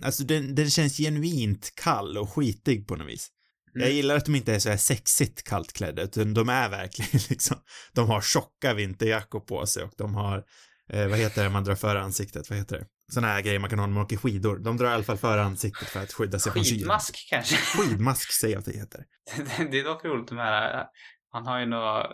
alltså 0.02 0.24
den, 0.24 0.54
den 0.54 0.70
känns 0.70 0.96
genuint 0.96 1.72
kall 1.76 2.18
och 2.18 2.30
skitig 2.30 2.86
på 2.88 2.96
något 2.96 3.08
vis. 3.08 3.30
Jag 3.72 3.82
Mm. 3.82 3.96
gillar 3.96 4.16
att 4.16 4.24
de 4.24 4.34
inte 4.34 4.54
är 4.54 4.58
så 4.58 4.68
här 4.70 4.76
sexigt 4.76 5.42
kallt 5.44 5.72
klädda, 5.72 6.02
utan 6.02 6.34
de 6.34 6.48
är 6.48 6.68
verkligen 6.68 7.20
liksom, 7.30 7.56
de 7.92 8.08
har 8.08 8.20
tjocka 8.20 8.74
vinterjackor 8.74 9.40
på 9.40 9.66
sig 9.66 9.82
och 9.82 9.92
de 9.96 10.14
har, 10.14 10.44
eh, 10.90 11.08
vad 11.08 11.18
heter 11.18 11.44
det 11.44 11.50
man 11.50 11.64
drar 11.64 11.74
för 11.74 11.96
ansiktet, 11.96 12.50
vad 12.50 12.58
heter 12.58 12.78
det? 12.78 12.86
Såna 13.12 13.26
här 13.26 13.42
grejer 13.42 13.58
man 13.58 13.70
kan 13.70 13.78
ha 13.78 13.86
när 13.86 13.94
man 13.94 14.02
åker 14.02 14.16
skidor. 14.16 14.58
De 14.58 14.76
drar 14.76 14.90
i 14.90 14.94
alla 14.94 15.04
fall 15.04 15.16
för 15.16 15.38
ansiktet 15.38 15.88
för 15.88 16.02
att 16.02 16.12
skydda 16.12 16.38
sig 16.38 16.52
från 16.52 16.64
kylan. 16.64 16.78
Skidmask 16.78 17.26
kanske? 17.30 17.56
Skidmask 17.78 18.32
säger 18.32 18.54
jag 18.54 18.58
att 18.58 18.64
det 18.64 18.72
heter. 18.72 19.04
det, 19.36 19.70
det 19.70 19.80
är 19.80 19.84
dock 19.84 20.04
roligt 20.04 20.28
de 20.28 20.38
här, 20.38 20.86
han 21.30 21.46
har 21.46 21.60
ju 21.60 21.66
några 21.66 22.06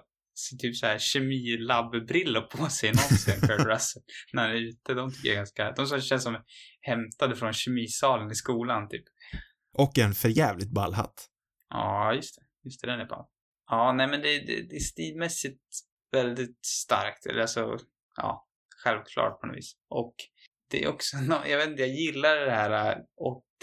typ 0.61 0.77
så 0.77 0.87
här 0.87 0.99
kemilabbrillor 0.99 2.41
på 2.41 2.67
sig 2.71 2.93
någonsin, 2.93 3.41
Kurt 3.41 3.67
Russell, 3.67 4.03
när 4.33 4.43
han 4.43 4.51
är 4.51 4.57
ute. 4.57 4.95
De 4.95 5.13
tycker 5.13 5.29
jag 5.29 5.33
är 5.33 5.39
ganska, 5.39 5.73
de 5.73 5.87
som 5.87 6.01
känns 6.01 6.23
som 6.23 6.37
hämtade 6.81 7.37
från 7.37 7.53
kemisalen 7.53 8.31
i 8.31 8.35
skolan 8.35 8.89
typ. 8.89 9.05
Och 9.73 9.99
en 9.99 10.15
för 10.15 10.29
jävligt 10.29 10.71
ball 10.71 10.95
hatt. 10.95 11.27
Ja, 11.69 12.15
just 12.15 12.37
det. 12.37 12.43
Just 12.65 12.81
det, 12.81 12.87
den 12.87 13.01
är 13.01 13.07
bra. 13.07 13.29
Ja, 13.71 13.93
nej 13.93 14.09
men 14.09 14.23
det, 14.23 14.39
det, 14.39 14.69
det 14.71 14.77
är 14.77 14.81
stilmässigt 14.81 15.61
väldigt 16.13 16.67
starkt. 16.67 17.27
Eller 17.27 17.41
alltså, 17.41 17.79
ja, 18.17 18.49
självklart 18.85 19.41
på 19.41 19.47
något 19.47 19.57
vis. 19.57 19.73
Och 19.89 20.15
det 20.71 20.85
är 20.85 20.89
också, 20.89 21.17
nå- 21.17 21.43
jag 21.47 21.59
vet 21.59 21.69
inte, 21.69 21.83
jag 21.83 21.95
gillar 21.95 22.37
det 22.37 22.51
här 22.51 22.91
äh, 22.91 22.97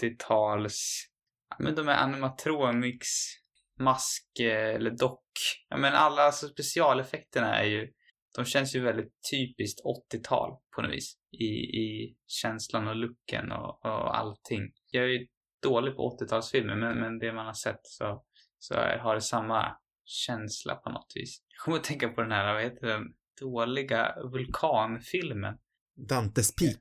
80-tals, 0.02 1.08
men 1.58 1.74
de 1.74 1.88
här 1.88 2.04
animatronics, 2.04 3.08
mask 3.80 4.40
eh, 4.40 4.74
eller 4.74 4.90
dock. 4.90 5.22
Ja 5.68 5.76
men 5.76 5.94
alla 5.94 6.22
alltså, 6.22 6.48
specialeffekterna 6.48 7.58
är 7.58 7.64
ju, 7.64 7.92
de 8.36 8.44
känns 8.44 8.74
ju 8.76 8.80
väldigt 8.80 9.12
typiskt 9.30 9.80
80-tal 10.14 10.50
på 10.76 10.82
något 10.82 10.92
vis. 10.92 11.14
I, 11.32 11.44
i 11.82 12.16
känslan 12.26 12.88
och 12.88 12.96
looken 12.96 13.52
och, 13.52 13.84
och 13.84 14.18
allting. 14.18 14.72
Jag 14.90 15.04
är 15.04 15.08
ju 15.08 15.26
dålig 15.62 15.96
på 15.96 16.18
80-talsfilmer, 16.20 16.74
men, 16.76 17.00
men 17.00 17.18
det 17.18 17.32
man 17.32 17.46
har 17.46 17.52
sett 17.52 17.80
så, 17.82 18.24
så 18.58 18.74
har 18.74 19.14
det 19.14 19.20
samma 19.20 19.76
känsla 20.04 20.74
på 20.74 20.90
något 20.90 21.12
vis. 21.14 21.42
Jag 21.48 21.64
kommer 21.64 21.76
att 21.78 21.84
tänka 21.84 22.08
på 22.08 22.20
den 22.20 22.32
här, 22.32 22.54
vad 22.54 22.62
heter 22.62 22.86
den, 22.86 23.02
dåliga 23.40 24.14
vulkanfilmen. 24.32 25.58
Dantes 26.08 26.54
Peak. 26.54 26.80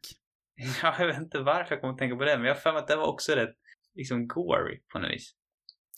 Ja, 0.84 0.96
jag 1.00 1.08
vet 1.08 1.18
inte 1.18 1.40
varför 1.40 1.72
jag 1.76 1.82
kommer 1.82 1.94
att 1.94 2.00
tänka 2.00 2.16
på 2.16 2.24
den, 2.24 2.40
men 2.40 2.48
jag 2.48 2.56
har 2.56 2.62
för 2.62 2.72
mig 2.74 2.80
att 2.82 2.88
det 2.88 2.96
var 2.96 3.08
också 3.08 3.32
rätt, 3.32 3.56
liksom 3.96 4.28
gory 4.28 4.80
på 4.94 5.00
något 5.00 5.12
vis. 5.12 5.32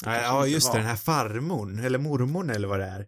Ja, 0.06 0.22
ja 0.22 0.48
just 0.48 0.72
det, 0.72 0.78
den 0.78 0.88
här 0.88 0.96
farmorn, 0.96 1.80
eller 1.80 2.00
mormorn 2.00 2.50
eller 2.50 2.68
vad 2.68 2.80
det 2.80 2.86
är. 2.86 3.08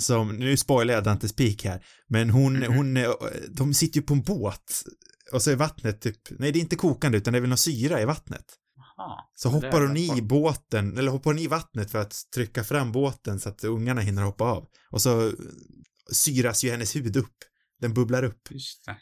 Som, 0.00 0.36
nu 0.36 0.56
spoilar 0.56 0.94
jag 0.94 1.04
Dantes 1.04 1.32
Peak 1.36 1.64
här, 1.64 1.84
men 2.08 2.30
hon, 2.30 2.52
Mhm. 2.58 2.72
hon, 2.76 2.96
eh, 2.96 3.10
de 3.48 3.74
sitter 3.74 4.00
ju 4.00 4.06
på 4.06 4.14
en 4.14 4.22
båt 4.22 4.82
och 5.32 5.42
så 5.42 5.50
är 5.50 5.56
vattnet 5.56 6.00
typ, 6.00 6.16
nej 6.30 6.52
det 6.52 6.58
är 6.58 6.60
inte 6.60 6.76
kokande 6.76 7.18
utan 7.18 7.32
det 7.32 7.38
är 7.38 7.40
väl 7.40 7.48
någon 7.50 7.58
syra 7.58 8.00
i 8.00 8.04
vattnet. 8.04 8.44
Aha. 8.98 9.30
Så 9.34 9.48
Det 9.48 9.54
hoppar 9.54 9.80
hon 9.80 9.96
i 9.96 10.22
båten, 10.22 10.98
eller 10.98 11.10
hoppar 11.10 11.30
hon 11.30 11.38
i 11.38 11.46
vattnet 11.46 11.90
för 11.90 11.98
att 11.98 12.14
trycka 12.34 12.64
fram 12.64 12.92
båten 12.92 13.40
så 13.40 13.48
att 13.48 13.64
ungarna 13.64 14.00
hinner 14.00 14.22
hoppa 14.22 14.44
av. 14.44 14.68
Och 14.90 15.02
så 15.02 15.32
syras 16.12 16.64
ju 16.64 16.70
hennes 16.70 16.96
huvud 16.96 17.16
upp. 17.16 17.36
Den 17.80 17.94
bubblar 17.94 18.22
upp. 18.22 18.48
Just 18.50 18.84
det. 18.86 18.96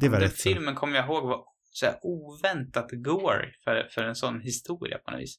Det 0.00 0.08
var 0.08 0.20
den 0.20 0.28
rätt 0.28 0.40
filmen 0.40 0.74
kommer 0.74 0.96
jag 0.96 1.04
ihåg 1.04 1.24
var 1.28 1.44
så 1.70 1.86
här 1.86 1.98
oväntat 2.02 2.90
gory 2.90 3.52
för, 3.64 3.88
för 3.94 4.02
en 4.02 4.14
sån 4.14 4.40
historia 4.40 4.98
på 4.98 5.10
något 5.10 5.20
vis. 5.20 5.36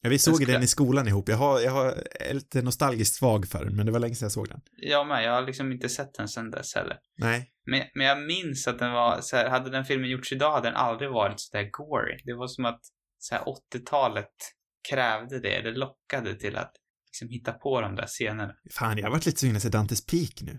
Ja, 0.00 0.10
vi 0.10 0.18
såg 0.18 0.34
skulle- 0.34 0.52
den 0.52 0.62
i 0.62 0.66
skolan 0.66 1.08
ihop. 1.08 1.28
Jag 1.28 1.36
har, 1.36 1.60
jag 1.60 1.72
har 1.72 1.94
lite 2.32 2.62
nostalgiskt 2.62 3.14
svag 3.14 3.48
för 3.48 3.64
den, 3.64 3.76
men 3.76 3.86
det 3.86 3.92
var 3.92 3.98
länge 4.00 4.14
sedan 4.14 4.24
jag 4.26 4.32
såg 4.32 4.48
den. 4.48 4.60
Jag 4.76 5.06
med, 5.06 5.24
jag 5.24 5.32
har 5.32 5.42
liksom 5.42 5.72
inte 5.72 5.88
sett 5.88 6.14
den 6.14 6.28
sen 6.28 6.50
dess 6.50 6.74
heller. 6.74 6.96
Nej. 7.18 7.52
Men, 7.66 7.82
men 7.94 8.06
jag 8.06 8.22
minns 8.22 8.66
att 8.68 8.78
den 8.78 8.92
var 8.92 9.20
så 9.20 9.36
här, 9.36 9.48
hade 9.50 9.70
den 9.70 9.84
filmen 9.84 10.10
gjorts 10.10 10.32
idag 10.32 10.52
hade 10.52 10.68
den 10.68 10.76
aldrig 10.76 11.10
varit 11.10 11.40
så 11.40 11.56
där 11.56 11.70
gory. 11.70 12.22
Det 12.24 12.34
var 12.34 12.46
som 12.48 12.64
att 12.64 12.80
så 13.18 13.34
här 13.34 13.42
80-talet 13.74 14.32
krävde 14.90 15.40
det, 15.40 15.60
det 15.60 15.70
lockade 15.70 16.34
till 16.34 16.56
att 16.56 16.72
liksom 17.06 17.28
hitta 17.28 17.52
på 17.52 17.80
de 17.80 17.94
där 17.96 18.06
scenerna. 18.06 18.52
Fan, 18.70 18.98
jag 18.98 19.04
har 19.04 19.10
varit 19.10 19.26
lite 19.26 19.38
sugen 19.40 19.60
se 19.60 19.68
Dantes 19.68 20.06
Peak 20.06 20.42
nu. 20.42 20.58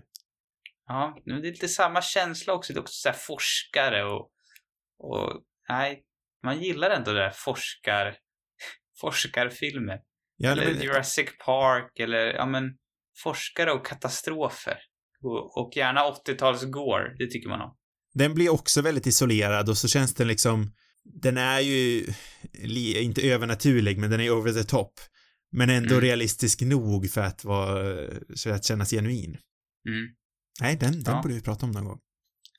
Ja, 0.86 1.18
men 1.26 1.42
det 1.42 1.48
är 1.48 1.52
lite 1.52 1.68
samma 1.68 2.02
känsla 2.02 2.52
också. 2.52 2.72
Det 2.72 2.78
är 2.78 2.82
också 2.82 2.94
så 3.00 3.08
här 3.08 3.16
forskare 3.16 4.04
och, 4.04 4.30
och 4.98 5.42
nej, 5.68 6.02
man 6.44 6.62
gillar 6.62 6.90
ändå 6.90 7.12
det 7.12 7.20
där 7.20 7.30
forskar, 7.34 8.16
forskarfilmer. 9.00 9.98
Ja, 10.36 10.50
eller 10.50 10.72
men, 10.74 10.82
Jurassic 10.82 11.28
Park 11.44 11.98
eller, 11.98 12.34
ja 12.34 12.46
men, 12.46 12.64
forskare 13.22 13.72
och 13.72 13.86
katastrofer. 13.86 14.78
Och, 15.22 15.58
och 15.58 15.76
gärna 15.76 16.00
80-tals 16.00 16.64
gore, 16.64 17.14
det 17.18 17.26
tycker 17.30 17.48
man 17.48 17.60
om. 17.60 17.76
den 18.14 18.34
blir 18.34 18.48
också 18.48 18.82
väldigt 18.82 19.06
isolerad 19.06 19.68
och 19.68 19.78
så 19.78 19.88
känns 19.88 20.14
den 20.14 20.28
liksom, 20.28 20.72
den 21.04 21.36
är 21.36 21.60
ju 21.60 22.06
inte 23.02 23.22
övernaturlig, 23.30 23.98
men 23.98 24.10
den 24.10 24.20
är 24.20 24.30
over 24.30 24.52
the 24.52 24.64
top. 24.64 24.92
Men 25.52 25.70
ändå 25.70 25.94
Mm. 25.94 26.00
realistisk 26.04 26.60
nog 26.60 27.10
för 27.10 27.20
att 27.20 27.44
vara, 27.44 27.96
för 28.42 28.50
att 28.50 28.64
kännas 28.64 28.90
genuin. 28.90 29.38
Mm. 29.88 30.06
Nej, 30.60 30.76
den, 30.76 30.92
den 31.02 31.14
Ja. 31.14 31.22
borde 31.22 31.34
vi 31.34 31.42
prata 31.42 31.66
om 31.66 31.72
någon 31.72 31.84
gång. 31.84 32.00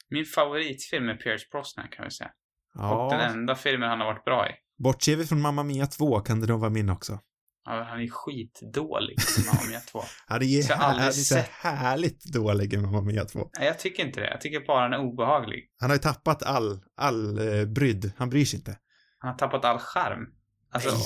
Min 0.09 0.25
favoritfilm 0.25 1.09
är 1.09 1.15
Pierce 1.15 1.47
Brosnan 1.51 1.87
kan 1.91 2.05
vi 2.05 2.11
säga. 2.11 2.31
Och 2.75 3.11
den 3.11 3.19
Ja, 3.19 3.25
enda 3.25 3.55
filmen 3.55 3.89
han 3.89 3.99
har 3.99 4.05
varit 4.05 4.25
bra 4.25 4.49
i. 4.49 4.51
bortser 4.83 5.15
vi 5.15 5.25
från 5.25 5.41
Mamma 5.41 5.63
Mia 5.63 5.87
2 5.87 6.19
kan 6.19 6.41
det 6.41 6.47
nog 6.47 6.59
vara 6.59 6.69
min 6.69 6.89
också. 6.89 7.19
Ja, 7.65 7.83
han 7.89 8.01
är 8.01 8.07
skitdålig 8.07 9.13
i 9.13 9.45
Mamma 9.47 9.59
Mia 9.69 9.79
2. 9.79 10.01
Han 10.27 10.41
är, 10.41 10.61
Så 10.61 10.71
jag 10.71 10.77
har 10.77 10.83
aldrig 10.85 11.01
han 11.01 11.07
är 11.07 11.11
så 11.11 11.35
härligt 11.67 12.23
dålig 12.33 12.73
i 12.73 12.77
Mamma 12.77 13.01
Mia 13.01 13.25
2. 13.25 13.49
Nej, 13.59 13.67
jag 13.67 13.79
tycker 13.79 14.05
inte 14.05 14.19
det. 14.19 14.29
Jag 14.29 14.41
tycker 14.41 14.59
bara 14.67 14.81
han 14.81 14.93
är 14.93 14.99
obehaglig. 14.99 15.63
Han 15.79 15.89
har 15.89 15.95
ju 15.97 16.01
tappat 16.01 16.43
all, 16.43 16.79
all 16.95 17.37
eh, 17.59 17.65
brydd. 17.65 18.11
Han 18.17 18.29
bryr 18.29 18.45
sig 18.45 18.59
inte. 18.59 18.77
Han 19.17 19.31
har 19.31 19.37
tappat 19.37 19.65
all 19.65 19.79
charm. 19.79 20.25
Alltså, 20.71 20.89
nej, 20.89 20.99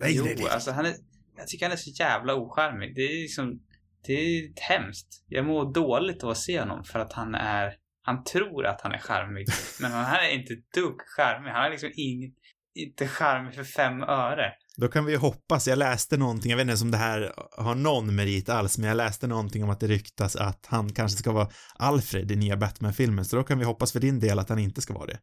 nej, 0.00 0.16
jo, 0.16 0.24
nej, 0.24 0.34
nej. 0.38 0.48
alltså 0.50 0.70
han 0.70 0.86
är... 0.86 0.94
Jag 1.36 1.46
tycker 1.48 1.64
han 1.66 1.72
är 1.72 1.76
så 1.76 1.90
jävla 1.90 2.34
ocharmig. 2.34 2.94
Det 2.94 3.00
är 3.00 3.22
liksom... 3.22 3.60
Det 4.06 4.12
är 4.12 4.52
hemskt. 4.56 5.24
Jag 5.28 5.46
mår 5.46 5.72
dåligt 5.72 6.24
av 6.24 6.30
att 6.30 6.38
se 6.38 6.60
honom 6.60 6.84
för 6.84 6.98
att 6.98 7.12
han 7.12 7.34
är... 7.34 7.74
Han 8.02 8.24
tror 8.24 8.66
att 8.66 8.80
han 8.80 8.92
är 8.92 8.98
charmig. 8.98 9.46
Men 9.80 9.92
han 9.92 10.24
är 10.24 10.34
inte 10.34 10.52
ett 10.52 10.72
dugg 10.74 11.00
charmig. 11.16 11.50
Han 11.50 11.64
är 11.64 11.70
liksom 11.70 11.90
inget... 11.94 12.34
Inte 12.74 13.08
charmig 13.08 13.54
för 13.54 13.64
fem 13.64 14.02
öre. 14.02 14.52
Då 14.76 14.88
kan 14.88 15.04
vi 15.04 15.16
hoppas, 15.16 15.68
jag 15.68 15.78
läste 15.78 16.16
någonting, 16.16 16.50
jag 16.50 16.56
vet 16.56 16.68
inte 16.68 16.84
om 16.84 16.90
det 16.90 16.96
här 16.96 17.32
har 17.58 17.74
någon 17.74 18.14
merit 18.14 18.48
alls, 18.48 18.78
men 18.78 18.88
jag 18.88 18.96
läste 18.96 19.26
någonting 19.26 19.64
om 19.64 19.70
att 19.70 19.80
det 19.80 19.86
ryktas 19.86 20.36
att 20.36 20.66
han 20.66 20.92
kanske 20.92 21.18
ska 21.18 21.32
vara 21.32 21.48
Alfred 21.74 22.30
i 22.30 22.36
nya 22.36 22.56
Batman-filmen, 22.56 23.24
så 23.24 23.36
då 23.36 23.42
kan 23.42 23.58
vi 23.58 23.64
hoppas 23.64 23.92
för 23.92 24.00
din 24.00 24.20
del 24.20 24.38
att 24.38 24.48
han 24.48 24.58
inte 24.58 24.80
ska 24.80 24.94
vara 24.94 25.06
det. 25.06 25.18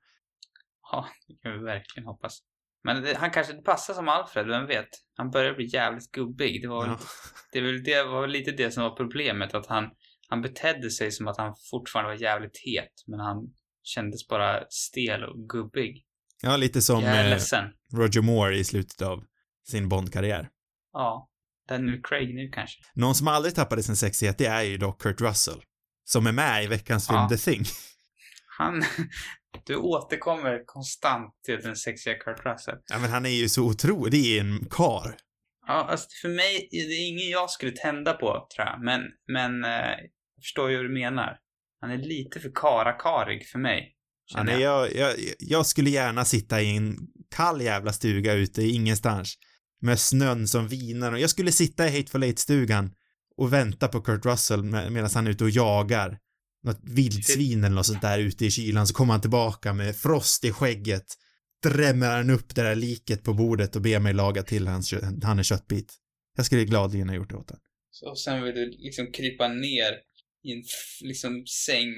Ja, 0.91 1.07
det 1.27 1.33
kan 1.43 1.51
vi 1.59 1.65
verkligen 1.65 2.07
hoppas. 2.07 2.39
Men 2.83 3.03
det, 3.03 3.17
han 3.17 3.31
kanske 3.31 3.53
passar 3.53 3.93
som 3.93 4.09
Alfred, 4.09 4.47
vem 4.47 4.67
vet? 4.67 4.89
Han 5.17 5.31
börjar 5.31 5.53
bli 5.53 5.65
jävligt 5.73 6.11
gubbig. 6.11 6.61
Det 6.61 6.67
var, 6.67 6.87
Ja. 6.87 6.99
det, 7.51 7.59
är 7.59 7.63
väl, 7.63 7.83
det 7.83 8.03
var 8.03 8.27
lite 8.27 8.51
det 8.51 8.71
som 8.71 8.83
var 8.83 8.95
problemet, 8.95 9.53
att 9.53 9.67
han, 9.67 9.89
han 10.29 10.41
betedde 10.41 10.89
sig 10.89 11.11
som 11.11 11.27
att 11.27 11.37
han 11.37 11.55
fortfarande 11.71 12.11
var 12.11 12.21
jävligt 12.21 12.57
het, 12.65 13.03
men 13.07 13.19
han 13.19 13.37
kändes 13.83 14.27
bara 14.27 14.63
stel 14.69 15.23
och 15.23 15.49
gubbig. 15.49 16.05
Ja, 16.41 16.57
lite 16.57 16.81
som 16.81 17.03
är 17.03 17.31
eh. 17.31 17.67
Roger 17.97 18.21
Moore 18.21 18.57
i 18.57 18.63
slutet 18.63 19.01
av 19.01 19.23
sin 19.67 19.89
Bond-karriär. 19.89 20.49
Ja. 20.93 21.29
Daniel 21.69 22.01
Craig 22.03 22.35
nu 22.35 22.49
kanske. 22.49 22.79
Någon 22.93 23.15
som 23.15 23.27
aldrig 23.27 23.55
tappade 23.55 23.83
sin 23.83 23.95
sexighet, 23.95 24.37
det 24.37 24.45
är 24.45 24.61
ju 24.61 24.77
dock 24.77 25.01
Kurt 25.01 25.21
Russell. 25.21 25.61
Som 26.03 26.27
är 26.27 26.31
med 26.31 26.63
i 26.63 26.67
veckans 26.67 27.07
film 27.07 27.19
Ja. 27.19 27.29
The 27.29 27.37
Thing. 27.37 27.63
Han... 28.57 28.83
Du 29.65 29.75
återkommer 29.75 30.65
konstant 30.65 31.33
till 31.45 31.59
den 31.61 31.75
sexiga 31.75 32.13
Kurt 32.13 32.45
Russell. 32.45 32.77
Ja, 32.91 32.99
men 32.99 33.09
han 33.09 33.25
är 33.25 33.29
ju 33.29 33.49
så 33.49 33.63
otrolig, 33.63 34.11
det 34.11 34.37
är 34.37 34.41
en 34.41 34.67
kar. 34.69 35.15
Ja, 35.67 35.73
alltså 35.73 36.07
för 36.21 36.29
mig, 36.29 36.67
det 36.71 36.77
är 36.77 37.07
ingen 37.07 37.29
jag 37.29 37.49
skulle 37.49 37.71
tända 37.71 38.13
på, 38.13 38.47
tror 38.55 38.67
jag. 38.67 38.83
Men, 38.83 39.01
men 39.27 39.63
eh, 39.63 39.99
jag 40.35 40.43
förstår 40.43 40.69
ju 40.69 40.77
hur 40.77 40.83
du 40.83 40.93
menar. 40.93 41.37
Han 41.81 41.91
är 41.91 41.97
lite 41.97 42.39
för 42.39 42.51
karakarig 42.55 43.47
för 43.47 43.59
mig. 43.59 43.95
Känner 44.25 44.53
är, 44.53 44.59
jag. 44.59 44.95
jag, 44.95 45.15
jag, 45.39 45.65
skulle 45.65 45.89
gärna 45.89 46.25
sitta 46.25 46.61
i 46.61 46.77
en 46.77 46.97
kall 47.35 47.61
jävla 47.61 47.93
stuga 47.93 48.33
ute 48.33 48.61
i 48.61 48.75
ingenstans. 48.75 49.37
Med 49.81 49.99
snön 49.99 50.47
som 50.47 50.67
viner 50.67 51.11
och 51.11 51.19
jag 51.19 51.29
skulle 51.29 51.51
sitta 51.51 51.87
i 51.87 51.97
Hateful 51.97 52.23
Eight-stugan 52.23 52.91
och 53.37 53.53
vänta 53.53 53.87
på 53.87 54.01
Kurt 54.01 54.25
Russell 54.25 54.63
med, 54.63 54.91
medan 54.91 55.09
han 55.13 55.27
är 55.27 55.31
ute 55.31 55.43
och 55.43 55.49
jagar 55.49 56.17
något 56.63 56.79
vildsvin 56.83 57.63
eller 57.63 57.75
något 57.75 57.85
sånt 57.85 58.01
där 58.01 58.19
ute 58.19 58.45
i 58.45 58.51
kylan 58.51 58.87
så 58.87 58.93
kommer 58.93 59.13
han 59.13 59.21
tillbaka 59.21 59.73
med 59.73 59.95
frost 59.95 60.45
i 60.45 60.51
skägget 60.51 61.05
drämmer 61.63 62.07
han 62.07 62.29
upp 62.29 62.55
det 62.55 62.63
där 62.63 62.75
liket 62.75 63.23
på 63.23 63.33
bordet 63.33 63.75
och 63.75 63.81
ber 63.81 63.99
mig 63.99 64.13
laga 64.13 64.43
till 64.43 64.67
hans, 64.67 64.93
han 65.23 65.37
en 65.37 65.43
köttbit. 65.43 65.93
Jag 66.35 66.45
skulle 66.45 66.65
gladeligen 66.65 67.09
ha 67.09 67.15
gjort 67.15 67.29
det 67.29 67.35
åt. 67.35 67.51
Så, 67.91 68.09
och 68.09 68.19
sen 68.19 68.43
vill 68.43 68.55
du 68.55 68.69
liksom 68.69 69.11
krypa 69.11 69.47
ner 69.47 69.91
i 70.43 70.51
en 70.51 70.63
liksom 71.01 71.45
säng 71.65 71.93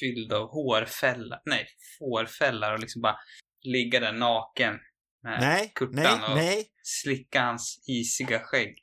fylld 0.00 0.32
av 0.32 0.48
hårfällar, 0.48 1.42
nej, 1.46 1.66
fårfällar 1.98 2.72
och 2.72 2.80
liksom 2.80 3.02
bara 3.02 3.16
ligga 3.62 4.00
där 4.00 4.12
naken 4.12 4.74
med 5.22 5.40
Nej, 5.40 5.72
Kurtan 5.74 5.94
nej, 5.94 6.30
och 6.30 6.36
nej, 6.36 6.66
slicka 6.82 7.42
hans 7.42 7.84
isiga 7.88 8.40
skägg. 8.40 8.74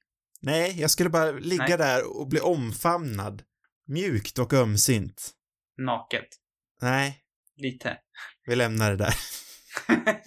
nej. 0.41 0.81
Jag 0.81 0.91
skulle 0.91 1.09
bara 1.09 1.31
ligga 1.31 1.63
Nej. 1.67 1.77
där 1.77 2.17
och 2.17 2.27
bli 2.27 2.39
omfamnad. 2.39 3.43
Mjukt 3.87 4.39
och 4.39 4.53
ömsint. 4.53 5.31
Naket. 5.77 6.27
Nej, 6.81 7.23
Lite. 7.55 7.97
vi 8.45 8.55
lämnar 8.55 8.91
det 8.91 8.97
där. 8.97 9.13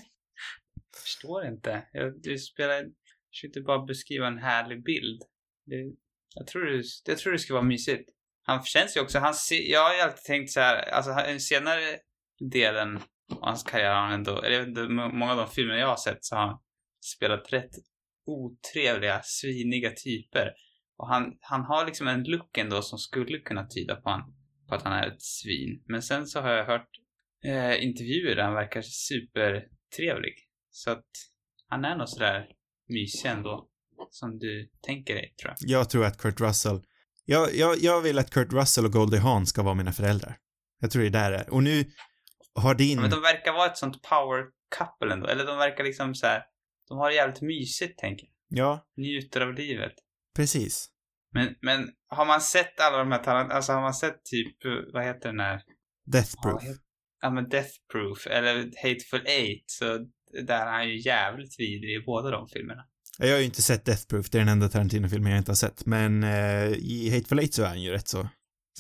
Förstår 1.02 1.46
inte. 1.46 1.88
Jag, 1.92 2.22
du 2.22 2.38
spelar, 2.38 2.74
jag 2.74 2.92
försökte 3.30 3.61
bara 3.61 3.84
beskriva 3.86 4.26
en 4.26 4.38
härlig 4.38 4.84
bild. 4.84 5.22
Det, 5.66 5.76
jag, 6.34 6.46
tror 6.46 6.64
det, 6.64 6.82
jag 7.04 7.18
tror 7.18 7.32
det 7.32 7.38
ska 7.38 7.54
vara 7.54 7.64
mysigt. 7.64 8.11
Han 8.42 8.64
känns 8.64 8.96
ju 8.96 9.00
också, 9.00 9.18
han 9.18 9.34
ser, 9.34 9.70
jag 9.70 9.80
har 9.88 9.94
ju 9.94 10.00
alltid 10.00 10.24
tänkt 10.24 10.50
så 10.50 10.61
här, 10.61 10.76
alltså 10.88 11.11
den 11.12 11.40
senare 11.40 11.98
delen 12.50 12.96
av 13.32 13.40
hans 13.40 13.62
karriär 13.62 13.94
har 13.94 14.00
han 14.02 14.12
ändå, 14.12 14.42
eller 14.42 14.50
jag 14.50 14.61
vet 14.61 14.68
inte, 14.68 14.82
må- 14.88 15.09
många 15.12 15.32
av 15.32 15.36
de 15.38 15.50
filmer 15.50 15.74
jag 15.74 15.88
har 15.88 15.96
sett 15.96 16.24
så 16.24 16.36
har 16.36 16.46
han 16.46 16.59
spelat 17.04 17.52
rätt 17.52 17.70
otrevliga, 18.26 19.20
sviniga 19.24 19.90
typer. 19.90 20.52
Och 20.97 21.09
han, 21.09 21.36
han 21.40 21.64
har 21.64 21.86
liksom 21.86 22.09
en 22.09 22.24
look 22.24 22.59
ändå 22.59 22.82
som 22.82 22.99
skulle 22.99 23.38
kunna 23.38 23.66
tyda 23.66 23.97
på, 23.97 24.11
han, 24.11 24.22
på 24.68 24.74
att 24.74 24.82
han 24.82 24.92
är 24.92 25.07
ett 25.07 25.22
svin. 25.22 25.82
Men 25.86 26.03
sen 26.03 26.26
så 26.26 26.40
har 26.40 26.51
jag 26.51 26.64
hört 26.64 26.88
eh, 27.44 27.84
intervjuer 27.84 28.36
där 28.36 28.42
han 28.42 28.55
verkar 28.55 28.82
supertrevlig. 28.82 30.34
Så 30.70 30.90
att 30.90 31.07
han 31.68 31.84
är 31.84 31.97
nog 31.97 32.09
sådär 32.09 32.47
mysig 32.88 33.28
ändå. 33.28 33.68
Som 34.11 34.38
du 34.38 34.70
tänker 34.82 35.14
dig, 35.14 35.34
tror 35.42 35.55
jag. 35.59 35.80
Jag 35.80 35.90
tror 35.90 36.05
att 36.05 36.18
Kurt 36.18 36.40
Russell, 36.40 36.80
jag, 37.24 37.55
jag, 37.55 37.78
jag 37.78 38.01
vill 38.01 38.18
att 38.18 38.30
Kurt 38.30 38.53
Russell 38.53 38.84
och 38.84 38.92
Goldie 38.92 39.18
Hawn 39.18 39.47
ska 39.47 39.62
vara 39.62 39.74
mina 39.74 39.92
föräldrar. 39.92 40.38
Jag 40.80 40.90
tror 40.90 41.03
det 41.03 41.09
är 41.09 41.11
där 41.11 41.32
är. 41.32 41.51
Och 41.51 41.62
nu 41.62 41.84
har 42.55 42.74
din... 42.74 43.01
Men 43.01 43.11
de 43.11 43.20
verkar 43.20 43.53
vara 43.53 43.66
ett 43.66 43.76
sånt 43.76 44.03
power 44.03 44.44
couple 44.78 45.12
ändå. 45.12 45.26
Eller 45.26 45.47
de 45.47 45.59
verkar 45.59 45.84
liksom 45.84 46.14
så 46.14 46.26
här. 46.26 46.42
De 46.88 46.99
har 46.99 47.11
det 47.11 47.14
jävligt 47.14 47.40
mysigt, 47.42 47.99
tänker 47.99 48.26
jag. 48.26 48.59
Ja, 48.59 48.86
Njuter 48.97 49.40
av 49.40 49.55
livet. 49.55 49.92
Precis. 50.37 50.89
Men, 51.34 51.55
men 51.62 51.89
har 52.09 52.26
man 52.26 52.41
sett 52.41 52.80
alla 52.80 52.99
de 52.99 53.12
här 53.12 53.18
talangerna, 53.24 53.55
alltså 53.55 53.72
har 53.72 53.80
man 53.80 53.95
sett 53.95 54.24
typ, 54.24 54.64
eh, 54.64 54.70
vad 54.93 55.05
heter 55.05 55.28
den 55.28 55.41
här? 55.41 55.62
Death 56.07 56.32
Ja, 56.37 56.43
Proof. 56.43 56.62
heter- 56.62 56.80
Ja 57.22 57.30
men 57.30 57.49
Death 57.49 57.70
Proof, 57.93 58.26
eller 58.26 58.55
Hateful 58.82 59.26
Eight, 59.26 59.64
så 59.70 59.84
där 60.47 60.66
är 60.66 60.72
han 60.72 60.89
ju 60.89 61.01
jävligt 61.01 61.61
vidrig 61.61 61.91
i 62.03 62.05
båda 62.07 62.30
de 62.30 62.49
filmerna. 62.49 62.84
Jag 63.18 63.30
har 63.32 63.39
ju 63.39 63.45
inte 63.45 63.62
sett 63.62 63.84
Death 63.84 64.07
Proof, 64.07 64.30
det 64.30 64.39
är 64.39 64.41
den 64.41 64.49
enda 64.49 64.68
Tarantino-filmen 64.68 65.32
jag 65.32 65.39
inte 65.39 65.51
har 65.51 65.57
sett, 65.57 65.87
men 65.87 66.22
eh, 66.24 66.68
i 66.72 67.11
Hateful 67.14 67.39
Eight 67.39 67.55
så 67.55 67.62
är 67.62 67.66
han 67.68 67.82
ju 67.82 67.91
rätt 67.91 68.09
så 68.09 68.28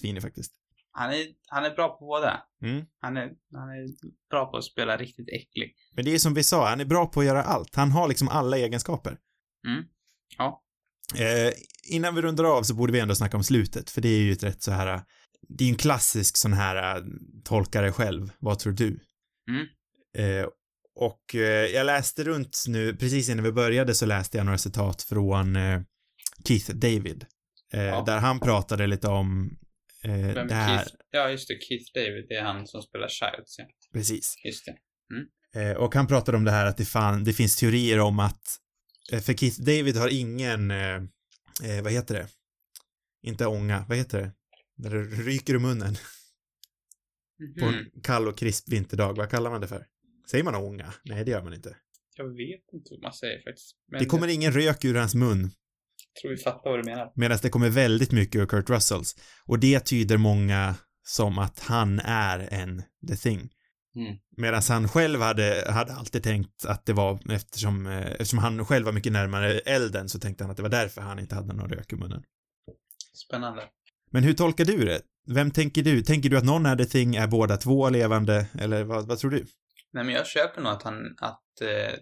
svinig 0.00 0.22
faktiskt. 0.22 0.52
Han 0.90 1.10
är, 1.10 1.26
han 1.48 1.64
är 1.64 1.70
bra 1.70 1.88
på 1.88 2.06
båda. 2.06 2.42
Mm. 2.62 2.84
Han 3.00 3.16
är, 3.16 3.30
han 3.52 3.68
är 3.70 3.88
bra 4.30 4.50
på 4.50 4.56
att 4.56 4.64
spela 4.64 4.96
riktigt 4.96 5.28
äcklig. 5.28 5.74
Men 5.94 6.04
det 6.04 6.14
är 6.14 6.18
som 6.18 6.34
vi 6.34 6.42
sa, 6.44 6.68
han 6.68 6.80
är 6.80 6.84
bra 6.84 7.06
på 7.06 7.20
att 7.20 7.26
göra 7.26 7.42
allt. 7.42 7.74
Han 7.74 7.90
har 7.90 8.08
liksom 8.08 8.28
alla 8.28 8.56
egenskaper. 8.58 9.18
Mm. 9.66 9.84
Ja. 10.38 10.62
Eh, 11.14 11.52
innan 11.88 12.14
vi 12.14 12.22
rundar 12.22 12.44
av 12.44 12.62
så 12.62 12.74
borde 12.74 12.92
vi 12.92 13.00
ändå 13.00 13.14
snacka 13.14 13.36
om 13.36 13.44
slutet, 13.44 13.90
för 13.90 14.00
det 14.00 14.08
är 14.08 14.18
ju 14.20 14.32
ett 14.32 14.42
rätt 14.42 14.62
så 14.62 14.70
här, 14.70 15.02
det 15.48 15.64
är 15.64 15.66
ju 15.66 15.72
en 15.72 15.78
klassisk 15.78 16.36
sån 16.36 16.52
här, 16.52 16.96
äh, 16.96 17.02
tolka 17.44 17.80
dig 17.80 17.92
själv, 17.92 18.30
vad 18.38 18.58
tror 18.58 18.72
du? 18.72 19.00
Mm. 19.50 19.66
Eh, 20.18 20.46
och 20.94 21.34
eh, 21.34 21.66
jag 21.66 21.86
läste 21.86 22.24
runt 22.24 22.64
nu, 22.68 22.96
precis 22.96 23.28
innan 23.28 23.44
vi 23.44 23.52
började 23.52 23.94
så 23.94 24.06
läste 24.06 24.36
jag 24.36 24.44
några 24.46 24.58
citat 24.58 25.02
från 25.02 25.56
eh, 25.56 25.80
Keith 26.48 26.70
David, 26.70 27.26
eh, 27.72 27.82
Ja. 27.82 28.02
där 28.06 28.18
han 28.18 28.40
pratade 28.40 28.86
lite 28.86 29.08
om 29.08 29.58
eh, 30.04 30.10
det 30.46 30.54
här, 30.54 30.78
Keith? 30.78 30.94
Ja, 31.10 31.30
just 31.30 31.48
det. 31.48 31.54
Keith 31.68 31.84
David, 31.94 32.26
det 32.28 32.34
är 32.34 32.42
han 32.42 32.66
som 32.66 32.82
spelar 32.82 33.08
Childs, 33.08 33.58
ja. 33.58 33.64
precis. 33.92 34.34
Just 34.44 34.64
det. 34.66 34.76
Eh, 35.60 35.76
och 35.76 35.94
han 35.94 36.06
pratade 36.06 36.36
om 36.36 36.44
det 36.44 36.50
här 36.50 36.66
att 36.66 36.76
det, 36.76 36.84
fan, 36.84 37.24
det 37.24 37.32
finns 37.32 37.56
teorier 37.56 38.00
om 38.00 38.18
att, 38.18 38.32
eh, 38.32 38.42
för 39.12 39.32
Keith 39.34 39.60
David 39.60 39.96
har 39.96 40.08
ingen, 40.08 40.70
eh, 40.70 40.94
eh, 41.64 41.82
vad 41.82 41.92
heter 41.92 42.14
det? 42.14 42.28
Inte 43.22 43.46
ånga, 43.46 43.84
vad 43.88 43.98
heter 43.98 44.20
det? 44.20 44.32
När 44.78 44.90
det 44.90 45.02
ryker 45.04 45.54
ur 45.54 45.58
munnen 45.58 45.94
på 47.60 47.66
Mhm. 47.66 47.74
en 47.94 48.00
kall 48.02 48.28
och 48.28 48.38
krisp 48.38 48.68
vinterdag, 48.68 49.16
vad 49.16 49.30
kallar 49.30 49.50
man 49.50 49.60
det 49.60 49.68
för? 49.68 49.86
Säger 50.30 50.44
man 50.44 50.54
ånga? 50.54 50.94
Nej, 51.04 51.24
det 51.24 51.30
gör 51.30 51.42
man 51.42 51.54
inte. 51.54 51.76
Jag 52.16 52.24
vet 52.28 52.72
inte 52.72 52.88
vad 52.90 53.02
man 53.02 53.12
säger 53.12 53.42
faktiskt. 53.44 53.76
Men 53.90 54.00
Det 54.00 54.06
kommer 54.06 54.28
ingen 54.28 54.52
rök 54.52 54.84
ur 54.84 54.94
hans 54.94 55.14
mun, 55.14 55.40
jag 55.42 56.20
tror 56.22 56.30
vi 56.30 56.36
fattar 56.36 56.70
vad 56.70 56.78
du 56.78 56.90
menar. 56.90 57.12
medan 57.16 57.38
det 57.42 57.48
kommer 57.50 57.70
väldigt 57.70 58.12
mycket 58.12 58.40
ur 58.40 58.46
Kurt 58.46 58.70
Russells. 58.70 59.16
Och 59.44 59.58
det 59.58 59.80
tyder 59.80 60.16
många 60.16 60.74
som 61.02 61.38
att 61.38 61.58
han 61.60 61.98
är 62.00 62.38
en 62.38 62.82
The 63.08 63.16
Thing. 63.16 63.48
Mm. 63.96 64.16
Medan 64.36 64.62
han 64.68 64.88
själv 64.88 65.20
hade, 65.20 65.64
hade 65.68 65.92
alltid 65.92 66.22
tänkt 66.22 66.64
att 66.64 66.86
det 66.86 66.92
var, 66.92 67.32
eftersom, 67.32 67.86
eh, 67.86 68.06
eftersom 68.06 68.38
han 68.38 68.66
själv 68.66 68.86
var 68.86 68.92
mycket 68.92 69.12
närmare 69.12 69.58
elden 69.58 70.08
så 70.08 70.18
tänkte 70.18 70.44
han 70.44 70.50
att 70.50 70.56
det 70.56 70.62
var 70.62 70.70
därför 70.70 71.00
han 71.00 71.18
inte 71.18 71.34
hade 71.34 71.54
någon 71.54 71.70
rök 71.70 71.92
i 71.92 71.96
munnen. 71.96 72.22
Spännande. 73.14 73.62
Men 74.10 74.22
hur 74.22 74.32
tolkar 74.34 74.64
du 74.64 74.84
det? 74.84 75.00
Vem 75.26 75.50
tänker 75.50 75.82
du? 75.82 76.02
Tänker 76.02 76.30
du 76.30 76.38
att 76.38 76.44
någon 76.44 76.66
är 76.66 76.76
The 76.76 76.84
Thing, 76.84 77.16
är 77.16 77.26
båda 77.26 77.56
två 77.56 77.90
levande, 77.90 78.46
eller 78.58 78.84
vad, 78.84 79.08
vad 79.08 79.18
tror 79.18 79.30
du? 79.30 79.46
Nej, 79.92 80.04
men 80.04 80.14
jag 80.14 80.26
köper 80.26 80.62
nog 80.62 80.72
att 80.72 80.82
han, 80.82 81.16
att, 81.18 81.60
eh, 81.60 81.94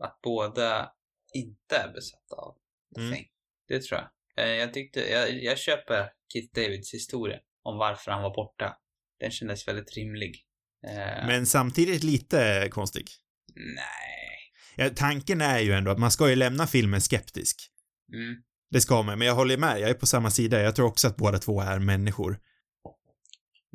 att 0.00 0.20
båda 0.22 0.92
inte 1.34 1.76
är 1.76 1.92
besatta 1.92 2.36
av 2.36 2.54
The 2.94 3.00
Mm. 3.00 3.12
Thing. 3.14 3.26
Det 3.68 3.82
tror 3.82 4.00
jag. 4.00 4.46
Eh, 4.46 4.54
jag 4.54 4.74
tyckte, 4.74 5.10
jag, 5.10 5.42
jag 5.42 5.58
köper 5.58 6.10
Keith 6.32 6.54
Davids 6.54 6.94
historia 6.94 7.38
om 7.62 7.78
varför 7.78 8.10
han 8.10 8.22
var 8.22 8.34
borta. 8.34 8.76
Den 9.20 9.30
kändes 9.30 9.68
väldigt 9.68 9.96
rimlig. 9.96 10.46
Eh, 10.86 11.26
Men 11.26 11.46
samtidigt 11.46 12.02
lite 12.02 12.68
konstig. 12.70 13.08
Nej. 13.54 14.52
Ja, 14.76 14.90
tanken 14.96 15.40
är 15.40 15.58
ju 15.58 15.72
ändå 15.72 15.90
att 15.90 15.98
man 15.98 16.10
ska 16.10 16.28
ju 16.30 16.36
lämna 16.36 16.66
filmen 16.66 17.00
skeptisk. 17.00 17.70
Mm. 18.12 18.42
Det 18.70 18.80
ska 18.80 19.02
man, 19.02 19.18
men 19.18 19.28
jag 19.28 19.34
håller 19.34 19.56
med, 19.58 19.80
jag 19.80 19.90
är 19.90 19.94
på 19.94 20.06
samma 20.06 20.30
sida. 20.30 20.60
Jag 20.62 20.76
tror 20.76 20.86
också 20.86 21.08
att 21.08 21.16
båda 21.16 21.38
två 21.38 21.60
är 21.60 21.78
människor. 21.78 22.38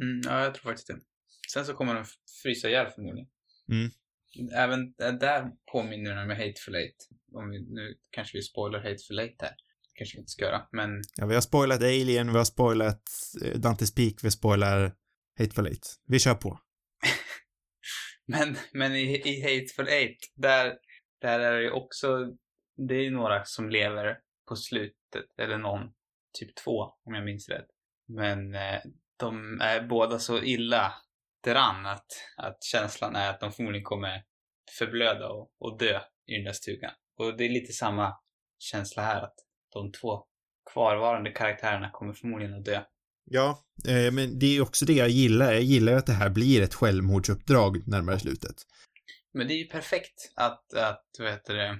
Mm, 0.01 0.21
ja, 0.25 0.43
jag 0.43 0.53
tror 0.55 0.63
faktiskt 0.63 0.87
det. 0.87 0.97
Sen 1.53 1.65
så 1.65 1.73
kommer 1.73 1.95
de 1.95 2.05
frysa 2.43 2.69
ihjäl 2.69 2.87
förmodligen. 2.95 3.27
Mm. 3.71 3.91
Även 4.53 4.93
äh, 5.03 5.11
där 5.13 5.51
påminner 5.71 6.15
de 6.15 6.27
med 6.27 6.37
Hateful 6.37 6.75
Eight. 6.75 6.95
Om 7.33 7.49
vi, 7.49 7.59
nu 7.59 7.95
kanske 8.11 8.37
vi 8.37 8.41
spoilar 8.41 8.79
Hateful 8.79 9.19
Eight 9.19 9.41
här. 9.41 9.51
kanske 9.93 10.15
vi 10.17 10.19
inte 10.19 10.31
ska 10.31 10.45
göra, 10.45 10.67
men 10.71 11.01
Ja, 11.15 11.25
vi 11.25 11.33
har 11.33 11.41
spoilat 11.41 11.81
Alien, 11.81 12.31
vi 12.31 12.37
har 12.37 12.45
spoilat 12.45 13.01
eh, 13.43 13.59
Dantes 13.59 13.95
Peak, 13.95 14.13
vi 14.23 14.31
spoilar 14.31 14.93
Hateful 15.39 15.67
Eight. 15.67 15.95
Vi 16.07 16.19
kör 16.19 16.35
på. 16.35 16.59
Men, 18.27 18.55
men 18.73 18.95
i, 18.95 19.21
i 19.25 19.41
Hateful 19.41 19.87
Eight, 19.87 20.17
där, 20.35 20.77
där 21.21 21.39
är 21.39 21.57
det 21.57 21.63
ju 21.63 21.71
också, 21.71 22.25
det 22.77 22.95
är 22.95 23.01
ju 23.01 23.11
några 23.11 23.45
som 23.45 23.69
lever 23.69 24.19
på 24.47 24.55
slutet, 24.55 25.25
eller 25.37 25.57
någon, 25.57 25.93
typ 26.39 26.55
två, 26.55 26.93
om 27.03 27.13
jag 27.13 27.25
minns 27.25 27.49
rätt. 27.49 27.67
Men 28.07 28.55
eh, 28.55 28.81
de 29.17 29.61
är 29.61 29.81
båda 29.81 30.19
så 30.19 30.43
illa 30.43 30.93
däran 31.43 31.85
att, 31.85 32.05
att 32.37 32.63
känslan 32.63 33.15
är 33.15 33.29
att 33.29 33.39
de 33.39 33.51
förmodligen 33.51 33.85
kommer 33.85 34.23
förblöda 34.77 35.29
och, 35.29 35.51
och 35.59 35.77
dö 35.77 35.99
i 36.25 36.35
den 36.35 36.43
där 36.43 36.53
stugan. 36.53 36.91
Och 37.17 37.37
det 37.37 37.45
är 37.45 37.49
lite 37.49 37.73
samma 37.73 38.17
känsla 38.59 39.03
här, 39.03 39.21
att 39.21 39.35
de 39.73 39.91
två 39.91 40.25
kvarvarande 40.73 41.31
karaktärerna 41.31 41.89
kommer 41.91 42.13
förmodligen 42.13 42.53
att 42.53 42.65
dö. 42.65 42.81
Ja, 43.25 43.65
eh, 43.87 44.11
men 44.13 44.39
det 44.39 44.45
är 44.45 44.53
ju 44.53 44.61
också 44.61 44.85
det 44.85 44.93
jag 44.93 45.09
gillar. 45.09 45.53
Jag 45.53 45.61
gillar 45.63 45.91
ju 45.91 45.97
att 45.97 46.05
det 46.05 46.13
här 46.13 46.29
blir 46.29 46.61
ett 46.61 46.73
självmordsuppdrag 46.73 47.87
närmare 47.87 48.19
slutet. 48.19 48.55
Men 49.33 49.47
det 49.47 49.53
är 49.53 49.57
ju 49.57 49.67
perfekt 49.67 50.31
att, 50.35 50.73
att 50.73 51.05
vad 51.19 51.31
heter 51.31 51.53
det, 51.53 51.79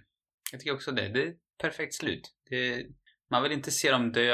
jag 0.52 0.60
tycker 0.60 0.74
också 0.74 0.92
det, 0.92 1.10
det 1.10 1.24
är 1.24 1.28
ett 1.28 1.40
perfekt 1.62 1.94
slut. 1.94 2.34
Det, 2.50 2.86
man 3.30 3.44
vill 3.44 3.52
inte 3.52 3.72
se 3.72 3.92
dem 3.92 4.12
dö, 4.12 4.34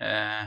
eh, 0.00 0.44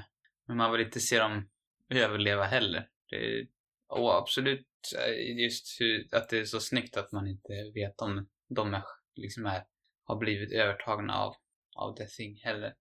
men 0.47 0.57
man 0.57 0.71
vill 0.71 0.81
inte 0.81 0.99
se 0.99 1.19
dem 1.19 1.49
överleva 1.89 2.43
heller. 2.43 2.87
Det, 3.09 3.47
och 3.87 4.17
absolut 4.17 4.67
eh, 4.97 5.43
just 5.43 5.81
hur, 5.81 6.07
att 6.11 6.29
det 6.29 6.39
är 6.39 6.45
så 6.45 6.59
snyggt 6.59 6.97
att 6.97 7.11
man 7.11 7.27
inte 7.27 7.71
vet 7.73 8.01
om 8.01 8.27
de 8.49 8.73
är, 8.73 8.83
liksom 9.15 9.45
är, 9.45 9.63
har 10.03 10.17
blivit 10.17 10.51
övertagna 10.51 11.13
av, 11.13 11.35
av 11.75 11.95
The 11.95 12.05
Thing 12.05 12.35
heller. 12.43 12.73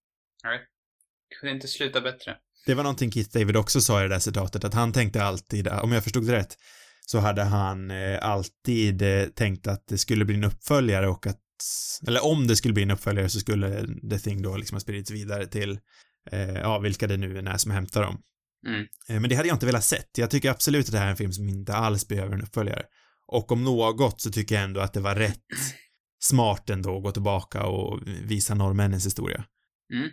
Right. 0.44 0.68
Kunde 1.40 1.54
inte 1.54 1.68
sluta 1.68 2.00
bättre. 2.00 2.38
Det 2.66 2.74
var 2.74 2.82
någonting 2.82 3.12
Keith 3.12 3.38
David 3.38 3.56
också 3.56 3.80
sa 3.80 4.00
i 4.00 4.02
det 4.02 4.14
där 4.14 4.18
citatet, 4.18 4.64
att 4.64 4.74
han 4.74 4.92
tänkte 4.92 5.24
alltid, 5.24 5.68
om 5.68 5.92
jag 5.92 6.04
förstod 6.04 6.26
det 6.26 6.32
rätt, 6.32 6.56
så 7.06 7.18
hade 7.18 7.42
han 7.42 7.90
eh, 7.90 8.18
alltid 8.22 9.02
eh, 9.02 9.24
tänkt 9.24 9.66
att 9.66 9.86
det 9.88 9.98
skulle 9.98 10.24
bli 10.24 10.34
en 10.34 10.44
uppföljare 10.44 11.08
och 11.08 11.26
att, 11.26 11.40
eller 12.06 12.24
om 12.24 12.46
det 12.46 12.56
skulle 12.56 12.74
bli 12.74 12.82
en 12.82 12.90
uppföljare 12.90 13.28
så 13.28 13.40
skulle 13.40 13.86
The 14.10 14.18
Thing 14.18 14.42
då 14.42 14.56
liksom 14.56 14.74
ha 14.74 14.80
spridits 14.80 15.10
vidare 15.10 15.46
till, 15.46 15.78
eh, 16.30 16.54
ja, 16.54 16.78
vilka 16.78 17.06
det 17.06 17.16
nu 17.16 17.38
än 17.38 17.46
är 17.46 17.56
som 17.56 17.70
hämtar 17.70 18.02
dem. 18.02 18.18
Mm. 18.66 18.86
Men 19.20 19.30
det 19.30 19.36
hade 19.36 19.48
jag 19.48 19.54
inte 19.54 19.66
velat 19.66 19.84
sett. 19.84 20.18
Jag 20.18 20.30
tycker 20.30 20.50
absolut 20.50 20.86
att 20.86 20.92
det 20.92 20.98
här 20.98 21.06
är 21.06 21.10
en 21.10 21.16
film 21.16 21.32
som 21.32 21.48
inte 21.48 21.74
alls 21.74 22.08
behöver 22.08 22.34
en 22.34 22.42
uppföljare. 22.42 22.82
Och 23.26 23.52
om 23.52 23.64
något 23.64 24.20
så 24.20 24.30
tycker 24.30 24.54
jag 24.54 24.64
ändå 24.64 24.80
att 24.80 24.92
det 24.92 25.00
var 25.00 25.14
rätt 25.14 25.42
smart 26.22 26.70
ändå 26.70 26.96
att 26.96 27.02
gå 27.02 27.12
tillbaka 27.12 27.62
och 27.62 28.00
visa 28.06 28.54
norrmännens 28.54 29.06
historia. 29.06 29.44
Mm. 29.94 30.10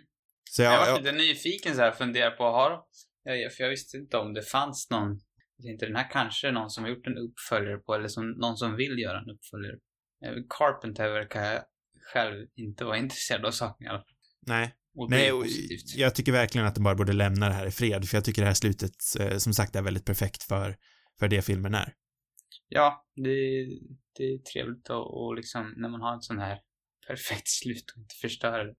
Så 0.50 0.62
Jag 0.62 0.72
jag, 0.72 0.80
var 0.80 0.86
jag, 0.86 0.98
lite 0.98 1.12
nyfiken 1.12 1.74
så 1.74 1.80
här, 1.80 1.92
funderar 1.92 2.30
på, 2.30 2.44
har 2.44 2.80
jag, 3.22 3.52
för 3.52 3.62
jag 3.64 3.70
visste 3.70 3.96
inte 3.96 4.16
om 4.16 4.34
det 4.34 4.42
fanns 4.42 4.90
någon, 4.90 5.20
jag 5.56 5.66
tänkte 5.66 5.86
den 5.86 5.96
här 5.96 6.10
kanske 6.10 6.48
är 6.48 6.52
någon 6.52 6.70
som 6.70 6.84
har 6.84 6.90
gjort 6.90 7.06
en 7.06 7.18
uppföljare 7.18 7.78
på, 7.78 7.94
eller 7.94 8.08
som, 8.08 8.30
någon 8.30 8.56
som 8.56 8.76
vill 8.76 8.98
göra 8.98 9.18
en 9.18 9.30
uppföljare. 9.30 9.76
Eh, 10.24 10.34
Carpenter 10.58 11.08
verkar 11.08 11.62
själv 12.12 12.46
inte 12.54 12.84
vara 12.84 12.98
intresserad 12.98 13.44
av 13.44 13.50
saken 13.50 13.86
i 13.86 13.90
alla 13.90 13.98
fall. 13.98 14.16
nej, 14.46 14.74
Och 14.94 15.10
det 15.10 15.16
nej, 15.16 15.28
är 15.28 15.32
positivt. 15.32 15.96
jag 15.96 16.14
tycker 16.14 16.32
verkligen 16.32 16.66
att 16.66 16.74
de 16.74 16.84
bara 16.84 16.94
borde 16.94 17.12
lämna 17.12 17.48
det 17.48 17.54
här 17.54 17.66
i 17.66 17.70
fred, 17.70 18.08
för 18.08 18.16
jag 18.16 18.24
tycker 18.24 18.42
det 18.42 18.48
här 18.48 18.54
slutet, 18.54 18.94
eh, 19.20 19.36
som 19.36 19.54
sagt, 19.54 19.76
är 19.76 19.82
väldigt 19.82 20.04
perfekt 20.04 20.42
för, 20.42 20.76
för 21.18 21.28
det 21.28 21.42
filmen 21.42 21.74
är. 21.74 21.94
Ja, 22.68 23.06
det, 23.16 23.66
det 24.16 24.24
är 24.24 24.38
trevligt 24.52 24.90
och, 24.90 25.24
och 25.24 25.34
liksom 25.34 25.74
när 25.76 25.88
man 25.88 26.00
har 26.00 26.16
ett 26.16 26.22
sån 26.24 26.38
här 26.38 26.58
perfekt 27.08 27.48
slut 27.48 27.90
och 27.96 28.00
inte 28.00 28.14
förstöra 28.20 28.64
det. 28.64 28.74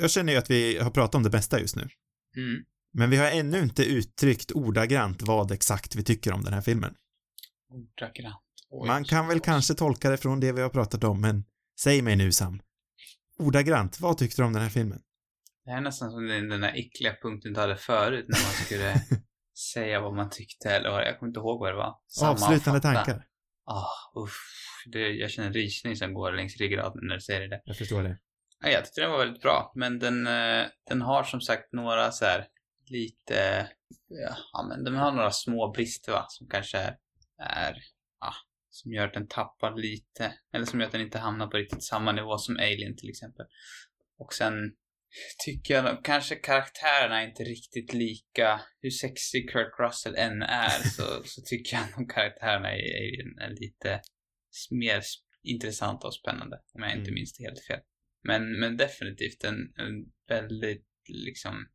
Jag 0.00 0.10
känner 0.10 0.32
ju 0.32 0.38
att 0.38 0.50
vi 0.50 0.78
har 0.78 0.90
pratat 0.90 1.14
om 1.14 1.22
det 1.22 1.30
bästa 1.30 1.60
just 1.60 1.76
nu. 1.76 1.88
Mm. 2.36 2.64
Men 2.92 3.10
vi 3.10 3.16
har 3.16 3.30
ännu 3.30 3.58
inte 3.58 3.84
uttryckt 3.84 4.52
ordagrant 4.52 5.22
vad 5.22 5.52
exakt 5.52 5.94
vi 5.94 6.04
tycker 6.04 6.32
om 6.32 6.44
den 6.44 6.52
här 6.52 6.60
filmen. 6.60 6.94
Ordagrant. 7.68 8.42
Oj. 8.70 8.86
Man 8.86 9.04
kan 9.04 9.28
väl 9.28 9.40
kanske 9.40 9.74
tolka 9.74 10.10
det 10.10 10.16
från 10.16 10.40
det 10.40 10.52
vi 10.52 10.60
har 10.60 10.68
pratat 10.68 11.04
om, 11.04 11.20
men 11.20 11.44
säg 11.80 12.02
mig 12.02 12.16
nu 12.16 12.32
Sam. 12.32 12.60
Ordagrant, 13.38 14.00
vad 14.00 14.18
tyckte 14.18 14.42
du 14.42 14.46
om 14.46 14.52
den 14.52 14.62
här 14.62 14.70
filmen? 14.70 15.00
Det 15.64 15.70
här 15.70 15.78
är 15.78 15.82
nästan 15.82 16.10
som 16.10 16.26
den, 16.26 16.48
den 16.48 16.60
där 16.60 16.74
äckliga 16.74 17.16
punkten 17.22 17.52
du 17.52 17.60
hade 17.60 17.76
förut 17.76 18.24
när 18.28 18.38
man 18.38 18.52
skulle 18.52 18.94
säga 19.74 20.00
vad 20.00 20.14
man 20.14 20.30
tyckte 20.30 20.70
eller 20.70 20.90
vad, 20.90 21.02
jag 21.02 21.18
kommer 21.18 21.30
inte 21.30 21.40
ihåg 21.40 21.60
vad 21.60 21.72
det 21.72 21.76
var. 21.76 21.94
Avslutande 22.22 22.80
tankar. 22.80 23.26
Ah, 23.64 24.20
uff. 24.22 24.36
Det, 24.92 25.08
jag 25.08 25.30
känner 25.30 25.48
en 25.48 25.54
rysning 25.54 25.96
som 25.96 26.14
går 26.14 26.32
längs 26.32 26.56
ryggraden 26.56 27.00
när 27.02 27.14
du 27.14 27.20
säger 27.20 27.40
det 27.40 27.48
där. 27.48 27.60
Jag 27.64 27.76
förstår 27.76 28.02
det. 28.02 28.18
Ja, 28.60 28.68
jag 28.68 28.84
tyckte 28.84 29.00
den 29.00 29.10
var 29.10 29.18
väldigt 29.18 29.42
bra, 29.42 29.72
men 29.76 29.98
den, 29.98 30.26
eh, 30.26 30.66
den 30.88 31.02
har 31.02 31.24
som 31.24 31.40
sagt 31.40 31.72
några 31.72 32.12
så 32.12 32.24
här 32.24 32.46
lite, 32.90 33.68
ja, 34.52 34.66
men 34.68 34.84
den 34.84 34.94
har 34.94 35.12
några 35.12 35.30
små 35.30 35.72
brister 35.72 36.12
va, 36.12 36.26
som 36.28 36.48
kanske 36.48 36.78
är, 36.78 36.96
är 37.38 37.76
ja, 38.20 38.32
som 38.70 38.92
gör 38.92 39.06
att 39.06 39.14
den 39.14 39.28
tappar 39.28 39.76
lite, 39.76 40.34
eller 40.52 40.64
som 40.66 40.80
gör 40.80 40.86
att 40.86 40.92
den 40.92 41.00
inte 41.00 41.18
hamnar 41.18 41.46
på 41.46 41.56
riktigt 41.56 41.84
samma 41.84 42.12
nivå 42.12 42.38
som 42.38 42.56
Alien 42.56 42.96
till 42.96 43.10
exempel. 43.10 43.46
Och 44.18 44.34
sen 44.34 44.54
tycker 45.44 45.74
jag 45.74 46.04
kanske 46.04 46.34
karaktärerna 46.34 47.22
är 47.22 47.28
inte 47.28 47.42
riktigt 47.42 47.92
lika, 47.92 48.60
hur 48.80 48.90
sexig 48.90 49.50
Kurt 49.50 49.78
Russell 49.78 50.14
än 50.16 50.42
är 50.42 50.88
så, 50.88 51.02
så 51.24 51.42
tycker 51.42 51.76
jag 51.76 51.98
nog 51.98 52.10
karaktärerna 52.10 52.76
i 52.76 52.80
Alien 52.80 53.38
är 53.38 53.50
lite 53.60 54.00
mer 54.70 55.02
intressanta 55.42 56.06
och 56.06 56.14
spännande, 56.14 56.56
om 56.74 56.82
jag 56.82 56.90
inte 56.92 57.02
Mm. 57.10 57.14
minns 57.14 57.32
det 57.36 57.44
helt 57.44 57.66
fel. 57.66 57.80
Men, 58.22 58.60
men 58.60 58.76
definitivt 58.76 59.44
en, 59.44 59.72
en 59.76 60.12
väldigt, 60.28 60.88
liksom, 61.08 61.66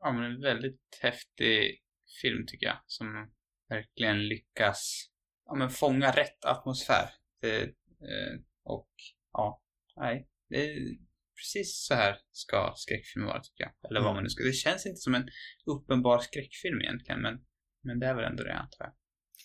ja 0.00 0.12
men 0.12 0.24
en 0.24 0.40
väldigt 0.40 0.98
häftig 1.00 1.82
film 2.22 2.46
tycker 2.46 2.66
jag. 2.66 2.78
Som 2.86 3.32
verkligen 3.68 4.28
lyckas, 4.28 5.10
ja 5.46 5.54
men 5.54 5.70
fånga 5.70 6.10
rätt 6.10 6.44
atmosfär. 6.44 7.10
Det, 7.40 7.62
eh, 7.62 8.40
och, 8.64 8.90
ja, 9.32 9.62
nej. 9.96 10.28
Det 10.48 10.56
är 10.56 10.78
precis 11.36 11.86
så 11.88 11.94
här 11.94 12.16
ska 12.30 12.72
skräckfilmer 12.76 13.26
vara 13.26 13.40
tycker 13.40 13.64
jag. 13.64 13.90
Eller 13.90 14.00
vad 14.00 14.14
man 14.14 14.22
nu 14.22 14.30
ska. 14.30 14.44
Det 14.44 14.52
känns 14.52 14.86
inte 14.86 15.00
som 15.00 15.14
en 15.14 15.28
uppenbar 15.66 16.18
skräckfilm 16.18 16.80
egentligen, 16.80 17.22
men, 17.22 17.40
men 17.82 18.00
det 18.00 18.06
är 18.06 18.14
väl 18.14 18.24
ändå 18.24 18.42
det 18.42 18.54
antar 18.54 18.84
jag. 18.84 18.92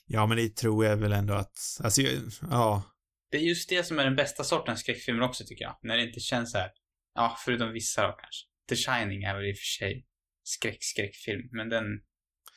Ja, 0.06 0.26
men 0.26 0.38
det 0.38 0.56
tror 0.56 0.86
jag 0.86 0.98
väl 0.98 1.12
ändå 1.12 1.34
att, 1.34 1.58
alltså, 1.84 2.02
ja, 2.42 2.84
det 3.32 3.38
är 3.38 3.42
just 3.42 3.70
det 3.70 3.84
som 3.84 4.00
är 4.00 4.04
den 4.04 4.16
bästa 4.16 4.44
sortens 4.44 4.80
skräckfilmer 4.80 5.22
också 5.22 5.44
tycker 5.48 5.64
jag. 5.66 5.78
När 5.82 5.98
det 5.98 6.04
inte 6.04 6.20
känns 6.20 6.52
så 6.52 6.58
här. 6.58 6.70
Ja, 7.14 7.38
förutom 7.46 7.72
vissa 7.74 8.02
då 8.08 8.12
kanske. 8.14 8.46
The 8.70 8.76
Shining 8.76 9.24
är 9.24 9.36
väl 9.36 9.46
i 9.46 9.54
och 9.54 9.58
för 9.58 9.86
sig 9.86 10.06
skräck-skräckfilm, 10.44 11.50
men 11.52 11.70
den... 11.70 11.84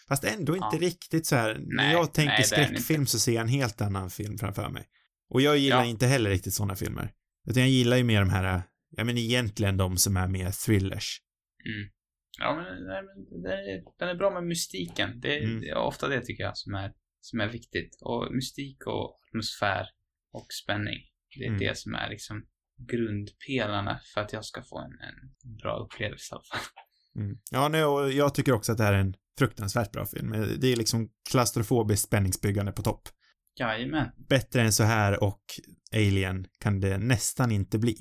fast 0.08 0.24
ändå 0.24 0.54
inte 0.56 0.68
Ja. 0.72 0.78
riktigt 0.80 1.26
så 1.26 1.36
här. 1.36 1.54
när 1.54 1.76
Nej, 1.84 1.92
jag 1.92 2.14
tänker 2.14 2.32
nej, 2.32 2.40
är 2.40 2.44
skräckfilm 2.44 3.06
så 3.06 3.18
ser 3.18 3.32
jag 3.32 3.42
en 3.42 3.48
helt 3.48 3.80
annan 3.80 4.10
film 4.10 4.38
framför 4.38 4.68
mig. 4.68 4.86
Och 5.28 5.40
jag 5.40 5.58
gillar 5.58 5.78
Ja. 5.78 5.84
inte 5.84 6.06
heller 6.06 6.30
riktigt 6.30 6.54
sådana 6.54 6.76
filmer. 6.76 7.12
Utan 7.48 7.62
jag 7.62 7.70
gillar 7.70 7.96
ju 7.96 8.04
mer 8.04 8.20
de 8.20 8.30
här, 8.30 8.62
ja 8.90 9.04
men 9.04 9.18
egentligen 9.18 9.76
de 9.76 9.96
som 9.96 10.16
är 10.16 10.28
mer 10.28 10.50
thrillers. 10.66 11.20
Mm. 11.66 11.90
Ja, 12.38 12.54
men, 12.54 12.64
nej, 12.86 13.02
men 13.02 13.42
den, 13.42 13.52
är, 13.52 13.98
den 13.98 14.08
är 14.08 14.14
bra 14.14 14.30
med 14.30 14.44
mystiken. 14.44 15.20
Det, 15.20 15.38
Mm. 15.38 15.60
det 15.60 15.68
är 15.68 15.76
ofta 15.76 16.08
det 16.08 16.20
tycker 16.20 16.44
jag 16.44 16.56
som 16.58 16.74
är, 16.74 16.92
som 17.20 17.40
är 17.40 17.48
viktigt. 17.48 17.98
Och 18.00 18.34
mystik 18.34 18.86
och 18.86 19.18
atmosfär 19.28 19.86
och 20.32 20.46
spänning. 20.62 20.98
Det 21.38 21.44
är 21.44 21.48
Mm. 21.48 21.60
det 21.60 21.78
som 21.78 21.94
är 21.94 22.08
liksom 22.10 22.46
grundpelarna 22.92 24.00
för 24.14 24.20
att 24.20 24.32
jag 24.32 24.44
ska 24.44 24.62
få 24.62 24.78
en, 24.78 24.92
en 24.92 25.56
bra 25.62 25.76
upplevelse 25.78 26.34
i 26.34 26.34
alla 26.34 26.42
fall. 26.42 26.60
Mm. 27.16 27.38
Ja, 27.50 27.68
nej, 27.68 27.84
och 27.84 28.12
jag 28.12 28.34
tycker 28.34 28.52
också 28.52 28.72
att 28.72 28.78
det 28.78 28.84
här 28.84 28.92
är 28.92 28.98
en 28.98 29.14
fruktansvärt 29.38 29.92
bra 29.92 30.06
film. 30.06 30.30
Det 30.60 30.72
är 30.72 30.76
liksom 30.76 31.10
klaustrofobiskt 31.30 32.06
spänningsbyggande 32.06 32.72
på 32.72 32.82
topp. 32.82 33.08
Jajamän. 33.58 34.08
Bättre 34.28 34.62
än 34.62 34.72
så 34.72 34.82
här 34.84 35.22
och 35.24 35.42
Alien 35.94 36.46
kan 36.58 36.80
det 36.80 36.98
nästan 36.98 37.50
inte 37.52 37.78
bli. 37.78 37.96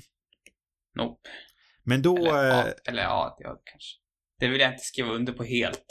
Nope. 0.96 1.28
Men 1.84 2.02
då, 2.02 2.16
Eller, 2.16 2.50
eh, 2.50 2.56
ja, 2.66 2.74
eller 2.88 3.02
ja, 3.02 3.36
ja, 3.40 3.60
kanske. 3.64 3.96
Det 4.38 4.48
vill 4.48 4.60
jag 4.60 4.72
inte 4.72 4.84
skriva 4.84 5.08
under 5.10 5.32
på 5.32 5.44
helt. 5.44 5.84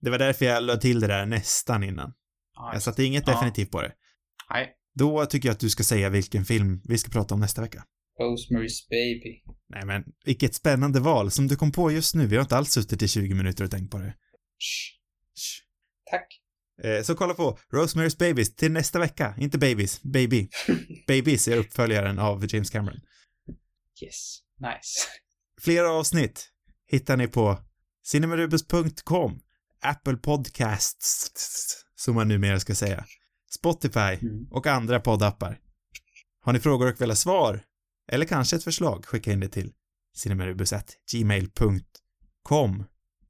det 0.00 0.10
var 0.10 0.18
därför 0.18 0.44
jag 0.44 0.62
lade 0.62 0.80
till 0.80 1.00
det 1.00 1.06
där 1.06 1.26
nästan 1.26 1.82
innan. 1.84 2.14
Ja, 2.54 2.70
Jag 2.72 2.82
satte 2.82 3.04
inget 3.04 3.26
Ja. 3.26 3.32
definitivt 3.32 3.70
på 3.70 3.82
det. 3.82 3.92
Nej. 4.50 4.76
Då 4.94 5.26
tycker 5.26 5.48
jag 5.48 5.54
att 5.54 5.60
du 5.60 5.70
ska 5.70 5.84
säga 5.84 6.08
vilken 6.08 6.44
film 6.44 6.80
vi 6.84 6.98
ska 6.98 7.10
prata 7.10 7.34
om 7.34 7.40
nästa 7.40 7.62
vecka. 7.62 7.84
Rosemary's 8.20 8.88
Baby. 8.90 9.42
Nej 9.68 9.86
men, 9.86 10.04
vilket 10.24 10.54
spännande 10.54 11.00
val 11.00 11.30
som 11.30 11.48
du 11.48 11.56
kom 11.56 11.72
på 11.72 11.90
just 11.90 12.14
nu. 12.14 12.26
Vi 12.26 12.36
har 12.36 12.42
inte 12.42 12.56
alls 12.56 12.72
suttit 12.72 13.02
i 13.02 13.08
20 13.08 13.34
minuter 13.34 13.64
och 13.64 13.70
tänkt 13.70 13.90
på 13.90 13.98
det. 13.98 14.14
Shh. 14.58 14.92
Shh. 15.34 15.62
Tack. 16.10 16.38
Eh, 16.82 17.02
så 17.02 17.14
kolla 17.14 17.34
på 17.34 17.58
Rosemary's 17.72 18.18
Babies 18.18 18.56
till 18.56 18.72
nästa 18.72 18.98
vecka. 18.98 19.34
Inte 19.38 19.58
Babies, 19.58 20.02
Baby. 20.02 20.48
Babies 21.06 21.48
är 21.48 21.56
uppföljaren 21.56 22.18
av 22.18 22.54
James 22.54 22.70
Cameron. 22.70 23.00
Yes. 24.02 24.38
Nice. 24.60 25.08
Flera 25.60 25.90
avsnitt 25.90 26.48
hittar 26.86 27.16
ni 27.16 27.28
på 27.28 27.58
cinemarubus.com, 28.04 29.40
Apple 29.82 30.16
Podcasts, 30.16 31.30
som 31.94 32.14
man 32.14 32.28
numera 32.28 32.60
ska 32.60 32.74
säga, 32.74 33.04
Spotify 33.54 34.26
Mm. 34.26 34.46
och 34.50 34.66
andra 34.66 35.00
poddappar. 35.00 35.60
Har 36.40 36.52
ni 36.52 36.60
frågor 36.60 36.92
och 36.92 37.00
vill 37.00 37.10
ha 37.10 37.16
svar, 37.16 37.64
eller 38.12 38.26
kanske 38.26 38.56
ett 38.56 38.64
förslag, 38.64 39.04
skicka 39.04 39.32
in 39.32 39.40
det 39.40 39.48
till 39.48 39.72
cinemarubus.gmail.com. 40.16 42.84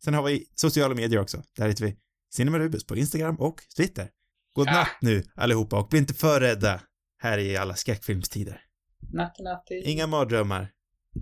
Sen 0.04 0.14
har 0.14 0.22
vi 0.22 0.46
sociala 0.54 0.94
medier 0.94 1.20
också. 1.20 1.42
Där 1.56 1.68
heter 1.68 1.84
vi 1.84 1.96
Cinemarubus 2.34 2.86
på 2.86 2.96
Instagram 2.96 3.36
och 3.36 3.62
Twitter. 3.76 4.10
God 4.52 4.66
Ja. 4.68 4.72
natt 4.72 4.88
nu 5.00 5.22
allihopa 5.34 5.78
och 5.80 5.88
bli 5.88 5.98
inte 5.98 6.14
för 6.14 6.40
rädda 6.40 6.80
här 7.18 7.38
i 7.38 7.56
alla 7.56 7.74
skräckfilmstider. 7.74 8.60
Natti, 9.12 9.42
natti. 9.42 9.82
Inga 9.84 10.06
mardrömmar. 10.06 10.72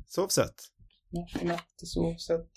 Sov 0.06 0.28
sött. 0.28 0.68
Natti, 1.10 1.44
natti, 1.46 1.86
sov, 1.86 2.16
sött. 2.16 2.52